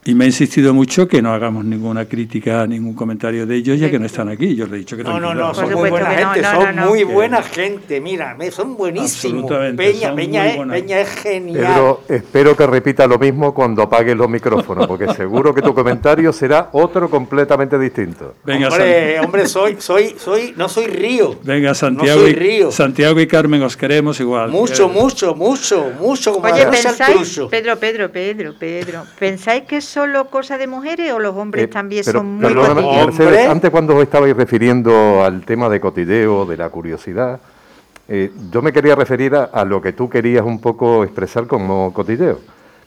y 0.08 0.14
me 0.14 0.26
ha 0.26 0.28
insistido 0.28 0.72
mucho 0.72 1.08
que 1.08 1.20
no 1.20 1.34
hagamos 1.34 1.66
ninguna 1.66 2.06
crítica, 2.06 2.68
ningún 2.68 2.94
comentario 2.94 3.48
de 3.48 3.56
ellos, 3.56 3.80
ya 3.80 3.90
que 3.90 3.98
no 3.98 4.06
están 4.06 4.30
aquí. 4.30 4.56
Yo 4.56 4.68
le 4.68 4.76
he 4.76 4.80
dicho 4.80 4.96
que 4.96 5.04
No, 5.04 5.20
no, 5.20 5.34
no, 5.34 5.52
son 5.56 5.72
muy 5.74 5.90
buena 5.90 6.10
no, 6.22 6.32
gente, 6.34 6.42
no, 6.44 6.62
son 6.62 6.76
no, 6.76 6.86
muy 6.90 7.04
buena 7.04 7.42
gente, 7.42 8.00
mira, 8.00 8.36
me- 8.36 8.52
son 8.52 8.78
buenísimos. 8.78 9.44
Absolutamente, 9.44 9.84
Peña, 9.84 10.08
son 10.10 10.16
Peña, 10.16 10.48
es, 10.48 10.56
buenas. 10.58 10.80
Peña 10.80 11.00
es 11.02 11.10
genial. 11.10 11.66
Pedro, 11.66 12.02
espero 12.08 12.56
que 12.56 12.68
repita 12.68 13.08
lo 13.08 13.18
mismo 13.18 13.52
cuando 13.52 13.82
apagues 13.82 14.16
los 14.16 14.30
micrófonos, 14.30 14.86
porque 14.86 15.12
seguro 15.16 15.56
que 15.56 15.64
tu 15.64 15.74
comentario 15.74 16.32
será 16.32 16.70
otro 16.74 17.10
completamente 17.10 17.80
distinto. 17.80 18.36
Venga, 18.44 18.68
hombre, 18.68 19.20
hombre, 19.22 19.48
soy, 19.48 19.78
soy, 19.80 20.16
soy, 20.20 20.54
no 20.56 20.70
soy 20.70 20.86
río. 20.86 21.36
venga, 21.42 21.74
Santiago, 21.74 22.22
soy 22.22 22.30
y, 22.30 22.36
Río. 22.36 22.72
Santiago 22.72 23.20
y 23.20 23.26
Carmen, 23.26 23.64
os 23.64 23.76
queremos 23.76 24.20
igual. 24.20 24.52
Mucho, 24.52 24.86
Eh, 24.86 24.94
mucho, 24.94 25.34
mucho, 25.34 25.92
mucho, 26.00 26.34
como 26.34 26.46
Oye, 26.54 26.68
¿pensáis. 26.68 27.42
Pedro, 27.50 27.76
Pedro, 27.80 28.12
Pedro, 28.12 28.54
Pedro, 28.60 29.04
¿pensáis 29.18 29.64
que 29.64 29.78
es 29.78 29.95
solo 29.96 30.26
cosa 30.30 30.58
de 30.58 30.68
mujeres 30.68 31.14
o 31.14 31.20
los 31.20 31.34
hombres 31.36 31.64
Eh, 31.64 31.68
también 31.70 32.04
pero, 32.06 32.20
son 32.20 32.36
muy 32.36 32.44
perdóname. 32.46 33.06
Mercedes, 33.06 33.48
antes 33.50 33.72
cuando 33.72 33.96
os 33.96 34.04
estabais 34.04 34.36
refiriendo 34.36 35.24
al 35.24 35.46
tema 35.46 35.70
de 35.70 35.80
cotilleo, 35.80 36.46
de 36.46 36.58
la 36.58 36.70
curiosidad, 36.70 37.40
eh, 38.10 38.30
yo 38.52 38.62
me 38.62 38.74
quería 38.74 38.94
referir 38.96 39.34
a, 39.36 39.46
a 39.46 39.64
lo 39.64 39.82
que 39.82 39.94
tú 39.94 40.10
querías 40.10 40.44
un 40.46 40.60
poco 40.60 41.04
expresar 41.06 41.48
como 41.48 41.94
cotilleo. 41.94 42.40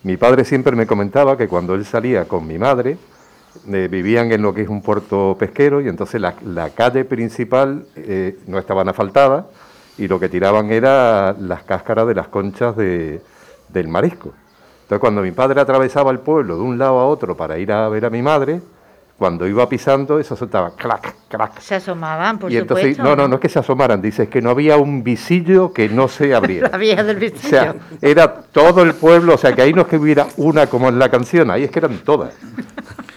Mi 0.03 0.19
padre 0.19 0.45
siempre 0.45 0.77
me 0.77 0.87
comentaba 0.87 1.37
que 1.39 1.49
cuando 1.49 1.75
él 1.75 1.87
salía 1.87 2.27
con 2.29 2.47
mi 2.47 2.59
madre, 2.59 2.99
eh, 3.73 3.89
vivían 3.91 4.31
en 4.31 4.43
lo 4.43 4.53
que 4.53 4.63
es 4.63 4.69
un 4.69 4.83
puerto 4.83 5.35
pesquero 5.39 5.81
y 5.81 5.89
entonces 5.89 6.21
la, 6.21 6.35
la 6.45 6.69
calle 6.71 7.07
principal 7.07 7.87
eh, 7.97 8.37
no 8.47 8.59
estaban 8.59 8.87
asfaltadas 8.89 9.47
y 9.97 10.07
lo 10.09 10.21
que 10.21 10.29
tiraban 10.29 10.71
era 10.71 11.35
las 11.41 11.63
cáscaras 11.63 12.07
de 12.07 12.15
las 12.15 12.29
conchas 12.29 12.77
de- 12.77 13.21
del 13.71 13.89
marisco. 13.89 14.33
Entonces, 14.89 15.03
cuando 15.03 15.20
mi 15.20 15.32
padre 15.32 15.61
atravesaba 15.61 16.11
el 16.11 16.20
pueblo 16.20 16.57
de 16.57 16.62
un 16.62 16.78
lado 16.78 16.99
a 16.99 17.05
otro 17.05 17.36
para 17.36 17.59
ir 17.59 17.70
a 17.70 17.86
ver 17.91 18.07
a 18.07 18.11
mi 18.11 18.22
madre, 18.22 18.62
cuando 19.19 19.47
iba 19.49 19.69
pisando, 19.69 20.21
eso 20.21 20.37
soltaba 20.37 20.71
clac, 20.77 21.14
clac. 21.29 21.59
Se 21.59 21.75
asomaban, 21.75 22.39
por 22.39 22.53
y 22.53 22.57
entonces, 22.57 22.97
supuesto. 22.97 23.03
no, 23.03 23.16
no, 23.23 23.29
no 23.29 23.35
es 23.35 23.41
que 23.41 23.49
se 23.49 23.59
asomaran, 23.59 24.01
dices 24.01 24.29
que 24.29 24.41
no 24.41 24.51
había 24.51 24.77
un 24.77 25.03
visillo 25.03 25.73
que 25.73 25.89
no 25.89 26.07
se 26.07 26.35
abriera. 26.37 26.69
La 26.71 26.79
vieja 26.79 27.03
del 27.03 27.16
O 27.16 27.21
visillo. 27.21 27.49
sea, 27.49 27.75
era 28.01 28.33
todo 28.43 28.83
el 28.85 28.95
pueblo, 28.95 29.35
o 29.35 29.39
sea, 29.39 29.53
que 29.55 29.62
ahí 29.62 29.73
no 29.73 29.83
es 29.83 29.89
que 29.89 29.97
hubiera 29.97 30.29
una 30.37 30.69
como 30.69 30.89
en 30.89 30.99
la 31.01 31.11
canción, 31.11 31.51
ahí 31.51 31.64
es 31.64 31.71
que 31.71 31.81
eran 31.81 31.99
todas. 31.99 32.33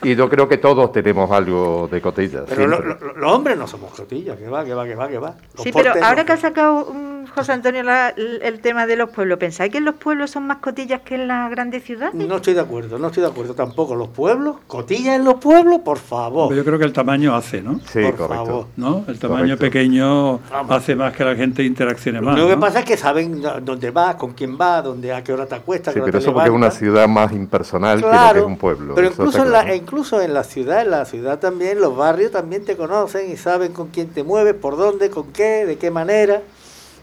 Y 0.04 0.16
yo 0.16 0.28
creo 0.32 0.50
que 0.50 0.58
todos 0.58 0.92
tenemos 0.92 1.30
algo 1.30 1.88
de 1.92 2.02
cotillas. 2.02 2.46
Pero 2.50 2.66
lo- 2.66 2.80
los 2.82 3.32
hombres 3.32 3.56
no 3.56 3.68
somos 3.68 3.92
cotillas, 3.94 4.36
que 4.36 4.50
va, 4.50 4.66
que 4.66 4.74
va, 4.74 4.84
que 4.86 4.96
va, 4.96 5.08
que 5.08 5.20
va. 5.20 5.36
Los 5.54 5.64
Sí, 5.64 5.72
pero 5.72 5.94
ahora 6.04 6.26
que 6.26 6.32
ha 6.32 6.38
sacado 6.38 6.92
mm, 6.92 7.28
José 7.36 7.52
Antonio 7.52 7.84
la- 7.84 8.10
el, 8.10 8.42
el 8.42 8.62
tema 8.62 8.88
de 8.88 8.96
los 8.96 9.12
pueblos, 9.12 9.38
¿pensáis 9.38 9.72
que 9.72 9.78
en 9.78 9.86
los 9.86 9.94
pueblos 9.94 10.32
son 10.32 10.48
más 10.48 10.58
cotillas 10.58 11.02
que 11.02 11.14
en 11.14 11.28
las 11.28 11.52
grandes 11.52 11.84
ciudades? 11.84 12.16
No 12.16 12.38
estoy 12.38 12.56
de 12.56 12.62
acuerdo, 12.62 12.98
no 12.98 13.08
estoy 13.08 13.22
de 13.22 13.30
acuerdo 13.30 13.54
tampoco. 13.54 13.94
Los 13.96 14.08
pueblos, 14.08 14.56
cotillas 14.66 15.18
en 15.18 15.24
los 15.24 15.36
pueblos, 15.36 15.82
por 15.92 16.00
favor. 16.00 16.56
Yo 16.56 16.64
creo 16.64 16.80
que 16.80 16.86
el 16.86 16.94
tamaño 16.94 17.36
hace, 17.36 17.62
¿no? 17.62 17.82
Sí, 17.92 18.00
por 18.02 18.16
correcto. 18.16 18.46
favor. 18.46 18.66
¿No? 18.78 19.04
El 19.10 19.20
tamaño 19.20 19.42
Correcto. 19.58 19.66
pequeño 19.66 20.38
Vamos. 20.50 20.72
hace 20.72 20.96
más 20.96 21.14
que 21.14 21.26
la 21.26 21.36
gente 21.36 21.64
interaccione 21.66 22.22
más. 22.22 22.38
Lo 22.38 22.48
que 22.48 22.54
¿no? 22.56 22.62
pasa 22.62 22.80
es 22.80 22.86
que 22.86 22.96
saben 22.96 23.42
dónde 23.66 23.92
vas, 23.92 24.16
con 24.16 24.32
quién 24.32 24.58
vas, 24.58 24.86
dónde, 24.86 25.12
a 25.12 25.22
qué 25.22 25.34
hora 25.34 25.46
te 25.48 25.56
acuestas. 25.56 25.94
Sí, 25.94 26.00
pero 26.02 26.18
eso 26.18 26.32
porque 26.34 26.48
es 26.48 26.56
una 26.56 26.72
ciudad 26.72 27.10
más 27.10 27.34
impersonal 27.34 27.98
que 27.98 28.04
lo 28.06 28.08
que 28.12 28.18
Claro, 28.18 28.40
es 28.40 28.46
un 28.46 28.58
pueblo. 28.58 28.96
pero 28.96 29.08
incluso 29.08 29.40
en, 29.44 29.52
la, 29.52 29.64
claro. 29.64 29.76
incluso 29.76 30.22
en 30.22 30.34
la 30.34 30.44
ciudad, 30.46 30.82
en 30.82 30.92
la 30.92 31.04
ciudad 31.04 31.40
también, 31.40 31.82
los 31.82 31.94
barrios 31.98 32.32
también 32.32 32.64
te 32.64 32.78
conocen 32.78 33.30
y 33.30 33.36
saben 33.36 33.74
con 33.74 33.88
quién 33.90 34.08
te 34.08 34.24
mueves, 34.24 34.54
por 34.54 34.78
dónde, 34.78 35.10
con 35.10 35.34
qué, 35.34 35.66
de 35.66 35.78
qué 35.78 35.92
manera. 35.92 36.42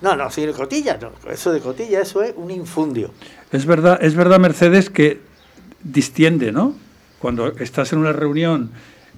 No, 0.00 0.16
no, 0.16 0.30
si 0.30 0.46
de 0.46 0.52
cotilla, 0.54 0.96
no, 0.98 1.10
eso 1.30 1.52
de 1.52 1.60
cotilla, 1.60 2.00
eso 2.00 2.22
es 2.22 2.32
un 2.36 2.50
infundio. 2.50 3.10
Es 3.52 3.66
verdad, 3.66 3.98
es 4.00 4.14
verdad, 4.14 4.38
Mercedes, 4.38 4.88
que 4.88 5.20
distiende, 5.82 6.52
¿no? 6.52 6.72
Cuando 7.18 7.48
estás 7.58 7.92
en 7.92 7.98
una 8.00 8.12
reunión 8.12 8.70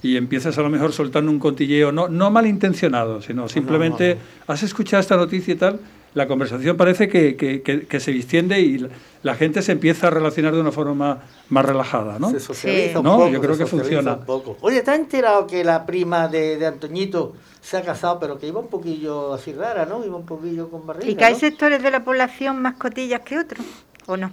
y 0.02 0.16
empiezas 0.16 0.56
a 0.58 0.62
lo 0.62 0.70
mejor 0.70 0.92
soltando 0.92 1.30
un 1.30 1.38
contilleo, 1.38 1.92
no, 1.92 2.08
no 2.08 2.30
malintencionado, 2.30 3.20
sino 3.20 3.48
simplemente 3.48 4.16
has 4.46 4.62
escuchado 4.62 5.00
esta 5.00 5.16
noticia 5.16 5.52
y 5.52 5.56
tal, 5.56 5.80
la 6.14 6.26
conversación 6.26 6.76
parece 6.76 7.08
que, 7.08 7.36
que- 7.36 7.62
que- 7.62 7.86
que 7.86 8.00
se 8.00 8.10
distiende 8.10 8.58
y 8.60 8.78
la, 8.78 8.88
la 9.22 9.34
gente 9.36 9.62
se 9.62 9.72
empieza 9.72 10.08
a 10.08 10.10
relacionar 10.10 10.54
de 10.54 10.60
una 10.60 10.72
forma 10.72 10.94
más, 10.94 11.18
más 11.50 11.64
relajada, 11.64 12.18
¿no? 12.18 12.30
Se 12.30 12.40
socializa 12.40 12.92
Sí. 12.92 12.96
un 12.96 13.04
No, 13.04 13.16
poco. 13.18 13.28
yo 13.28 13.40
creo 13.40 13.54
se 13.54 13.64
que 13.64 13.66
funciona. 13.70 14.14
un 14.14 14.24
poco. 14.24 14.56
Oye, 14.62 14.80
¿te 14.82 14.90
has 14.90 14.98
enterado 14.98 15.46
que 15.46 15.62
la 15.62 15.86
prima 15.86 16.26
de, 16.26 16.56
de 16.56 16.66
Antoñito 16.66 17.34
se 17.60 17.76
ha 17.76 17.82
casado, 17.82 18.18
pero 18.18 18.38
que 18.40 18.48
iba 18.48 18.58
un 18.58 18.68
poquillo 18.68 19.34
así 19.34 19.52
rara, 19.52 19.84
¿no? 19.86 20.04
Iba 20.04 20.16
un 20.16 20.26
poquillo 20.26 20.68
con 20.70 20.84
barriga. 20.86 21.10
¿Y 21.12 21.14
que 21.14 21.24
hay 21.26 21.34
¿no? 21.34 21.38
sectores 21.38 21.80
de 21.82 21.90
la 21.92 22.02
población 22.02 22.60
más 22.60 22.74
cotillas 22.74 23.20
que 23.20 23.38
otros? 23.38 23.64
¿O 24.06 24.16
no? 24.16 24.32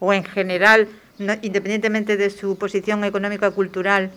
¿O 0.00 0.12
en 0.12 0.24
general, 0.24 0.88
no- 1.18 1.34
independientemente 1.42 2.16
de 2.16 2.30
su 2.30 2.56
posición 2.56 3.04
económica 3.04 3.48
o 3.48 3.52
cultural, 3.52 4.10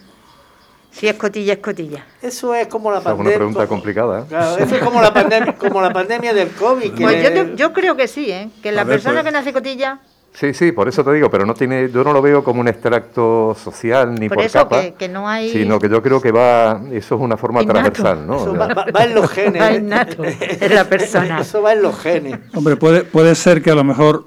si 0.91 1.07
es 1.07 1.15
cotilla, 1.15 1.53
es 1.53 1.59
cotilla? 1.59 2.05
Eso 2.21 2.55
es 2.55 2.67
como 2.67 2.89
la 2.91 2.99
Esa 2.99 3.09
es 3.09 3.13
una 3.15 3.17
pandemia. 3.17 3.37
pregunta 3.37 3.67
complicada. 3.67 4.19
¿eh? 4.21 4.25
Claro, 4.29 4.57
eso 4.63 4.75
es 4.75 4.81
como 4.81 5.01
la 5.01 5.13
pandemia, 5.13 5.53
como 5.55 5.81
la 5.81 5.91
pandemia 5.91 6.33
del 6.33 6.49
COVID. 6.51 6.93
Que 6.93 7.03
Pues 7.03 7.55
yo, 7.57 7.73
creo 7.73 7.95
que 7.97 8.07
sí, 8.07 8.31
¿eh? 8.31 8.49
Que 8.63 8.71
la 8.71 8.83
ver, 8.85 8.95
persona 8.95 9.15
pues- 9.21 9.25
que 9.25 9.31
nace 9.31 9.53
cotilla, 9.53 9.99
Sí, 10.37 10.53
sí, 10.53 10.73
por 10.73 10.89
eso 10.89 11.01
te 11.01 11.13
digo, 11.13 11.29
pero 11.31 11.45
no 11.45 11.53
tiene, 11.53 11.89
yo 11.89 12.03
no 12.03 12.11
lo 12.11 12.21
veo 12.21 12.43
como 12.43 12.59
un 12.59 12.67
extracto 12.67 13.55
social 13.55 14.15
ni 14.15 14.27
por, 14.27 14.35
por, 14.35 14.45
eso 14.45 14.59
capa, 14.59 14.81
que, 14.81 14.93
que 14.95 15.07
no 15.07 15.29
hay... 15.29 15.49
sino 15.49 15.79
que 15.79 15.87
yo 15.87 16.03
creo 16.03 16.19
que 16.19 16.33
va, 16.33 16.81
eso 16.91 17.15
es 17.15 17.21
una 17.21 17.37
forma 17.37 17.61
Innato. 17.61 17.79
transversal, 17.79 18.27
¿no? 18.27 18.35
eso 18.35 18.53
va, 18.53 18.65
sea, 18.65 18.75
va- 18.75 18.85
va 18.93 19.03
en 19.05 19.15
los 19.15 19.29
genes. 19.31 19.61
Va 19.61 19.71
¿eh? 19.71 19.75
innato 19.77 20.23
en 20.25 20.75
la 20.75 20.83
persona. 20.89 21.39
Eso 21.39 21.61
va 21.61 21.71
en 21.71 21.81
los 21.83 21.97
genes. 21.97 22.37
Hombre, 22.53 22.75
puede, 22.75 23.03
puede 23.05 23.33
ser 23.33 23.61
que 23.61 23.71
a 23.71 23.75
lo 23.75 23.85
mejor 23.85 24.25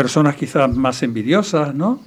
personas 0.00 0.36
quizás 0.36 0.68
más 0.76 1.02
envidiosas, 1.02 1.74
¿no? 1.74 2.00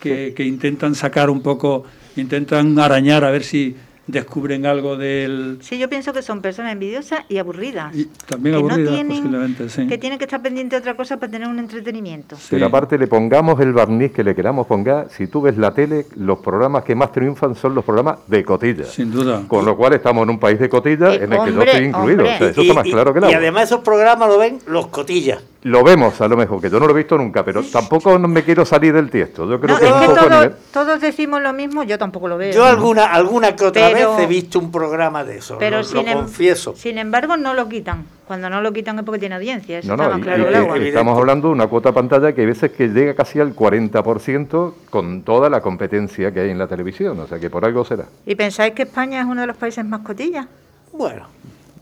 Que, 0.00 0.32
que 0.34 0.44
intentan 0.44 0.94
sacar 0.94 1.28
un 1.28 1.42
poco, 1.42 1.84
intentan 2.16 2.76
arañar 2.78 3.22
a 3.22 3.30
ver 3.30 3.44
si 3.44 3.76
descubren 4.06 4.64
algo 4.66 4.96
del... 4.96 5.58
Sí, 5.60 5.78
yo 5.78 5.88
pienso 5.90 6.12
que 6.14 6.22
son 6.22 6.40
personas 6.40 6.72
envidiosas 6.72 7.20
y 7.28 7.36
aburridas. 7.36 7.94
Y 7.94 8.06
también 8.26 8.56
que 8.56 8.62
no 8.62 8.68
aburridas, 8.70 8.94
tienen- 8.94 9.16
posiblemente, 9.18 9.68
sí. 9.68 9.86
Que 9.86 9.98
tienen 9.98 10.18
que 10.18 10.24
estar 10.24 10.40
pendientes 10.42 10.78
de 10.78 10.80
otra 10.80 10.96
cosa 10.96 11.18
para 11.18 11.30
tener 11.30 11.46
un 11.46 11.58
entretenimiento. 11.58 12.34
Sí. 12.36 12.48
Pero 12.50 12.66
aparte 12.66 12.96
le 12.98 13.06
pongamos 13.06 13.60
el 13.60 13.72
barniz 13.74 14.10
que 14.10 14.24
le 14.24 14.34
queramos 14.34 14.66
pongar, 14.66 15.08
si 15.10 15.26
tú 15.28 15.42
ves 15.42 15.56
la 15.58 15.72
tele, 15.72 16.06
los 16.16 16.38
programas 16.40 16.82
que 16.82 16.94
más 16.96 17.12
triunfan 17.12 17.54
son 17.54 17.74
los 17.74 17.84
programas 17.84 18.18
de 18.26 18.42
cotilla. 18.42 18.86
Sin 18.86 19.12
duda. 19.12 19.42
Con 19.46 19.64
lo 19.66 19.76
cual 19.76 19.92
estamos 19.92 20.24
en 20.24 20.30
un 20.30 20.40
país 20.40 20.58
de 20.58 20.68
cotilla 20.70 21.14
Eh, 21.14 21.24
en 21.24 21.32
el 21.34 21.44
que 21.44 21.52
yo 21.52 21.62
estoy 21.62 21.84
incluido. 21.84 22.24
hombre. 22.24 22.34
O 22.34 22.38
sea, 22.38 22.48
eso 22.48 22.62
y, 22.62 22.68
está 22.68 22.74
más 22.80 22.86
y- 22.86 22.90
claro 22.90 23.12
que 23.12 23.18
el 23.20 23.30
y 23.30 23.34
además 23.34 23.64
esos 23.64 23.80
programas 23.82 24.28
lo 24.28 24.38
ven 24.38 24.58
los 24.66 24.86
cotillas. 24.88 25.42
Lo 25.64 25.84
vemos 25.84 26.20
a 26.20 26.26
lo 26.26 26.36
mejor, 26.36 26.60
que 26.60 26.68
yo 26.68 26.80
no 26.80 26.86
lo 26.86 26.92
he 26.92 26.96
visto 26.96 27.16
nunca, 27.16 27.44
pero 27.44 27.62
tampoco 27.62 28.18
no 28.18 28.26
me 28.26 28.42
quiero 28.42 28.64
salir 28.64 28.92
del 28.92 29.08
tiesto. 29.10 29.48
Yo 29.48 29.60
creo 29.60 29.76
No, 29.76 29.80
que 29.80 29.86
es 29.86 29.90
es 29.90 29.94
un 29.94 30.00
que 30.00 30.06
poco 30.08 30.18
a 30.18 30.22
todos, 30.28 30.42
nivel- 30.46 30.56
todos 30.72 31.00
decimos 31.00 31.40
lo 31.40 31.52
mismo, 31.52 31.84
yo 31.84 31.98
tampoco 31.98 32.26
lo 32.26 32.36
veo. 32.36 32.52
Yo 32.52 32.64
alguna 32.64 33.04
alguna 33.06 33.54
que 33.54 33.66
otra 33.66 33.90
Pero- 33.92 34.16
vez 34.16 34.24
he 34.24 34.26
visto 34.26 34.58
un 34.58 34.72
programa 34.72 35.22
de 35.22 35.38
eso, 35.38 35.58
pero 35.58 35.78
lo, 35.78 35.84
sin, 35.84 36.04
lo 36.04 36.10
em- 36.10 36.18
confieso. 36.18 36.74
sin 36.74 36.98
embargo 36.98 37.36
no 37.36 37.54
lo 37.54 37.68
quitan. 37.68 38.04
Cuando 38.26 38.50
no 38.50 38.60
lo 38.60 38.72
quitan 38.72 38.98
es 38.98 39.04
porque 39.04 39.20
tiene 39.20 39.36
audiencia, 39.36 39.78
eso 39.78 39.96
No, 39.96 40.18
y- 40.18 40.20
claro 40.22 40.76
y- 40.78 40.84
y- 40.84 40.88
estamos 40.88 41.16
hablando 41.16 41.46
de 41.48 41.54
una 41.54 41.68
cuota 41.68 41.92
pantalla 41.92 42.32
que 42.32 42.40
hay 42.40 42.46
veces 42.48 42.72
que 42.72 42.88
llega 42.88 43.14
casi 43.14 43.38
al 43.38 43.54
40% 43.54 44.74
con 44.90 45.22
toda 45.22 45.48
la 45.48 45.60
competencia 45.60 46.32
que 46.32 46.40
hay 46.40 46.50
en 46.50 46.58
la 46.58 46.66
televisión, 46.66 47.20
o 47.20 47.26
sea 47.28 47.38
que 47.38 47.50
por 47.50 47.64
algo 47.64 47.84
será. 47.84 48.06
¿Y 48.26 48.34
pensáis 48.34 48.72
que 48.74 48.82
España 48.82 49.20
es 49.20 49.26
uno 49.26 49.42
de 49.42 49.46
los 49.46 49.56
países 49.56 49.84
más 49.84 50.00
cotillas? 50.00 50.46
Bueno, 50.92 51.26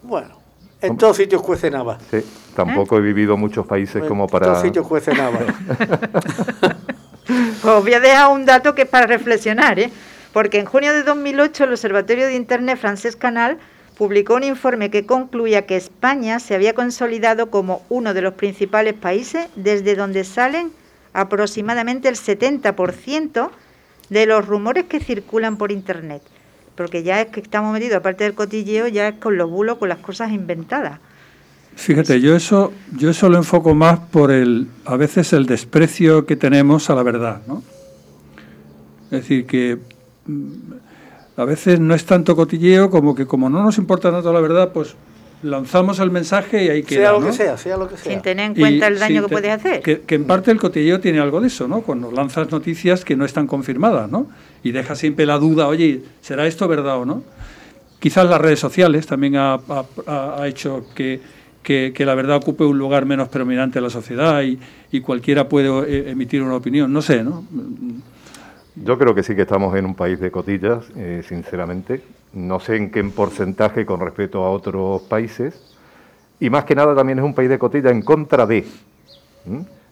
bueno. 0.02 0.39
En 0.82 0.96
todos 0.96 1.16
sitios 1.16 1.42
cuece 1.42 1.70
nava. 1.70 1.98
Sí, 2.10 2.24
tampoco 2.54 2.96
he 2.96 3.00
vivido 3.00 3.36
muchos 3.36 3.66
países 3.66 4.02
como 4.04 4.24
En 4.24 4.30
para... 4.30 4.46
todos 4.46 4.62
sitios 4.62 4.86
cuece 4.86 5.12
nava. 5.12 5.40
Pues 7.62 7.74
os 7.74 7.82
voy 7.84 7.94
a 7.94 8.00
dejar 8.00 8.32
un 8.32 8.44
dato 8.44 8.74
que 8.74 8.82
es 8.82 8.88
para 8.88 9.06
reflexionar, 9.06 9.78
¿eh? 9.78 9.92
Porque 10.32 10.58
en 10.58 10.66
junio 10.66 10.92
de 10.92 11.02
2008 11.02 11.64
el 11.64 11.70
Observatorio 11.70 12.26
de 12.26 12.34
Internet 12.34 12.78
francés 12.78 13.14
Canal 13.14 13.58
publicó 13.96 14.34
un 14.34 14.44
informe 14.44 14.90
que 14.90 15.06
concluía 15.06 15.66
que 15.66 15.76
España 15.76 16.40
se 16.40 16.54
había 16.54 16.74
consolidado 16.74 17.50
como 17.50 17.82
uno 17.88 18.14
de 18.14 18.22
los 18.22 18.34
principales 18.34 18.94
países 18.94 19.46
desde 19.56 19.94
donde 19.94 20.24
salen 20.24 20.72
aproximadamente 21.12 22.08
el 22.08 22.16
70% 22.16 23.50
de 24.08 24.26
los 24.26 24.46
rumores 24.46 24.86
que 24.86 25.00
circulan 25.00 25.56
por 25.56 25.70
Internet. 25.70 26.22
Porque 26.80 27.02
ya 27.02 27.20
es 27.20 27.28
que 27.28 27.40
estamos 27.40 27.74
metidos, 27.74 27.96
aparte 27.96 28.24
del 28.24 28.32
cotilleo, 28.32 28.88
ya 28.88 29.08
es 29.08 29.16
con 29.16 29.36
los 29.36 29.50
bulos, 29.50 29.76
con 29.76 29.90
las 29.90 29.98
cosas 29.98 30.32
inventadas. 30.32 30.98
Fíjate, 31.76 32.22
yo 32.22 32.34
eso, 32.34 32.72
yo 32.96 33.10
eso 33.10 33.28
lo 33.28 33.36
enfoco 33.36 33.74
más 33.74 33.98
por 33.98 34.30
el, 34.30 34.66
a 34.86 34.96
veces 34.96 35.34
el 35.34 35.44
desprecio 35.44 36.24
que 36.24 36.36
tenemos 36.36 36.88
a 36.88 36.94
la 36.94 37.02
verdad, 37.02 37.42
¿no? 37.46 37.62
Es 39.04 39.10
decir, 39.10 39.44
que 39.44 39.76
mm, 40.24 40.72
a 41.36 41.44
veces 41.44 41.78
no 41.80 41.94
es 41.94 42.06
tanto 42.06 42.34
cotilleo 42.34 42.88
como 42.88 43.14
que 43.14 43.26
como 43.26 43.50
no 43.50 43.62
nos 43.62 43.76
importa 43.76 44.10
tanto 44.10 44.32
la 44.32 44.40
verdad, 44.40 44.72
pues 44.72 44.96
lanzamos 45.42 45.98
el 45.98 46.10
mensaje 46.10 46.64
y 46.64 46.70
ahí 46.70 46.82
queda, 46.82 47.00
sea 47.00 47.12
lo 47.12 47.20
¿no? 47.20 47.26
que 47.26 47.32
sea, 47.34 47.58
sea 47.58 47.76
lo 47.76 47.88
que 47.88 47.98
sea. 47.98 48.10
Sin 48.10 48.22
tener 48.22 48.46
en 48.46 48.52
Y 48.52 48.60
cuenta 48.60 48.86
el 48.86 48.98
daño 48.98 49.26
que 49.26 49.28
puedes 49.28 49.50
hacer. 49.50 49.82
Que, 49.82 50.00
que 50.00 50.14
en 50.14 50.24
parte 50.24 50.50
el 50.50 50.58
cotilleo 50.58 50.98
tiene 50.98 51.20
algo 51.20 51.42
de 51.42 51.48
eso, 51.48 51.68
¿no? 51.68 51.82
Cuando 51.82 52.10
lanzas 52.10 52.50
noticias 52.50 53.04
que 53.04 53.16
no 53.16 53.26
están 53.26 53.46
confirmadas, 53.46 54.10
¿no? 54.10 54.28
Y 54.62 54.72
dejas 54.72 54.98
siempre 54.98 55.26
la 55.26 55.38
duda, 55.38 55.66
oye, 55.68 56.02
¿será 56.20 56.46
esto 56.46 56.68
verdad 56.68 56.98
o 56.98 57.04
no? 57.06 57.22
Quizás 57.98 58.28
las 58.28 58.40
redes 58.40 58.58
sociales 58.60 59.06
también 59.06 59.36
ha, 59.36 59.54
ha- 60.06 60.46
hecho 60.46 60.84
que, 60.94 61.20
que- 61.62 61.92
la 62.06 62.14
verdad 62.14 62.36
ocupe 62.36 62.64
un 62.64 62.78
lugar 62.78 63.04
menos 63.06 63.28
predominante 63.28 63.78
en 63.78 63.84
la 63.84 63.90
sociedad 63.90 64.42
y, 64.42 64.58
y 64.90 65.00
cualquiera 65.00 65.48
puede 65.48 65.68
eh, 65.88 66.10
emitir 66.10 66.42
una 66.42 66.54
opinión. 66.56 66.92
No 66.92 67.02
sé, 67.02 67.22
¿no? 67.22 67.44
Yo 68.76 68.96
creo 68.98 69.14
que 69.14 69.22
sí 69.22 69.34
que 69.34 69.42
estamos 69.42 69.76
en 69.76 69.84
un 69.84 69.94
país 69.94 70.18
de 70.20 70.30
cotillas, 70.30 70.84
eh, 70.96 71.22
sinceramente. 71.28 72.02
No 72.32 72.60
sé 72.60 72.76
en 72.76 72.90
qué 72.90 73.02
porcentaje 73.04 73.84
con 73.84 74.00
respecto 74.00 74.44
a 74.44 74.50
otros 74.50 75.02
países. 75.02 75.60
Y 76.38 76.48
más 76.48 76.64
que 76.64 76.74
nada 76.74 76.94
también 76.94 77.18
es 77.18 77.24
un 77.24 77.34
país 77.34 77.50
de 77.50 77.58
cotillas 77.58 77.92
en 77.92 78.00
contra 78.02 78.46
de. 78.46 78.64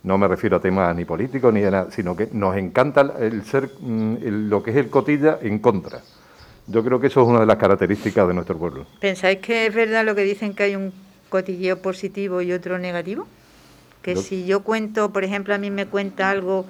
No 0.03 0.17
me 0.17 0.29
refiero 0.29 0.57
a 0.57 0.61
temas 0.61 0.95
ni 0.95 1.05
políticos 1.05 1.53
ni 1.53 1.61
de 1.61 1.71
nada, 1.71 1.91
sino 1.91 2.17
que 2.17 2.29
nos 2.33 2.57
encanta 2.57 3.01
el 3.19 3.45
ser 3.45 3.71
mm, 3.81 4.17
el- 4.23 4.49
lo 4.49 4.63
que 4.63 4.71
es 4.71 4.77
el 4.77 4.89
cotilla 4.91 5.39
en 5.43 5.59
contra. 5.59 6.01
Yo 6.67 6.85
creo 6.85 7.01
que 7.01 7.07
eso 7.09 7.23
es 7.23 7.29
una 7.29 7.41
de 7.41 7.47
las 7.47 7.57
características 7.57 8.29
de 8.29 8.35
nuestro 8.35 8.57
pueblo. 8.59 8.87
¿Pensáis 9.01 9.39
que 9.39 9.67
es 9.67 9.75
verdad 9.75 10.05
lo 10.05 10.15
que 10.15 10.23
dicen 10.23 10.55
que 10.55 10.65
hay 10.65 10.77
un 10.77 10.93
cotilleo 11.31 11.79
positivo 11.81 12.43
y 12.43 12.53
otro 12.53 12.79
negativo? 12.79 13.27
Que 14.03 14.15
Yo- 14.15 14.23
si 14.23 14.45
yo 14.47 14.61
cuento, 14.63 15.13
por 15.13 15.25
ejemplo, 15.25 15.55
a 15.55 15.59
mí 15.59 15.71
me 15.71 15.87
cuenta 15.87 16.31
algo 16.31 16.67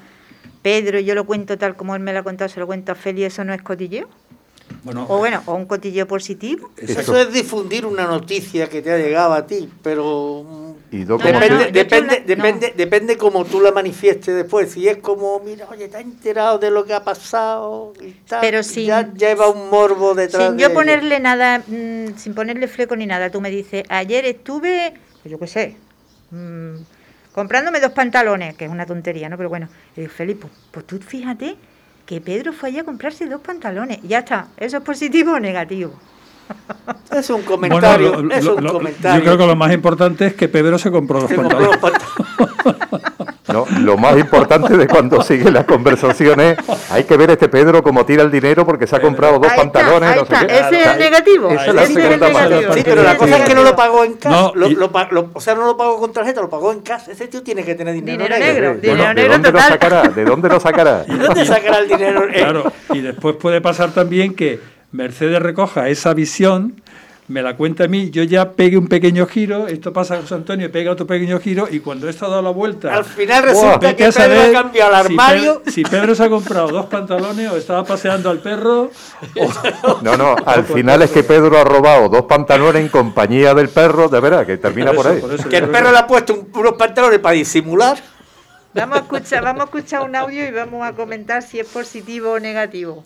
Pedro 0.62 0.98
y 0.98 1.04
yo 1.04 1.14
lo 1.14 1.24
cuento 1.24 1.56
tal 1.58 1.76
como 1.76 1.94
él 1.94 2.02
me 2.02 2.12
lo 2.12 2.20
ha 2.20 2.22
contado, 2.22 2.48
se 2.48 2.58
lo 2.60 2.66
cuento 2.66 2.92
a 2.92 2.94
Feli, 2.94 3.24
¿eso 3.24 3.44
no 3.44 3.52
es 3.54 3.62
cotilleo? 3.62 4.08
Bueno, 4.84 5.06
O 5.08 5.18
bueno, 5.18 5.42
o 5.46 5.54
un 5.54 5.66
cotilleo 5.66 6.06
positivo. 6.06 6.70
Eso 6.76 7.16
es 7.16 7.32
difundir 7.32 7.84
una 7.86 8.06
noticia 8.06 8.68
que 8.68 8.82
te 8.82 8.92
ha 8.92 8.98
llegado 8.98 9.32
a 9.34 9.46
ti, 9.46 9.68
pero 9.82 10.44
mm, 10.44 10.67
Y 10.90 11.04
No, 11.04 11.18
como 11.18 11.32
no, 11.32 11.40
depende, 11.40 11.66
no, 11.66 11.72
depende, 11.72 12.20
depende, 12.26 12.74
depende 12.76 13.16
cómo 13.18 13.44
tú 13.44 13.60
la 13.60 13.72
manifiestes 13.72 14.34
después. 14.34 14.70
Si 14.72 14.88
es 14.88 14.96
como, 14.98 15.38
mira, 15.40 15.66
oye, 15.70 15.88
te 15.88 15.98
has 15.98 16.02
enterado 16.02 16.58
de 16.58 16.70
lo 16.70 16.84
que 16.86 16.94
ha 16.94 17.04
pasado 17.04 17.92
y 18.00 18.12
tal, 18.26 18.40
Pero 18.40 18.60
y 18.60 18.64
sin- 18.64 18.86
ya 18.86 19.12
lleva 19.12 19.48
un 19.50 19.68
morbo 19.68 20.14
detrás 20.14 20.48
Sin 20.48 20.56
de 20.56 20.62
yo 20.62 20.68
ello. 20.68 20.74
ponerle 20.74 21.20
nada, 21.20 21.58
mm, 21.66 22.16
sin 22.16 22.34
ponerle 22.34 22.68
fleco 22.68 22.96
ni 22.96 23.04
nada, 23.06 23.30
tú 23.30 23.40
me 23.40 23.50
dices, 23.50 23.84
ayer 23.90 24.24
estuve, 24.24 24.94
pues 25.22 25.30
yo 25.30 25.38
qué 25.38 25.46
sé, 25.46 25.76
mm, 26.30 26.76
comprándome 27.34 27.80
dos 27.80 27.92
pantalones, 27.92 28.56
que 28.56 28.64
es 28.64 28.70
una 28.70 28.86
tontería, 28.86 29.28
¿no? 29.28 29.36
Pero 29.36 29.50
bueno, 29.50 29.68
y 29.94 30.00
digo, 30.00 30.12
Felipe, 30.12 30.40
pues, 30.42 30.52
pues 30.70 30.86
tú 30.86 30.98
fíjate 30.98 31.56
que 32.06 32.20
Pedro 32.22 32.54
fue 32.54 32.70
allá 32.70 32.80
a 32.80 32.84
comprarse 32.84 33.26
dos 33.26 33.42
pantalones. 33.42 33.98
Ya 34.02 34.20
está, 34.20 34.48
¿eso 34.56 34.78
es 34.78 34.82
positivo 34.82 35.32
o 35.32 35.38
negativo? 35.40 35.92
Es 37.10 37.30
un 37.30 37.42
comentario, 37.42 38.12
Bueno, 38.12 38.28
lo- 38.28 38.34
es 38.34 38.44
lo- 38.44 38.56
un 38.56 38.64
lo- 38.64 38.72
comentario. 38.72 39.18
Yo 39.18 39.24
creo 39.24 39.38
que 39.38 39.46
lo 39.46 39.56
más 39.56 39.72
importante 39.72 40.26
es 40.26 40.34
que 40.34 40.48
Pedro 40.48 40.78
se 40.78 40.90
compró 40.90 41.20
dos 41.20 41.28
Se 41.30 41.36
compró 41.36 41.58
pantalones. 41.58 41.82
los 42.38 42.52
pantalones. 42.52 43.08
No, 43.48 43.64
lo 43.80 43.96
más 43.96 44.18
importante 44.18 44.76
de 44.76 44.86
cuando 44.86 45.22
siguen 45.22 45.54
las 45.54 45.64
conversaciones, 45.64 46.58
hay 46.90 47.04
que 47.04 47.16
ver 47.16 47.30
este 47.30 47.48
Pedro 47.48 47.82
como 47.82 48.04
tira 48.04 48.22
el 48.22 48.30
dinero 48.30 48.66
porque 48.66 48.86
se 48.86 48.94
ha 48.96 49.00
comprado 49.00 49.38
dos 49.38 49.50
Ahí 49.50 49.58
está, 49.58 49.62
pantalones. 49.72 50.10
ahí 50.10 50.18
no 50.20 50.26
sé 50.26 50.34
está, 50.34 50.46
qué. 50.46 50.54
ese 50.54 50.64
es 50.64 50.70
el 50.72 50.76
Esa 50.80 50.96
negativo. 50.96 51.48
es 51.48 51.54
la 51.54 51.62
ese 51.62 51.92
es 51.92 51.96
el 51.96 52.02
segunda 52.02 52.30
parte. 52.32 52.72
Sí, 52.74 52.80
pero 52.84 53.02
la 53.02 53.16
cosa 53.16 53.36
es 53.38 53.44
que 53.48 53.54
no 53.54 53.62
lo 53.62 53.74
pagó 53.74 54.04
en 54.04 54.12
cash. 54.14 54.30
No, 54.32 54.52
lo- 54.54 54.68
lo 54.68 54.90
lo- 55.10 55.30
o 55.32 55.40
sea, 55.40 55.54
no 55.54 55.64
lo 55.64 55.76
pagó 55.78 55.98
con 55.98 56.12
tarjeta, 56.12 56.42
lo 56.42 56.50
pagó 56.50 56.72
en 56.72 56.80
cash. 56.80 57.08
Ese 57.08 57.26
tío 57.28 57.42
tiene 57.42 57.64
que 57.64 57.74
tener 57.74 57.94
dinero, 57.94 58.22
Dinero 58.22 58.38
negro. 58.38 58.54
negro, 58.54 58.68
Bueno, 58.68 58.82
dinero 58.82 59.08
¿De 59.08 59.14
negro 59.14 59.32
dónde 59.32 59.48
lo 59.50 59.52
total. 59.58 59.72
sacará? 59.72 60.02
¿De 60.08 60.24
dónde 60.26 60.48
lo 60.50 60.60
sacará? 60.60 60.98
¿De 61.04 61.16
dónde 61.18 61.46
sacará 61.46 61.78
el 61.78 61.88
dinero? 61.88 62.24
Eh, 62.28 62.32
Claro, 62.34 62.72
y 62.92 63.00
después 63.00 63.36
puede 63.36 63.60
pasar 63.62 63.92
también 63.92 64.34
que 64.34 64.60
Mercedes 64.92 65.40
recoja 65.42 65.88
esa 65.88 66.14
visión, 66.14 66.80
me 67.28 67.42
la 67.42 67.56
cuenta 67.56 67.84
a 67.84 67.88
mí, 67.88 68.08
yo 68.08 68.22
ya 68.22 68.52
pegue 68.52 68.78
un 68.78 68.88
pequeño 68.88 69.26
giro, 69.26 69.66
esto 69.68 69.92
pasa 69.92 70.14
a 70.14 70.20
José 70.22 70.34
Antonio, 70.34 70.72
pega 70.72 70.90
otro 70.92 71.06
pequeño 71.06 71.38
giro, 71.40 71.68
y 71.70 71.80
cuando 71.80 72.08
esto 72.08 72.24
ha 72.24 72.30
dado 72.30 72.40
la 72.40 72.48
vuelta... 72.50 72.94
Al 72.94 73.04
final 73.04 73.42
resulta 73.42 73.94
que 73.94 74.08
Pedro 74.10 74.40
ha 74.40 74.52
cambiado 74.62 74.92
el 74.92 74.96
si 75.06 75.12
armario. 75.12 75.58
Pedro- 75.62 75.70
Si 75.72 75.82
Pedro 75.82 76.14
se 76.14 76.24
ha 76.24 76.30
comprado 76.30 76.68
dos 76.68 76.86
pantalones 76.86 77.50
o 77.50 77.56
estaba 77.58 77.84
paseando 77.84 78.30
al 78.30 78.38
perro, 78.38 78.90
o- 79.38 79.98
No, 80.02 80.16
no, 80.16 80.34
al 80.46 80.64
final 80.64 81.02
es 81.02 81.10
que 81.10 81.22
Pedro 81.22 81.58
ha 81.58 81.64
robado 81.64 82.08
dos 82.08 82.22
pantalones 82.22 82.80
en 82.80 82.88
compañía 82.88 83.52
del 83.52 83.68
perro, 83.68 84.08
de 84.08 84.20
verdad, 84.20 84.46
que 84.46 84.56
termina 84.56 84.92
por 84.94 85.04
eso, 85.04 85.14
ahí. 85.16 85.20
por 85.20 85.34
eso, 85.34 85.48
que 85.50 85.58
el 85.58 85.68
perro 85.68 85.92
le 85.92 85.98
ha 85.98 86.06
puesto 86.06 86.32
un- 86.32 86.48
unos 86.54 86.72
pantalones 86.78 87.18
para 87.18 87.34
disimular. 87.34 87.98
Vamos 88.72 88.96
a 88.96 89.00
escuchar, 89.00 89.44
vamos 89.44 89.62
a 89.62 89.64
escuchar 89.64 90.02
un 90.02 90.16
audio 90.16 90.46
y 90.46 90.50
vamos 90.50 90.86
a 90.86 90.92
comentar 90.94 91.42
si 91.42 91.58
es 91.60 91.66
positivo 91.66 92.32
o 92.32 92.40
negativo. 92.40 93.02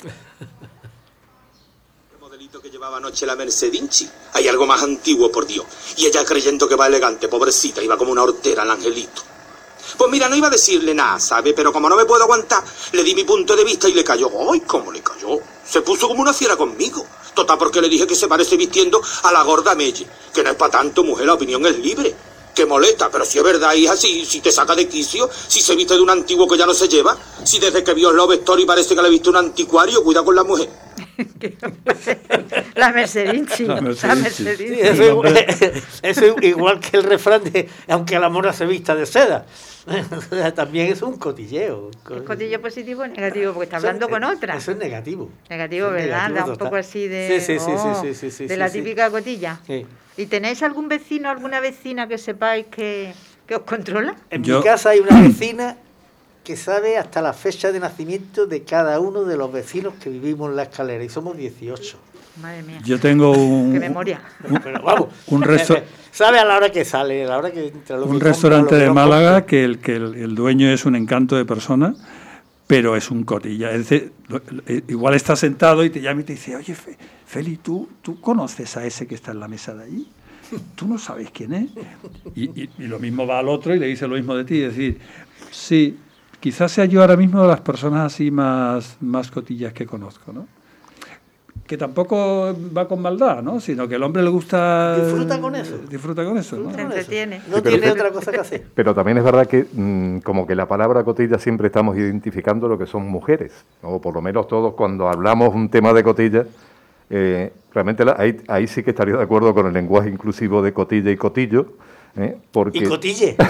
Llevaba 2.83 2.97
anoche 2.97 3.27
la 3.27 3.37
Mercedinchi. 3.37 4.11
Hay 4.33 4.49
algo 4.49 4.67
más 4.67 4.83
antiguo, 4.83 5.31
por 5.31 5.47
Dios. 5.47 5.65
Y 5.99 6.07
ella 6.07 6.25
creyendo 6.25 6.67
que 6.67 6.75
va 6.75 6.89
elegante, 6.89 7.29
pobrecita, 7.29 7.81
iba 7.81 7.97
como 7.97 8.11
una 8.11 8.25
hortera 8.25 8.65
el 8.65 8.71
angelito. 8.73 9.23
Pues 9.97 10.11
mira, 10.11 10.29
no 10.29 10.35
iba 10.35 10.49
a 10.49 10.51
decirle 10.51 10.93
nada, 10.93 11.21
¿sabe? 11.21 11.55
Pero 11.55 11.73
como 11.73 11.89
no 11.89 11.95
me 11.95 12.07
puedo 12.07 12.25
aguantar, 12.25 12.65
le 12.91 13.05
di 13.05 13.15
mi 13.15 13.23
punto 13.23 13.55
de 13.55 13.63
vista 13.63 13.89
y 13.89 13.93
le 13.93 14.03
cayó. 14.03 14.29
¡Ay, 14.51 14.63
cómo 14.63 14.91
le 14.91 15.01
cayó! 15.01 15.39
Se 15.65 15.83
puso 15.83 16.09
como 16.09 16.23
una 16.23 16.33
fiera 16.33 16.57
conmigo. 16.57 17.07
Total, 17.35 17.57
porque 17.57 17.81
le 17.81 17.89
dije 17.89 18.05
que 18.05 18.17
se 18.17 18.27
parece 18.27 18.57
vistiendo 18.57 19.01
a 19.23 19.31
la 19.31 19.45
gorda 19.45 19.77
Melle. 19.77 20.05
Que 20.35 20.43
no 20.43 20.51
es 20.51 20.57
para 20.57 20.73
tanto, 20.73 21.05
mujer, 21.05 21.27
la 21.27 21.35
opinión 21.35 21.65
es 21.65 21.79
libre. 21.79 22.17
Que 22.55 22.67
molesta, 22.67 23.09
pero 23.11 23.25
si 23.25 23.39
es 23.39 23.45
verdad, 23.45 23.73
hija, 23.75 23.97
si, 23.97 24.25
si 24.27 24.41
te 24.41 24.53
saca 24.53 24.75
de 24.75 24.87
quicio, 24.87 25.29
si 25.49 25.61
se 25.61 25.75
viste 25.75 25.95
de 25.95 26.01
un 26.01 26.11
antiguo 26.11 26.47
que 26.47 26.59
ya 26.59 26.67
no 26.67 26.75
se 26.75 26.87
lleva, 26.89 27.17
si 27.45 27.59
desde 27.59 27.83
que 27.83 27.95
vio 27.95 28.11
el 28.11 28.17
Love 28.17 28.35
Story 28.35 28.67
parece 28.67 28.95
que 28.95 29.01
le 29.03 29.09
viste 29.09 29.31
un 29.31 29.37
anticuario, 29.37 30.03
cuida 30.05 30.23
con 30.23 30.35
la 30.35 30.45
mujer. 30.45 30.69
La 32.75 32.93
Mercedinchi. 32.93 33.65
La 33.65 33.77
La 33.77 33.81
Mercedinchi. 34.15 34.75
Sí, 34.75 34.81
eso, 34.81 35.25
es- 35.25 35.83
eso 36.03 36.25
es 36.25 36.45
igual 36.45 36.81
que 36.81 36.97
el 36.97 37.05
refrán 37.05 37.43
de 37.45 37.69
aunque 37.89 38.19
la 38.19 38.29
mora 38.29 38.53
se 38.53 38.67
vista 38.67 38.95
de 38.95 39.07
seda. 39.07 39.47
O 39.87 40.21
sea, 40.35 40.55
También 40.55 40.93
es 40.93 41.03
un 41.03 41.17
cotilleo. 41.19 41.91
¿Es 42.15 42.23
cotillo 42.23 42.61
positivo 42.61 43.03
o 43.03 43.07
negativo? 43.07 43.53
Porque 43.53 43.65
está 43.65 43.79
Eso- 43.79 43.87
hablando 43.89 44.09
con 44.09 44.25
otra. 44.25 44.57
Eso 44.57 44.73
es 44.73 44.77
negativo. 44.77 45.31
Negativo, 45.49 45.87
Eso 45.89 45.97
es 45.97 46.03
¿verdad? 46.05 46.29
negativo 46.29 46.47
Da 46.47 46.53
un 46.53 46.59
poco 46.59 46.77
así 46.77 47.09
de. 47.09 47.41
Sí, 47.41 47.59
sí, 47.59 47.65
oh, 47.67 48.47
de 48.47 48.57
la 48.57 48.71
típica 48.71 49.11
cotilla. 49.11 49.61
Sí. 49.67 49.87
¿Y 50.17 50.27
tenéis 50.27 50.63
algún 50.63 50.89
vecino, 50.89 51.31
alguna 51.31 51.61
vecina 51.61 52.07
que 52.07 52.19
sepáis 52.19 52.67
que, 52.67 53.13
que 53.47 53.57
os 53.57 53.63
controla? 53.63 54.15
En 54.31 54.45
Yo- 54.45 54.59
mi 54.59 54.65
casa 54.65 54.91
hay 54.91 55.01
una 55.01 55.21
vecina 55.21 55.77
que 56.45 56.57
sabe 56.57 56.99
hasta 56.99 57.23
la 57.23 57.33
fecha 57.33 57.71
de 57.73 57.79
nacimiento 57.81 58.47
de 58.47 58.63
cada 58.65 58.99
uno 59.01 59.25
de 59.25 59.37
los 59.37 59.53
vecinos 59.53 59.95
que 60.03 60.11
vivimos 60.11 60.51
en 60.51 60.57
la 60.57 60.65
escalera 60.65 61.03
y 61.05 61.09
somos 61.09 61.37
18. 61.37 61.99
Madre 62.41 62.63
mía. 62.63 62.81
yo 62.85 62.99
tengo 62.99 63.31
un, 63.33 63.73
Qué 63.75 63.79
memoria. 63.81 64.21
Pero 64.65 64.83
vamos, 64.83 65.09
Un 65.27 65.43
resto- 65.43 65.77
sabe 66.11 66.39
a 66.39 66.45
la 66.45 66.57
hora 66.57 66.71
que 66.71 66.85
sale, 66.85 67.25
a 67.25 67.29
la 67.29 67.39
hora 67.39 67.51
que 67.53 67.69
entra. 67.69 67.97
lo 67.97 68.03
que 68.05 68.09
un 68.09 68.15
compra, 68.15 68.29
restaurante 68.31 68.73
lo 68.75 68.79
que 68.79 68.85
de 68.85 68.91
Málaga 68.93 69.31
compra. 69.33 69.47
que 69.47 69.65
el 69.65 69.79
que 69.81 69.97
el, 69.97 70.15
el 70.15 70.35
dueño 70.35 70.69
es 70.71 70.85
un 70.87 70.97
encanto 70.97 71.37
de 71.37 71.45
persona, 71.45 71.95
pero 72.73 72.97
es 72.97 73.11
un 73.11 73.25
cotilla. 73.25 73.71
Es 73.71 73.87
decir, 73.91 74.13
eh, 74.67 74.83
igual 74.89 75.13
está 75.13 75.37
sentado 75.37 75.85
y 75.85 75.91
te 75.91 76.01
llama 76.01 76.23
y 76.23 76.25
te 76.25 76.33
dice, 76.33 76.57
oye, 76.57 76.75
Fe- 76.75 76.97
Feli, 77.27 77.59
¿tú, 77.59 77.87
¿tú 78.01 78.19
conoces 78.19 78.79
a 78.79 78.87
ese 78.87 79.07
que 79.07 79.15
está 79.15 79.33
en 79.33 79.41
la 79.41 79.47
mesa 79.47 79.75
de 79.75 79.85
allí? 79.85 80.07
¿Tú 80.75 80.89
no 80.89 80.97
sabes 80.97 81.31
quién 81.31 81.53
es? 81.53 81.71
Y 82.35 82.87
lo 82.89 82.99
mismo 82.99 83.27
va 83.27 83.41
al 83.41 83.51
otro 83.51 83.75
y 83.75 83.79
le 83.79 83.89
dice 83.89 84.09
lo 84.09 84.15
mismo 84.15 84.35
de 84.35 84.45
ti. 84.45 84.63
Es 84.63 84.75
decir, 84.75 84.99
sí, 85.51 85.99
quizás 86.41 86.73
sea 86.73 86.87
yo 86.87 87.03
ahora 87.03 87.15
mismo 87.19 87.43
de 87.43 87.49
las 87.49 87.61
personas 87.61 88.11
así 88.11 88.31
más, 88.31 88.97
más 89.03 89.31
cotillas 89.31 89.75
que 89.75 89.85
conozco, 89.85 90.33
¿no? 90.33 90.49
Que 91.67 91.77
tampoco 91.79 92.55
va 92.77 92.87
con 92.89 93.01
maldad, 93.01 93.43
¿no? 93.43 93.61
Sino 93.61 93.89
que 93.89 93.95
el 93.95 94.03
hombre 94.03 94.23
le 94.23 94.29
gusta... 94.31 94.97
Disfruta 94.97 95.41
con 95.41 95.55
eso. 95.55 95.79
Disfruta 95.89 96.25
con 96.25 96.37
eso, 96.37 96.57
¿no? 96.59 96.75
Se 96.75 96.83
entretiene. 96.83 97.41
No 97.49 97.57
Sí, 97.59 97.63
tiene 97.63 97.91
otra 97.91 98.11
cosa 98.11 98.31
que 98.33 98.41
hacer. 98.41 98.65
Pero 98.75 98.95
también 98.95 99.17
es 99.19 99.25
verdad 99.25 99.47
que 99.47 99.67
mm, 99.73 100.19
como 100.19 100.47
que 100.47 100.55
la 100.55 100.67
palabra 100.67 101.03
cotilla 101.05 101.39
siempre 101.39 101.69
estamos 101.69 101.97
identificando 101.97 102.69
lo 102.69 102.77
que 102.79 102.87
son 102.87 103.09
mujeres, 103.09 103.53
o 103.83 104.01
por 104.01 104.13
lo 104.15 104.21
menos 104.21 104.49
todos 104.49 104.75
cuando 104.75 105.09
hablamos 105.09 105.55
un 105.55 105.69
tema 105.71 105.93
de 105.93 106.03
cotilla, 106.03 106.45
eh, 107.09 107.53
realmente 107.73 108.05
la- 108.05 108.17
ahí, 108.19 108.37
ahí 108.49 108.67
sí 108.67 108.83
que 108.83 108.91
estaría 108.91 109.17
de 109.17 109.23
acuerdo 109.23 109.55
con 109.55 109.67
el 109.67 109.73
lenguaje 109.73 110.11
inclusivo 110.11 110.63
de 110.63 110.73
cotilla 110.73 111.11
y 111.11 111.17
cotillo, 111.17 111.75
¿eh? 112.17 112.37
porque, 112.51 112.79
Y 112.79 112.83
cotille. 112.85 113.37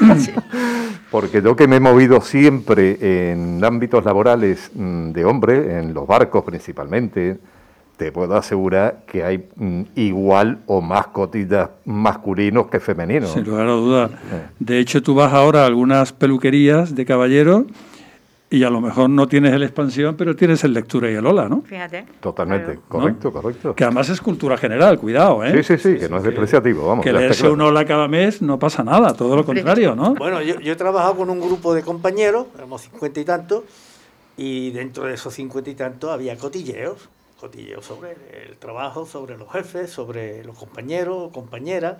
porque 1.10 1.40
yo 1.42 1.56
que 1.56 1.68
me 1.68 1.76
he 1.76 1.80
movido 1.80 2.20
siempre 2.20 3.30
en 3.30 3.64
ámbitos 3.64 4.04
laborales 4.04 4.70
mm, 4.74 5.12
de 5.12 5.24
hombre, 5.24 5.78
en 5.78 5.94
los 5.94 6.06
barcos 6.06 6.44
principalmente, 6.44 7.38
te 7.96 8.12
puedo 8.12 8.36
asegurar 8.36 9.04
que 9.06 9.24
hay 9.24 9.46
mm, 9.56 9.82
igual 9.94 10.58
o 10.66 10.80
más 10.80 11.08
cotillas 11.08 11.70
masculinos 11.84 12.66
que 12.68 12.80
femeninos. 12.80 13.30
Sin 13.30 13.44
lugar 13.44 13.66
a 13.66 13.72
duda. 13.72 14.10
De 14.58 14.78
hecho, 14.78 15.02
tú 15.02 15.14
vas 15.14 15.32
ahora 15.32 15.62
a 15.62 15.66
algunas 15.66 16.12
peluquerías 16.12 16.94
de 16.94 17.06
caballero 17.06 17.66
y 18.48 18.62
a 18.62 18.70
lo 18.70 18.80
mejor 18.80 19.10
no 19.10 19.26
tienes 19.26 19.52
el 19.52 19.62
expansión, 19.64 20.14
pero 20.16 20.36
tienes 20.36 20.62
el 20.62 20.72
lectura 20.72 21.10
y 21.10 21.14
el 21.14 21.26
hola, 21.26 21.48
¿no? 21.48 21.62
Fíjate. 21.62 22.06
Totalmente, 22.20 22.66
Claro. 22.74 22.82
correcto, 22.88 23.32
correcto. 23.32 23.74
Que 23.74 23.84
además 23.84 24.08
es 24.08 24.20
cultura 24.20 24.56
general, 24.56 24.98
cuidado, 24.98 25.44
¿eh? 25.44 25.62
Sí, 25.64 25.76
sí, 25.76 25.94
sí, 25.94 25.98
que 25.98 26.08
no 26.08 26.18
es 26.18 26.22
despreciativo, 26.22 26.86
vamos. 26.86 27.04
Que 27.04 27.12
leerse 27.12 27.40
claro. 27.40 27.54
un 27.54 27.60
hola 27.62 27.84
cada 27.84 28.06
mes 28.06 28.42
no 28.42 28.58
pasa 28.58 28.84
nada, 28.84 29.14
todo 29.14 29.34
lo 29.34 29.44
contrario, 29.44 29.96
¿no? 29.96 30.14
Bueno, 30.14 30.40
yo, 30.42 30.60
yo 30.60 30.72
he 30.72 30.76
trabajado 30.76 31.16
con 31.16 31.28
un 31.30 31.40
grupo 31.40 31.74
de 31.74 31.82
compañeros, 31.82 32.46
éramos 32.56 32.82
cincuenta 32.82 33.18
y 33.20 33.24
tantos, 33.24 33.64
y 34.36 34.70
dentro 34.70 35.04
de 35.06 35.14
esos 35.14 35.34
cincuenta 35.34 35.70
y 35.70 35.74
tantos 35.74 36.10
había 36.10 36.36
cotilleos, 36.36 37.08
cotilleos 37.40 37.84
sobre 37.84 38.12
el 38.46 38.56
trabajo, 38.58 39.06
sobre 39.06 39.36
los 39.36 39.50
jefes, 39.50 39.90
sobre 39.90 40.44
los 40.44 40.56
compañeros 40.56 41.32
compañeras. 41.32 41.96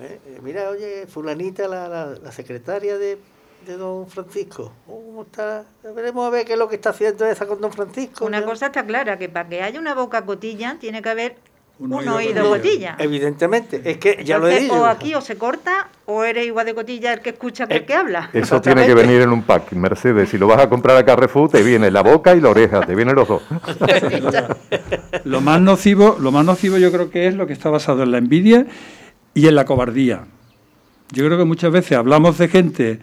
Eh, 0.00 0.18
Mira, 0.42 0.70
oye, 0.70 1.06
fulanita, 1.06 1.68
la, 1.68 1.88
la, 1.88 2.06
la 2.06 2.32
secretaria 2.32 2.96
de, 2.98 3.18
de 3.66 3.76
don 3.76 4.08
Francisco, 4.08 4.72
oh, 4.88 5.02
¿cómo 5.06 5.22
está? 5.22 5.64
Veremos 5.94 6.26
a 6.26 6.30
ver 6.30 6.44
qué 6.46 6.54
es 6.54 6.58
lo 6.58 6.68
que 6.68 6.76
está 6.76 6.90
haciendo 6.90 7.26
esa 7.26 7.46
con 7.46 7.60
don 7.60 7.72
Francisco. 7.72 8.24
Una 8.24 8.44
cosa 8.44 8.66
está 8.66 8.84
clara, 8.84 9.18
que 9.18 9.28
para 9.28 9.48
que 9.48 9.62
haya 9.62 9.78
una 9.78 9.94
boca 9.94 10.22
cotilla 10.24 10.76
tiene 10.80 11.02
que 11.02 11.08
haber 11.08 11.36
Un 11.78 11.94
un, 11.94 12.08
oído 12.08 12.48
cotilla. 12.48 12.96
Evidentemente, 12.98 13.80
es 13.84 13.98
que 13.98 14.22
ya 14.24 14.38
lo 14.38 14.48
he 14.48 14.60
dicho. 14.60 14.82
o 14.82 14.84
aquí 14.84 15.14
o 15.14 15.20
se 15.20 15.36
corta 15.36 15.88
o 16.06 16.24
eres 16.24 16.46
igual 16.46 16.66
de 16.66 16.74
cotilla 16.74 17.12
el 17.14 17.20
que 17.20 17.30
escucha 17.30 17.66
que 17.66 17.74
el 17.76 17.82
Eh, 17.82 17.86
que 17.86 17.94
habla. 17.94 18.30
Eso 18.32 18.60
tiene 18.60 18.86
que 18.86 18.94
venir 18.94 19.22
en 19.22 19.30
un 19.30 19.42
pack, 19.42 19.72
Mercedes. 19.72 20.28
Si 20.28 20.36
lo 20.38 20.46
vas 20.46 20.60
a 20.60 20.68
comprar 20.68 20.96
a 20.96 21.04
Carrefour, 21.04 21.50
te 21.50 21.62
viene 21.62 21.90
la 21.90 22.02
boca 22.02 22.34
y 22.34 22.40
la 22.40 22.50
oreja, 22.50 22.80
te 22.82 22.94
vienen 22.94 23.14
los 23.14 23.28
dos. 23.28 23.42
Lo 25.24 25.40
más 25.40 25.60
nocivo, 25.60 26.16
lo 26.20 26.32
más 26.32 26.44
nocivo 26.44 26.78
yo 26.78 26.90
creo 26.92 27.10
que 27.10 27.26
es 27.26 27.34
lo 27.34 27.46
que 27.46 27.52
está 27.52 27.70
basado 27.70 28.02
en 28.02 28.12
la 28.12 28.18
envidia 28.18 28.66
y 29.34 29.46
en 29.46 29.54
la 29.54 29.64
cobardía. 29.64 30.24
Yo 31.12 31.24
creo 31.26 31.38
que 31.38 31.44
muchas 31.44 31.72
veces 31.72 31.96
hablamos 31.98 32.38
de 32.38 32.48
gente 32.48 33.00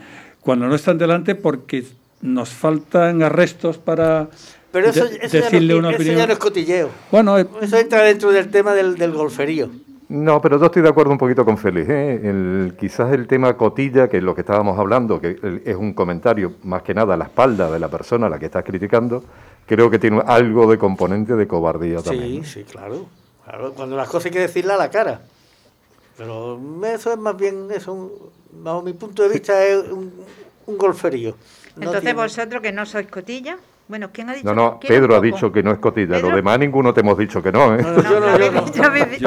cuando 0.48 0.66
no 0.66 0.76
están 0.76 0.98
delante 0.98 1.36
porque 1.36 1.84
nos 2.22 2.48
faltan 2.48 3.22
arrestos 3.22 3.78
para 3.78 4.30
Pero 4.72 4.88
eso, 4.92 5.04
de- 5.06 5.18
eso 5.22 5.34
ya 5.34 5.40
no- 5.40 5.46
decirle 5.46 5.76
una 5.76 5.90
eso 5.90 5.98
opinión. 5.98 6.16
ya 6.20 6.26
no 6.28 6.32
es 6.32 6.40
cotilleo. 6.40 6.90
Bueno, 7.12 7.38
eh, 7.38 7.46
Eso 7.62 7.76
entra 7.76 8.02
dentro 8.04 8.32
del 8.32 8.50
tema 8.50 8.74
del, 8.74 8.96
del 8.98 9.12
golferío. 9.12 9.68
No, 10.08 10.40
pero 10.40 10.58
yo 10.58 10.68
estoy 10.68 10.84
de 10.84 10.88
acuerdo 10.88 11.12
un 11.12 11.18
poquito 11.18 11.44
con 11.44 11.58
Félix. 11.58 11.90
¿eh? 11.90 12.22
El- 12.24 12.76
quizás 12.80 13.12
el 13.12 13.28
tema 13.28 13.58
cotilla, 13.58 14.08
que 14.08 14.18
es 14.20 14.24
lo 14.24 14.34
que 14.34 14.40
estábamos 14.40 14.80
hablando, 14.80 15.20
que 15.20 15.38
es 15.66 15.76
un 15.76 15.92
comentario 15.92 16.54
más 16.64 16.82
que 16.82 16.94
nada 16.94 17.16
a 17.16 17.18
la 17.18 17.26
espalda 17.26 17.70
de 17.70 17.78
la 17.80 17.90
persona 17.90 18.28
a 18.28 18.30
la 18.30 18.40
que 18.40 18.46
estás 18.46 18.64
criticando, 18.64 19.26
creo 19.66 19.90
que 19.90 20.00
tiene 20.00 20.22
algo 20.26 20.72
de 20.72 20.78
componente 20.78 21.36
de 21.36 21.46
cobardía 21.46 22.02
también. 22.02 22.46
Sí, 22.46 22.62
¿no? 22.62 22.66
sí, 22.68 22.72
claro. 22.72 23.06
claro. 23.44 23.74
Cuando 23.74 23.98
las 23.98 24.08
cosas 24.08 24.28
hay 24.28 24.32
que 24.32 24.40
decirlas 24.40 24.78
a 24.80 24.84
la 24.84 24.90
cara. 24.90 25.20
Pero 26.18 26.60
eso 26.86 27.12
es 27.14 27.18
más 27.20 27.38
bien, 27.38 27.68
eso, 27.72 28.32
bajo 28.52 28.82
mi 28.82 28.94
punto 28.94 29.24
de 29.24 29.30
vista, 29.30 29.64
es 29.64 29.78
un, 29.92 30.12
un 30.66 30.78
golferío. 30.78 31.32
No 31.76 31.84
Entonces 31.84 32.02
tiene- 32.02 32.14
vosotros 32.20 32.62
que 32.62 32.72
no 32.72 32.86
sois 32.86 33.08
cotilla, 33.08 33.58
Bueno, 33.88 34.10
¿quién 34.12 34.30
ha 34.30 34.34
dicho? 34.34 34.46
No, 34.46 34.54
no, 34.54 34.80
¿quién 34.82 34.92
un 34.94 35.00
Pedro 35.00 35.16
ha 35.16 35.22
dicho 35.22 35.50
que 35.52 35.64
no 35.64 35.72
es 35.72 35.78
cotilla. 35.78 36.16
¿Pedro? 36.16 36.28
Los 36.30 36.36
demás 36.36 36.60
ninguno 36.60 36.94
te 36.94 37.00
hemos 37.02 37.18
dicho 37.18 37.42
que 37.42 37.52
no, 37.54 37.74
¿eh? 37.76 37.82
No, 37.82 37.92
no, 37.94 38.02
yo 38.10 38.20
no, 38.20 38.38
yo 38.38 38.52
no. 38.52 38.72
¿Ya 38.74 38.84
habéis- 38.84 39.20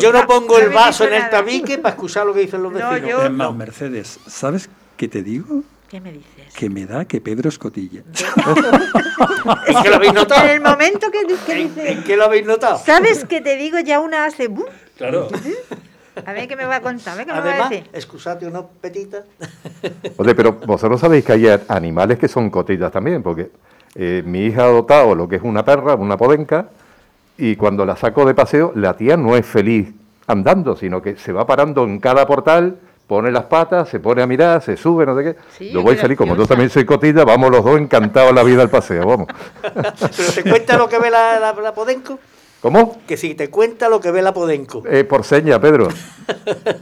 Yo, 0.00 0.12
no 0.12 0.26
pongo 0.26 0.58
No 0.58 0.64
el 0.64 0.70
vaso 0.70 1.04
en 1.06 1.14
el 1.14 1.30
tabique 1.30 1.78
para 1.78 1.94
escuchar 1.94 2.26
lo 2.26 2.34
que 2.34 2.40
dicen 2.40 2.62
los 2.62 2.72
No, 2.72 2.90
vecinos. 2.90 3.08
yo- 3.10 3.22
Es 3.22 3.30
más, 3.30 3.54
Mercedes, 3.54 4.18
¿sabes 4.26 4.68
qué 4.96 5.08
te 5.08 5.22
digo? 5.22 5.62
¿Qué 5.88 6.00
me 6.00 6.12
dices? 6.12 6.52
Que 6.54 6.68
me 6.68 6.84
da 6.84 7.04
que 7.04 7.20
Pedro 7.20 7.48
es 7.48 7.58
cotilla. 7.58 8.02
¿En 9.68 9.82
qué 9.82 9.88
lo 9.88 9.96
habéis 9.96 10.12
notado? 10.14 10.44
En 10.46 10.50
el 10.50 10.60
momento 10.60 11.10
que, 11.10 11.20
que 11.46 11.52
¿En, 11.52 11.68
dices, 11.74 11.90
en 11.90 12.02
qué 12.04 12.16
lo 12.16 12.24
habéis 12.24 12.44
notado? 12.44 12.78
¿sabes 12.84 13.24
que 13.24 13.40
te 13.40 13.56
digo? 13.56 13.78
Ya 13.78 14.00
una 14.00 14.24
hace... 14.26 14.50
Claro. 14.96 15.28
A 16.24 16.32
ver 16.32 16.48
qué 16.48 16.56
me 16.56 16.64
va 16.64 16.76
a 16.76 16.80
contar, 16.80 17.12
a 17.12 17.16
ver 17.16 17.26
qué 17.26 17.32
me 17.32 17.40
va 17.40 17.66
a 17.66 17.68
decir. 17.68 17.90
excusate 17.92 18.46
unos 18.46 18.64
petitas. 18.80 19.24
Oye, 20.16 20.34
pero 20.34 20.52
vosotros 20.52 20.98
sabéis 21.00 21.24
que 21.24 21.32
hay 21.32 21.46
animales 21.68 22.18
que 22.18 22.28
son 22.28 22.48
cotillas 22.48 22.90
también, 22.90 23.22
porque 23.22 23.50
eh, 23.94 24.22
mi 24.24 24.46
hija 24.46 24.62
ha 24.62 24.66
adoptado 24.66 25.14
lo 25.14 25.28
que 25.28 25.36
es 25.36 25.42
una 25.42 25.64
perra, 25.64 25.94
una 25.94 26.16
podenca, 26.16 26.68
y 27.36 27.56
cuando 27.56 27.84
la 27.84 27.96
saco 27.96 28.24
de 28.24 28.34
paseo, 28.34 28.72
la 28.74 28.94
tía 28.94 29.18
no 29.18 29.36
es 29.36 29.44
feliz 29.44 29.92
andando, 30.26 30.74
sino 30.74 31.02
que 31.02 31.16
se 31.16 31.32
va 31.32 31.46
parando 31.46 31.84
en 31.84 32.00
cada 32.00 32.26
portal, 32.26 32.76
pone 33.06 33.30
las 33.30 33.44
patas, 33.44 33.90
se 33.90 34.00
pone 34.00 34.22
a 34.22 34.26
mirar, 34.26 34.62
se 34.62 34.78
sube, 34.78 35.04
no 35.04 35.14
sé 35.16 35.22
qué. 35.22 35.36
Sí, 35.50 35.70
yo 35.70 35.82
voy 35.82 35.96
a 35.96 36.00
salir, 36.00 36.16
como 36.16 36.34
yo 36.34 36.46
también 36.46 36.70
soy 36.70 36.86
cotilla, 36.86 37.24
vamos 37.24 37.50
los 37.50 37.62
dos 37.62 37.78
encantados 37.78 38.34
la 38.34 38.42
vida 38.42 38.62
al 38.62 38.70
paseo, 38.70 39.06
vamos. 39.06 39.28
Pero 39.62 40.32
te 40.34 40.42
cuenta 40.48 40.78
lo 40.78 40.88
que 40.88 40.98
ve 40.98 41.10
la, 41.10 41.38
la, 41.38 41.52
la 41.52 41.74
Podenco. 41.74 42.18
¿Cómo? 42.66 42.98
Que 43.06 43.16
si 43.16 43.36
te 43.36 43.48
cuenta 43.48 43.88
lo 43.88 44.00
que 44.00 44.10
ve 44.10 44.22
la 44.22 44.34
Podenco. 44.34 44.82
Eh, 44.90 45.04
por 45.04 45.22
seña, 45.24 45.60
Pedro. 45.60 45.86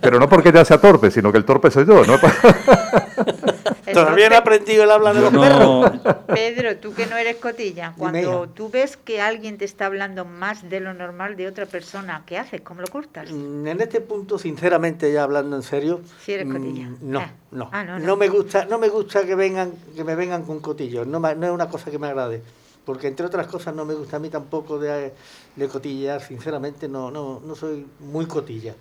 Pero 0.01 0.18
no 0.18 0.30
porque 0.30 0.51
ya 0.51 0.64
sea 0.64 0.80
torpe, 0.80 1.11
sino 1.11 1.30
que 1.30 1.37
el 1.37 1.45
torpe 1.45 1.70
soy 1.70 1.85
yo, 1.85 2.03
¿no? 2.07 2.16
Todavía 3.93 4.30
no 4.30 4.35
he 4.35 4.39
aprendido 4.39 4.82
el 4.85 4.91
habla 4.91 5.12
de 5.12 5.20
los 5.20 5.30
perros. 5.30 5.91
Pedro, 6.28 6.76
tú 6.78 6.95
que 6.95 7.05
no 7.05 7.18
eres 7.18 7.37
cotilla, 7.37 7.93
cuando 7.99 8.49
tú 8.49 8.70
ves 8.70 8.97
que 8.97 9.20
alguien 9.20 9.59
te 9.59 9.66
está 9.66 9.85
hablando 9.85 10.24
más 10.24 10.70
de 10.70 10.80
lo 10.80 10.95
normal 10.95 11.37
de 11.37 11.49
otra 11.49 11.66
persona, 11.66 12.22
¿qué 12.24 12.39
haces? 12.39 12.62
¿Cómo 12.62 12.80
lo 12.80 12.87
cortas? 12.87 13.30
Mm, 13.30 13.66
En 13.66 13.80
este 13.82 14.01
punto, 14.01 14.39
sinceramente, 14.39 15.12
ya 15.12 15.24
hablando 15.24 15.55
en 15.55 15.62
serio, 15.62 16.01
Sí 16.24 16.32
eres 16.32 16.47
mm, 16.47 16.53
cotilla. 16.53 16.89
No, 17.03 17.20
Ah. 17.20 17.30
no, 17.51 17.68
Ah, 17.72 17.85
no, 17.85 17.99
no, 17.99 18.07
no. 18.07 18.16
me 18.16 18.28
gusta, 18.28 18.64
no 18.64 18.78
me 18.78 18.89
gusta 18.89 19.26
que 19.26 19.35
vengan, 19.35 19.72
que 19.95 20.03
me 20.03 20.14
vengan 20.14 20.45
con 20.45 20.61
cotillos. 20.61 21.07
No, 21.07 21.20
no 21.20 21.28
es 21.47 21.53
una 21.53 21.68
cosa 21.68 21.91
que 21.91 21.99
me 21.99 22.07
agrade, 22.07 22.43
porque 22.85 23.07
entre 23.09 23.26
otras 23.26 23.47
cosas 23.47 23.74
no 23.74 23.85
me 23.85 23.95
gusta 23.95 24.16
a 24.16 24.20
mí 24.20 24.28
tampoco 24.28 24.78
de, 24.78 25.12
de 25.57 25.68
cotillar. 25.68 26.20
Sinceramente, 26.20 26.89
no, 26.89 27.11
no, 27.11 27.41
no 27.45 27.55
soy 27.55 27.87
muy 28.01 28.26
cotilla. 28.26 28.74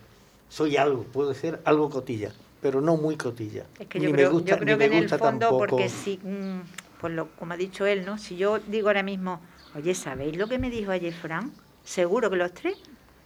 Soy 0.50 0.78
algo, 0.78 1.04
puedo 1.04 1.34
ser 1.34 1.62
algo 1.66 1.90
cotilla, 1.90 2.32
pero 2.62 2.82
no 2.82 2.98
muy 2.98 3.16
cotilla. 3.18 3.66
Es 3.80 3.88
que 3.88 4.00
Ni 4.00 4.06
yo 4.06 4.12
me 4.12 4.18
creo, 4.18 4.32
gusta- 4.32 4.50
yo 4.52 4.56
ni 4.58 4.62
creo 4.66 4.78
me 4.78 4.90
que 4.90 4.98
en 4.98 5.04
el 5.04 5.10
fondo, 5.10 5.40
tampoco- 5.48 5.58
porque 5.60 5.90
si, 5.90 6.18
mm, 6.22 6.62
pues 7.00 7.14
lo, 7.14 7.30
como 7.36 7.54
ha 7.54 7.58
dicho 7.58 7.86
él, 7.86 8.06
¿no? 8.06 8.18
Si 8.18 8.36
yo 8.38 8.60
digo 8.60 8.90
ahora 8.90 9.04
mismo, 9.04 9.42
oye, 9.76 9.96
¿sabéis 9.96 10.38
lo 10.38 10.48
que 10.48 10.60
me 10.60 10.70
dijo 10.70 10.92
ayer 10.92 11.14
Fran? 11.14 11.52
Seguro 11.84 12.30
que 12.30 12.36
los 12.36 12.54
tres. 12.54 12.76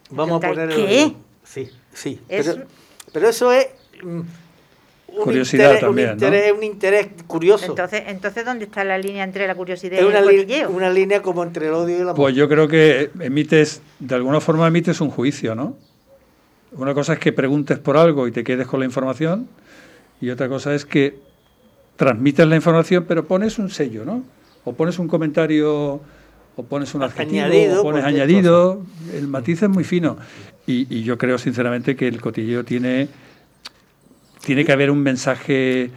Vamos 0.10 0.44
a 0.44 0.48
poner 0.48 0.70
¿Qué? 0.70 1.14
Sí, 1.44 1.70
sí. 1.94 2.22
Es 2.30 2.58
pero 3.14 3.30
eso 3.30 3.52
es 3.52 3.68
mm, 4.04 4.22
un 5.08 5.24
Curiosidad 5.24 5.74
interés, 5.74 5.82
también, 5.82 6.10
un 6.10 6.18
¿no? 6.18 6.26
interés, 6.26 6.54
un 6.54 6.64
interés 6.64 7.08
curioso. 7.26 7.66
Entonces, 7.66 8.04
entonces, 8.08 8.46
¿dónde 8.46 8.66
está 8.66 8.84
la 8.84 8.98
línea 8.98 9.24
entre 9.24 9.48
la 9.48 9.56
curiosidad 9.56 10.00
es 10.00 10.06
y 10.06 10.08
una, 10.08 10.20
el 10.20 10.26
cotilleo? 10.26 10.70
una 10.70 10.90
línea 10.90 11.22
como 11.22 11.44
entre 11.44 11.68
el 11.68 11.74
odio 11.74 11.98
y 11.98 12.02
el 12.02 12.10
amor. 12.10 12.16
Pues 12.16 12.36
yo 12.36 12.48
creo 12.48 12.68
que 12.68 13.10
emites, 13.20 13.82
de 14.00 14.16
alguna 14.16 14.42
forma 14.42 14.68
emites 14.68 15.02
un 15.02 15.10
juicio, 15.10 15.56
¿no? 15.56 15.76
Una 16.74 16.94
cosa 16.94 17.14
es 17.14 17.20
que 17.20 17.32
preguntes 17.32 17.80
por 17.80 17.98
algo 17.98 18.28
y 18.28 18.32
te 18.32 18.44
quedes 18.44 18.68
con 18.68 18.80
la 18.82 18.86
información, 18.86 19.48
y 20.20 20.30
otra 20.30 20.50
cosa 20.50 20.76
es 20.76 20.86
que 20.86 21.16
transmites 21.96 22.46
la 22.48 22.56
información, 22.56 23.06
pero 23.08 23.26
pones 23.26 23.58
un 23.58 23.70
sello, 23.70 24.06
¿no? 24.06 24.24
O 24.66 24.74
pones 24.74 25.00
un 25.00 25.08
comentario, 25.08 26.02
o 26.56 26.64
pones 26.64 26.94
un 26.94 27.04
adjetivo, 27.04 27.46
Añadido, 27.46 27.82
o 27.82 27.84
pones 27.84 28.04
añadido. 28.04 28.82
El 29.14 29.28
matiz 29.28 29.64
es 29.64 29.70
muy 29.70 29.84
fino. 29.84 30.18
Y, 30.66 30.94
y 30.94 31.04
yo 31.04 31.18
creo, 31.18 31.38
sinceramente, 31.38 31.96
que 31.96 32.08
el 32.08 32.20
cotilleo 32.20 32.66
tiene, 32.66 33.08
tiene 34.44 34.66
que 34.66 34.72
haber 34.72 34.92
un 34.92 35.00
mensaje 35.02 35.92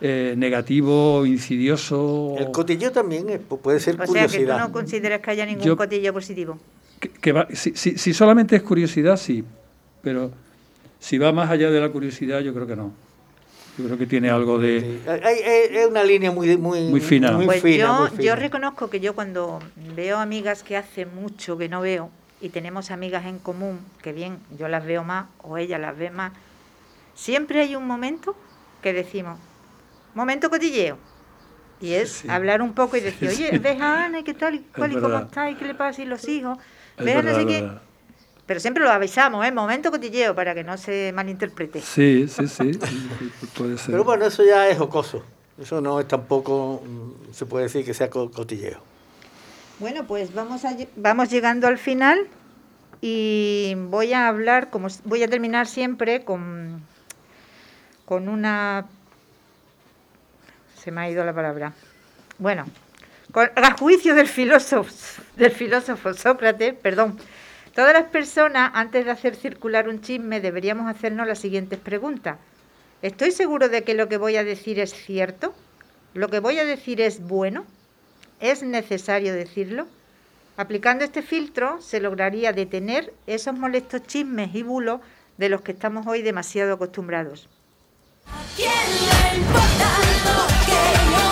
eh, 0.00 0.34
negativo, 0.36 1.26
insidioso. 1.26 2.34
El 2.38 2.50
cotilleo 2.50 2.90
también 2.90 3.28
es- 3.28 3.40
pu- 3.40 3.58
puede 3.60 3.80
ser 3.80 3.94
O 3.94 3.98
sea, 3.98 4.06
que 4.06 4.06
tú 4.06 4.12
curiosidad. 4.12 4.58
no 4.58 4.72
consideras 4.72 5.20
que 5.20 5.30
haya 5.30 5.44
ningún 5.44 5.64
Yo- 5.64 5.76
cotilleo 5.76 6.12
positivo. 6.12 6.58
que, 6.98 7.08
que 7.10 7.32
va- 7.32 7.48
si, 7.52 7.72
si- 7.74 7.98
si 7.98 8.14
solamente 8.14 8.56
es 8.56 8.62
curiosidad, 8.62 9.16
sí, 9.16 9.44
pero 10.02 10.30
si 10.98 11.18
va 11.18 11.32
más 11.32 11.50
allá 11.50 11.70
de 11.70 11.80
la 11.80 11.88
curiosidad, 11.90 12.40
yo 12.40 12.54
creo 12.54 12.66
que 12.66 12.76
no. 12.76 12.92
Yo 13.78 13.84
creo 13.86 13.96
que 13.98 14.06
tiene 14.06 14.28
algo 14.30 14.58
de... 14.58 14.80
Sí. 14.80 15.00
Es 15.72 15.86
una 15.86 16.02
línea 16.04 16.30
muy, 16.32 16.56
muy, 16.58 16.80
Muy 16.88 17.00
fina. 17.00 17.32
Muy 17.32 17.46
Pues 17.46 17.62
fina, 17.62 17.76
yo, 17.76 17.94
muy 18.00 18.10
fina. 18.10 18.22
yo 18.22 18.36
reconozco 18.36 18.90
que 18.90 19.00
yo 19.00 19.14
cuando 19.14 19.60
veo 19.96 20.18
amigas 20.18 20.62
que 20.62 20.76
hace 20.76 21.06
mucho 21.06 21.56
que 21.56 21.68
no 21.68 21.80
veo 21.80 22.10
y 22.42 22.48
tenemos 22.50 22.90
amigas 22.90 23.24
en 23.26 23.38
común, 23.38 23.78
que 24.02 24.12
bien 24.12 24.38
yo 24.58 24.68
las 24.68 24.84
veo 24.84 25.04
más 25.04 25.26
o 25.42 25.56
ella 25.56 25.78
las 25.78 25.96
ve 25.96 26.10
más, 26.10 26.32
siempre 27.20 27.60
hay 27.60 27.76
un 27.76 27.86
momento 27.86 28.36
que 28.82 28.92
decimos, 28.92 29.38
momento 30.14 30.50
cotilleo. 30.50 30.98
Y 31.80 31.94
es 31.94 32.10
Sí. 32.10 32.28
hablar 32.28 32.62
un 32.62 32.74
poco 32.74 32.96
y 32.96 33.00
decir, 33.00 33.30
Sí, 33.30 33.42
oye, 33.44 33.58
ves 33.58 33.80
a 33.80 34.04
Ana, 34.06 34.22
¿qué 34.22 34.34
tal? 34.34 34.54
¿Y 34.54 34.60
cuál? 34.76 34.92
¿Y 34.92 34.96
cómo 34.96 35.18
está? 35.18 35.50
¿Y 35.50 35.56
qué 35.56 35.64
le 35.66 35.74
pasa? 35.74 36.02
¿Y 36.02 36.06
los 36.06 36.28
hijos? 36.28 36.58
es 36.98 37.04
¿Ves 37.04 37.16
a 37.16 37.22
no 37.22 37.24
verdad, 37.24 37.34
sé 37.34 37.40
es 37.42 37.46
qué? 37.46 37.60
verdad. 37.62 37.82
Pero 38.46 38.60
siempre 38.60 38.84
lo 38.84 38.90
avisamos, 38.90 39.46
¿eh? 39.46 39.52
Momento 39.52 39.90
cotilleo, 39.90 40.34
para 40.34 40.54
que 40.54 40.64
no 40.64 40.76
se 40.78 41.12
malinterprete. 41.14 41.80
Sí, 41.80 42.28
sí, 42.28 42.48
sí, 42.48 42.74
sí, 42.74 43.08
puede 43.54 43.76
ser. 43.78 43.92
Pero 43.92 44.04
bueno, 44.04 44.26
eso 44.26 44.44
ya 44.44 44.68
es 44.68 44.78
jocoso. 44.78 45.22
Eso 45.58 45.80
no 45.80 46.00
es 46.00 46.08
tampoco, 46.08 46.82
mm, 46.84 47.32
se 47.32 47.46
puede 47.46 47.64
decir 47.64 47.84
que 47.84 47.94
sea 47.94 48.10
co- 48.10 48.30
cotilleo. 48.30 48.80
Bueno, 49.78 50.06
pues 50.06 50.32
vamos, 50.34 50.64
a 50.64 50.76
vamos 50.96 51.30
llegando 51.30 51.66
al 51.66 51.78
final 51.78 52.28
y 53.00 53.74
voy 53.76 54.12
a 54.12 54.28
hablar, 54.28 54.70
como 54.70 54.88
voy 55.04 55.22
a 55.22 55.28
terminar 55.28 55.66
siempre 55.66 56.24
con, 56.24 56.89
con 58.10 58.28
una... 58.28 58.86
Se 60.82 60.90
me 60.90 61.00
ha 61.00 61.08
ido 61.08 61.24
la 61.24 61.32
palabra. 61.32 61.72
Bueno, 62.38 62.66
con, 63.30 63.48
a 63.54 63.76
juicio 63.78 64.16
del 64.16 64.26
filósofo, 64.26 65.22
del 65.36 65.52
filósofo 65.52 66.12
Sócrates, 66.14 66.74
perdón, 66.74 67.16
todas 67.72 67.92
las 67.92 68.06
personas 68.06 68.72
antes 68.74 69.04
de 69.04 69.12
hacer 69.12 69.36
circular 69.36 69.88
un 69.88 70.00
chisme 70.00 70.40
deberíamos 70.40 70.90
hacernos 70.90 71.28
las 71.28 71.38
siguientes 71.38 71.78
preguntas. 71.78 72.38
¿Estoy 73.00 73.30
seguro 73.30 73.68
de 73.68 73.84
que 73.84 73.94
lo 73.94 74.08
que 74.08 74.16
voy 74.16 74.36
a 74.38 74.42
decir 74.42 74.80
es 74.80 74.92
cierto? 74.92 75.54
¿Lo 76.12 76.28
que 76.30 76.40
voy 76.40 76.58
a 76.58 76.64
decir 76.64 77.00
es 77.00 77.22
bueno? 77.22 77.64
¿Es 78.40 78.64
necesario 78.64 79.32
decirlo? 79.34 79.86
Aplicando 80.56 81.04
este 81.04 81.22
filtro 81.22 81.80
se 81.80 82.00
lograría 82.00 82.52
detener 82.52 83.14
esos 83.28 83.56
molestos 83.56 84.02
chismes 84.02 84.52
y 84.52 84.64
bulos 84.64 85.00
de 85.38 85.48
los 85.48 85.60
que 85.60 85.70
estamos 85.70 86.08
hoy 86.08 86.22
demasiado 86.22 86.74
acostumbrados. 86.74 87.48
¿A 88.26 88.42
quién 88.56 88.70
le 89.08 89.38
importa 89.38 89.88
lo 90.26 90.46
que 90.66 90.82
yo 91.12 91.29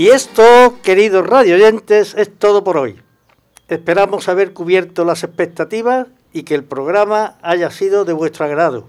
Y 0.00 0.08
esto, 0.08 0.78
queridos 0.82 1.26
radio 1.26 1.56
oyentes, 1.56 2.14
es 2.14 2.34
todo 2.34 2.64
por 2.64 2.78
hoy. 2.78 2.98
Esperamos 3.68 4.30
haber 4.30 4.54
cubierto 4.54 5.04
las 5.04 5.24
expectativas 5.24 6.06
y 6.32 6.44
que 6.44 6.54
el 6.54 6.64
programa 6.64 7.36
haya 7.42 7.70
sido 7.70 8.06
de 8.06 8.14
vuestro 8.14 8.46
agrado. 8.46 8.86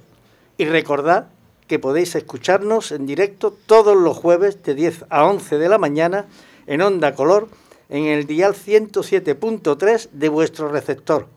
Y 0.58 0.64
recordad 0.64 1.28
que 1.68 1.80
podéis 1.80 2.16
escucharnos 2.16 2.94
en 2.94 3.06
directo 3.06 3.54
todos 3.66 3.98
los 3.98 4.16
jueves 4.16 4.64
de 4.64 4.74
10 4.74 5.08
a 5.10 5.26
11 5.26 5.58
de 5.58 5.68
la 5.68 5.78
mañana 5.78 6.28
en 6.66 6.82
Onda 6.82 7.14
Color 7.14 7.50
en 7.90 8.06
el 8.06 8.26
dial 8.26 8.54
107.3 8.54 10.12
de 10.14 10.30
vuestro 10.30 10.70
receptor. 10.70 11.28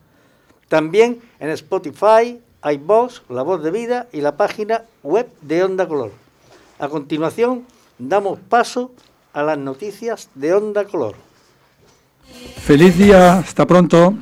También 0.69 1.21
en 1.41 1.51
Spotify, 1.51 2.41
iVoox, 2.63 3.23
La 3.29 3.43
Voz 3.43 3.61
de 3.65 3.73
Vida 3.73 4.07
y 4.13 4.21
la 4.21 4.37
página 4.37 4.85
web 5.03 5.27
de 5.41 5.65
Onda 5.65 5.89
Color. 5.89 6.13
A 6.79 6.89
continuación, 6.89 7.67
damos 7.99 8.39
paso 8.39 8.93
a 9.35 9.43
las 9.43 9.59
noticias 9.59 10.31
de 10.35 10.55
Onda 10.55 10.85
Color. 10.85 11.17
Feliz 12.63 12.97
día, 12.97 13.39
hasta 13.39 13.67
pronto. 13.67 14.15